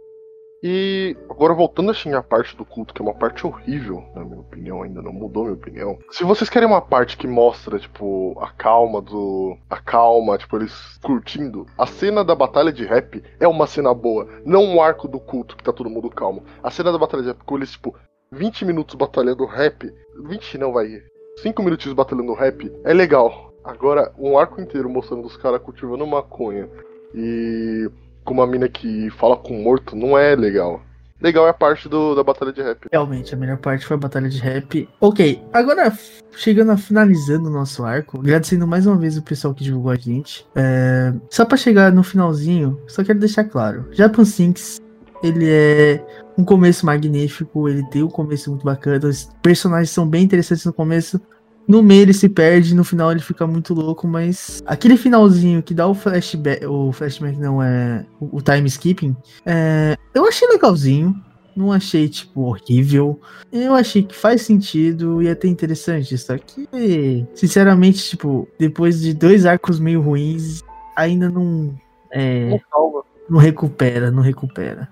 E 0.62 1.16
agora 1.30 1.54
voltando 1.54 1.90
assim 1.90 2.12
à 2.14 2.22
parte 2.22 2.56
do 2.56 2.64
culto, 2.64 2.92
que 2.92 3.00
é 3.00 3.04
uma 3.04 3.14
parte 3.14 3.46
horrível, 3.46 4.02
na 4.14 4.24
minha 4.24 4.40
opinião, 4.40 4.82
ainda 4.82 5.00
não 5.00 5.12
mudou 5.12 5.44
minha 5.44 5.54
opinião. 5.54 5.98
Se 6.10 6.24
vocês 6.24 6.50
querem 6.50 6.66
uma 6.66 6.80
parte 6.80 7.16
que 7.16 7.28
mostra, 7.28 7.78
tipo, 7.78 8.36
a 8.40 8.50
calma 8.50 9.00
do. 9.00 9.56
A 9.70 9.80
calma, 9.80 10.36
tipo, 10.36 10.56
eles 10.56 10.98
curtindo, 11.02 11.64
a 11.78 11.86
cena 11.86 12.24
da 12.24 12.34
batalha 12.34 12.72
de 12.72 12.84
rap 12.84 13.22
é 13.38 13.46
uma 13.46 13.66
cena 13.66 13.94
boa. 13.94 14.26
Não 14.44 14.76
o 14.76 14.82
arco 14.82 15.06
do 15.06 15.20
culto, 15.20 15.56
que 15.56 15.62
tá 15.62 15.72
todo 15.72 15.90
mundo 15.90 16.10
calmo. 16.10 16.42
A 16.62 16.70
cena 16.70 16.90
da 16.90 16.98
batalha 16.98 17.22
de 17.22 17.28
rap, 17.28 17.44
com 17.44 17.56
eles, 17.56 17.72
tipo, 17.72 17.94
20 18.32 18.64
minutos 18.64 18.96
batalhando 18.96 19.46
rap. 19.46 19.92
20 20.24 20.58
não, 20.58 20.72
vai. 20.72 21.02
5 21.36 21.62
minutinhos 21.62 21.94
batalhando 21.94 22.34
rap, 22.34 22.72
é 22.84 22.92
legal. 22.92 23.52
Agora, 23.62 24.12
um 24.18 24.36
arco 24.36 24.60
inteiro 24.60 24.88
mostrando 24.88 25.24
os 25.24 25.36
caras 25.36 25.62
cultivando 25.62 26.06
maconha 26.06 26.68
e 27.14 27.88
com 28.28 28.34
uma 28.34 28.46
mina 28.46 28.68
que 28.68 29.08
fala 29.12 29.38
com 29.38 29.54
morto 29.54 29.96
não 29.96 30.18
é 30.18 30.36
legal. 30.36 30.82
Legal 31.18 31.46
é 31.46 31.50
a 31.50 31.54
parte 31.54 31.88
do, 31.88 32.14
da 32.14 32.22
batalha 32.22 32.52
de 32.52 32.60
rap. 32.60 32.86
Realmente, 32.92 33.34
a 33.34 33.38
melhor 33.38 33.56
parte 33.56 33.86
foi 33.86 33.96
a 33.96 33.98
batalha 33.98 34.28
de 34.28 34.38
rap. 34.38 34.86
Ok, 35.00 35.42
agora 35.50 35.90
chegando 36.36 36.70
a 36.70 36.76
finalizando 36.76 37.48
o 37.48 37.52
nosso 37.52 37.84
arco, 37.84 38.20
agradecendo 38.20 38.68
mais 38.68 38.86
uma 38.86 38.96
vez 38.96 39.16
o 39.16 39.22
pessoal 39.22 39.54
que 39.54 39.64
divulgou 39.64 39.90
a 39.90 39.96
gente. 39.96 40.46
É... 40.54 41.12
Só 41.30 41.46
para 41.46 41.56
chegar 41.56 41.90
no 41.90 42.02
finalzinho, 42.02 42.78
só 42.86 43.02
quero 43.02 43.18
deixar 43.18 43.44
claro: 43.44 43.86
Japan 43.92 44.26
Sinks 44.26 44.78
ele 45.22 45.48
é 45.48 46.04
um 46.36 46.44
começo 46.44 46.84
magnífico, 46.84 47.66
ele 47.66 47.82
tem 47.88 48.02
um 48.02 48.10
começo 48.10 48.50
muito 48.50 48.64
bacana, 48.64 49.08
os 49.08 49.28
personagens 49.42 49.90
são 49.90 50.06
bem 50.06 50.22
interessantes 50.22 50.66
no 50.66 50.72
começo, 50.72 51.18
no 51.68 51.82
meio 51.82 52.02
ele 52.02 52.14
se 52.14 52.30
perde, 52.30 52.74
no 52.74 52.82
final 52.82 53.12
ele 53.12 53.20
fica 53.20 53.46
muito 53.46 53.74
louco, 53.74 54.08
mas 54.08 54.62
aquele 54.64 54.96
finalzinho 54.96 55.62
que 55.62 55.74
dá 55.74 55.86
o 55.86 55.94
flashback, 55.94 56.64
o 56.64 56.90
flashback 56.92 57.38
não 57.38 57.62
é 57.62 58.06
o, 58.18 58.40
time 58.40 58.66
skipping, 58.66 59.14
é, 59.44 59.94
eu 60.14 60.26
achei 60.26 60.48
legalzinho. 60.48 61.14
Não 61.54 61.72
achei, 61.72 62.08
tipo, 62.08 62.42
horrível. 62.42 63.20
Eu 63.50 63.74
achei 63.74 64.04
que 64.04 64.14
faz 64.14 64.42
sentido 64.42 65.20
e 65.20 65.26
é 65.26 65.32
até 65.32 65.48
interessante. 65.48 66.16
Só 66.16 66.38
que, 66.38 67.26
sinceramente, 67.34 68.10
tipo, 68.10 68.46
depois 68.56 69.00
de 69.00 69.12
dois 69.12 69.44
arcos 69.44 69.80
meio 69.80 70.00
ruins, 70.00 70.62
ainda 70.96 71.28
não. 71.28 71.74
É, 72.12 72.60
não, 73.28 73.40
recupera, 73.40 74.08
não 74.08 74.22
recupera. 74.22 74.88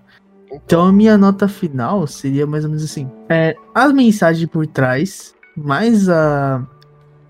Então 0.50 0.84
a 0.84 0.92
minha 0.92 1.16
nota 1.16 1.46
final 1.46 2.04
seria 2.08 2.48
mais 2.48 2.64
ou 2.64 2.70
menos 2.70 2.82
assim. 2.82 3.08
É, 3.28 3.54
as 3.72 3.92
mensagens 3.92 4.50
por 4.50 4.66
trás 4.66 5.35
mais 5.56 6.08
a, 6.08 6.62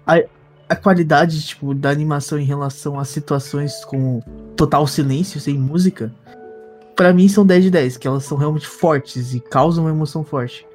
a, 0.07 0.23
a 0.69 0.77
qualidade 0.77 1.47
tipo, 1.47 1.73
da 1.73 1.91
animação 1.91 2.39
em 2.39 2.45
relação 2.45 2.99
às 2.99 3.09
situações 3.09 3.85
com 3.85 4.21
total 4.57 4.87
silêncio, 4.87 5.41
sem 5.41 5.57
música, 5.57 6.13
para 6.97 7.13
mim 7.13 7.29
são 7.29 7.45
10 7.45 7.65
de 7.65 7.71
10, 7.71 7.97
que 7.99 8.09
elas 8.09 8.25
são 8.25 8.39
realmente 8.39 8.67
fortes 8.67 9.35
e 9.35 9.41
causam 9.41 9.85
uma 9.85 9.91
emoção 9.91 10.25
forte. 10.25 10.67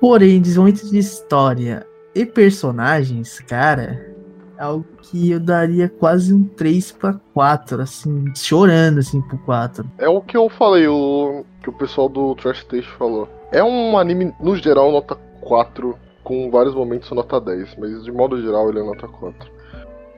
Porém, 0.00 0.40
desenvolvimento 0.40 0.90
de 0.90 0.98
história 0.98 1.86
e 2.14 2.24
personagens, 2.24 3.38
cara, 3.40 4.14
é 4.58 4.62
algo 4.62 4.86
que 5.02 5.30
eu 5.30 5.38
daria 5.38 5.88
quase 5.88 6.32
um 6.32 6.44
3 6.44 6.92
para 6.92 7.20
4, 7.34 7.82
assim, 7.82 8.24
chorando 8.34 9.00
assim 9.00 9.20
pro 9.20 9.38
4. 9.38 9.84
É 9.98 10.08
o 10.08 10.22
que 10.22 10.36
eu 10.36 10.48
falei, 10.48 10.88
o 10.88 11.44
que 11.62 11.68
o 11.68 11.72
pessoal 11.72 12.08
do 12.08 12.34
Trash 12.34 12.64
Taste 12.64 12.90
falou. 12.98 13.28
É 13.52 13.62
um 13.62 13.98
anime, 13.98 14.34
no 14.40 14.56
geral, 14.56 14.90
nota 14.90 15.14
4 15.42 15.96
com 16.26 16.50
vários 16.50 16.74
momentos 16.74 17.08
nota 17.12 17.40
10, 17.40 17.76
mas 17.76 18.02
de 18.02 18.10
modo 18.10 18.42
geral 18.42 18.68
ele 18.68 18.80
é 18.80 18.82
nota 18.82 19.06
4. 19.06 19.48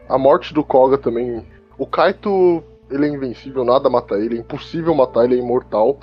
A 0.09 0.17
morte 0.17 0.55
do 0.55 0.65
Koga 0.65 0.97
também. 0.97 1.47
O 1.77 1.87
Kaito, 1.87 2.65
ele 2.91 3.05
é 3.05 3.09
invencível, 3.11 3.63
nada 3.63 3.91
mata 3.91 4.15
ele, 4.15 4.39
é 4.39 4.41
impossível 4.41 4.95
matar, 4.95 5.25
ele 5.25 5.35
é 5.35 5.39
imortal. 5.39 5.99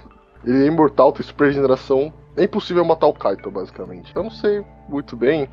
Ele 0.45 0.64
é 0.64 0.68
imortal, 0.68 1.12
tem 1.12 1.26
super 1.26 1.47
regeneração. 1.47 2.14
É 2.38 2.43
impossível 2.43 2.86
matar 2.86 3.08
o 3.08 3.14
Kaito, 3.14 3.49
basicamente. 3.49 4.16
Eu 4.16 4.22
não 4.22 4.30
sei 4.30 4.64
muito 4.88 5.18
bem. 5.18 5.49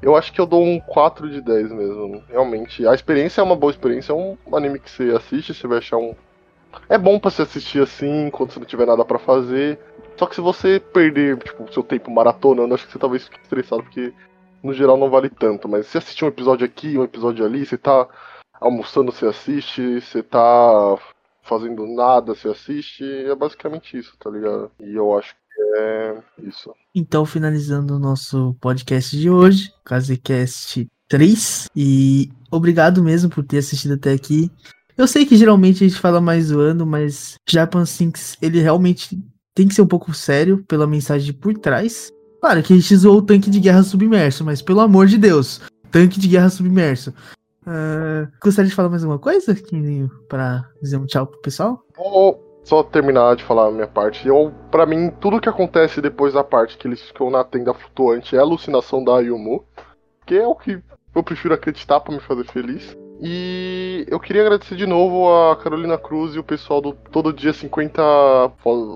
Eu 0.00 0.14
acho 0.14 0.32
que 0.32 0.40
eu 0.40 0.46
dou 0.46 0.62
um 0.62 0.78
4 0.78 1.28
de 1.28 1.40
10 1.40 1.72
mesmo. 1.72 2.22
Realmente. 2.28 2.86
A 2.86 2.94
experiência 2.94 3.40
é 3.40 3.44
uma 3.44 3.56
boa 3.56 3.72
experiência. 3.72 4.12
É 4.12 4.14
um 4.14 4.38
anime 4.54 4.78
que 4.78 4.88
você 4.88 5.10
assiste, 5.10 5.52
você 5.52 5.66
vai 5.66 5.78
achar 5.78 5.96
um. 5.96 6.14
É 6.88 6.96
bom 6.96 7.18
para 7.18 7.32
se 7.32 7.42
assistir 7.42 7.82
assim, 7.82 8.30
quando 8.30 8.52
você 8.52 8.60
não 8.60 8.66
tiver 8.66 8.86
nada 8.86 9.04
para 9.04 9.18
fazer. 9.18 9.76
Só 10.18 10.26
que 10.26 10.34
se 10.34 10.40
você 10.40 10.80
perder, 10.80 11.38
tipo, 11.38 11.72
seu 11.72 11.82
tempo 11.82 12.10
maratonando, 12.10 12.74
acho 12.74 12.86
que 12.86 12.92
você 12.92 12.98
talvez 12.98 13.24
fique 13.24 13.40
estressado, 13.40 13.82
porque 13.84 14.12
no 14.62 14.72
geral 14.72 14.96
não 14.96 15.08
vale 15.08 15.30
tanto. 15.30 15.68
Mas 15.68 15.86
se 15.86 15.96
assistir 15.96 16.24
um 16.24 16.28
episódio 16.28 16.66
aqui, 16.66 16.98
um 16.98 17.04
episódio 17.04 17.44
ali, 17.44 17.64
você 17.64 17.78
tá 17.78 18.08
almoçando, 18.60 19.12
você 19.12 19.26
assiste, 19.26 20.00
você 20.00 20.22
tá 20.22 20.98
fazendo 21.42 21.86
nada, 21.86 22.34
você 22.34 22.48
assiste, 22.48 23.04
é 23.04 23.34
basicamente 23.34 23.96
isso, 23.96 24.16
tá 24.18 24.28
ligado? 24.28 24.70
E 24.80 24.94
eu 24.94 25.16
acho 25.16 25.34
que 25.34 25.78
é 25.78 26.22
isso. 26.42 26.74
Então, 26.94 27.24
finalizando 27.24 27.94
o 27.94 27.98
nosso 27.98 28.54
podcast 28.60 29.16
de 29.16 29.30
hoje, 29.30 29.72
Casecast 29.84 30.86
3, 31.08 31.68
e 31.74 32.28
obrigado 32.50 33.02
mesmo 33.02 33.30
por 33.30 33.44
ter 33.44 33.58
assistido 33.58 33.94
até 33.94 34.12
aqui. 34.12 34.50
Eu 34.96 35.06
sei 35.06 35.24
que 35.24 35.36
geralmente 35.36 35.84
a 35.84 35.88
gente 35.88 36.00
fala 36.00 36.20
mais 36.20 36.46
zoando, 36.46 36.84
mas 36.84 37.36
Japan 37.48 37.86
Sinks, 37.86 38.36
ele 38.42 38.60
realmente 38.60 39.16
tem 39.58 39.66
que 39.66 39.74
ser 39.74 39.82
um 39.82 39.88
pouco 39.88 40.14
sério 40.14 40.64
pela 40.68 40.86
mensagem 40.86 41.32
por 41.32 41.52
trás. 41.58 42.12
Claro 42.40 42.62
que 42.62 42.72
a 42.72 42.76
gente 42.76 42.94
zoou 42.94 43.18
o 43.18 43.22
tanque 43.22 43.50
de 43.50 43.58
guerra 43.58 43.82
submerso, 43.82 44.44
mas 44.44 44.62
pelo 44.62 44.80
amor 44.80 45.08
de 45.08 45.18
Deus, 45.18 45.60
tanque 45.90 46.20
de 46.20 46.28
guerra 46.28 46.48
submerso. 46.48 47.12
Uh, 47.66 48.30
gostaria 48.40 48.68
de 48.68 48.74
falar 48.74 48.88
mais 48.88 49.02
alguma 49.02 49.18
coisa, 49.18 49.56
Quinzinho, 49.56 50.08
pra 50.28 50.64
dizer 50.80 50.96
um 50.96 51.06
tchau 51.06 51.26
pro 51.26 51.40
pessoal? 51.40 51.82
Vou 51.96 52.60
só 52.62 52.84
terminar 52.84 53.34
de 53.34 53.42
falar 53.42 53.66
a 53.66 53.72
minha 53.72 53.88
parte. 53.88 54.28
Eu, 54.28 54.54
para 54.70 54.86
mim, 54.86 55.10
tudo 55.20 55.40
que 55.40 55.48
acontece 55.48 56.00
depois 56.00 56.34
da 56.34 56.44
parte 56.44 56.78
que 56.78 56.86
eles 56.86 57.02
ficam 57.02 57.28
na 57.28 57.42
tenda 57.42 57.74
flutuante 57.74 58.36
é 58.36 58.38
alucinação 58.38 59.02
da 59.02 59.16
Ayumu, 59.16 59.64
que 60.24 60.36
é 60.36 60.46
o 60.46 60.54
que 60.54 60.80
eu 61.12 61.22
prefiro 61.24 61.52
acreditar 61.52 61.98
para 61.98 62.14
me 62.14 62.20
fazer 62.20 62.44
feliz. 62.44 62.96
E 63.20 64.06
eu 64.08 64.20
queria 64.20 64.42
agradecer 64.42 64.76
de 64.76 64.86
novo 64.86 65.28
a 65.28 65.56
Carolina 65.56 65.98
Cruz 65.98 66.36
e 66.36 66.38
o 66.38 66.44
pessoal 66.44 66.80
do 66.80 66.92
Todo 66.92 67.32
Dia 67.32 67.52
50 67.52 68.00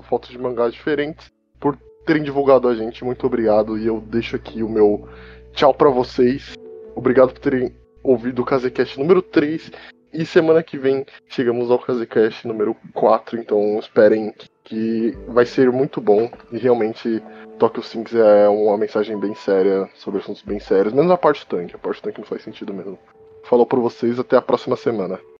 Fotos 0.03 0.29
de 0.29 0.37
Mangás 0.37 0.73
Diferentes 0.73 1.29
por 1.59 1.77
terem 2.05 2.23
divulgado 2.23 2.69
a 2.69 2.75
gente. 2.75 3.03
Muito 3.03 3.27
obrigado. 3.27 3.77
E 3.77 3.85
eu 3.85 3.99
deixo 3.99 4.37
aqui 4.37 4.63
o 4.63 4.69
meu 4.69 5.09
tchau 5.51 5.73
para 5.73 5.89
vocês. 5.89 6.53
Obrigado 6.95 7.33
por 7.33 7.39
terem 7.39 7.75
ouvido 8.01 8.41
o 8.41 8.45
Kazecast 8.45 8.97
número 8.97 9.21
3. 9.21 9.71
E 10.13 10.25
semana 10.25 10.63
que 10.63 10.77
vem 10.77 11.05
chegamos 11.27 11.69
ao 11.69 11.79
Kazecast 11.79 12.47
número 12.47 12.77
4. 12.93 13.37
Então 13.37 13.77
esperem 13.77 14.33
que 14.63 15.17
vai 15.27 15.45
ser 15.45 15.69
muito 15.69 15.99
bom. 15.99 16.31
E 16.49 16.57
realmente 16.57 17.21
Tokyo 17.59 17.83
Sinks 17.83 18.15
é 18.15 18.47
uma 18.47 18.77
mensagem 18.77 19.19
bem 19.19 19.35
séria 19.35 19.89
sobre 19.95 20.21
assuntos 20.21 20.43
bem 20.43 20.61
sérios. 20.61 20.93
Menos 20.93 21.11
a 21.11 21.17
parte 21.17 21.45
tanque. 21.45 21.75
A 21.75 21.79
parte 21.79 22.01
tanque 22.01 22.21
não 22.21 22.25
faz 22.25 22.41
sentido 22.41 22.73
mesmo 22.73 22.97
falou 23.43 23.65
por 23.65 23.79
vocês. 23.79 24.17
Até 24.17 24.35
a 24.35 24.41
próxima 24.41 24.75
semana. 24.75 25.19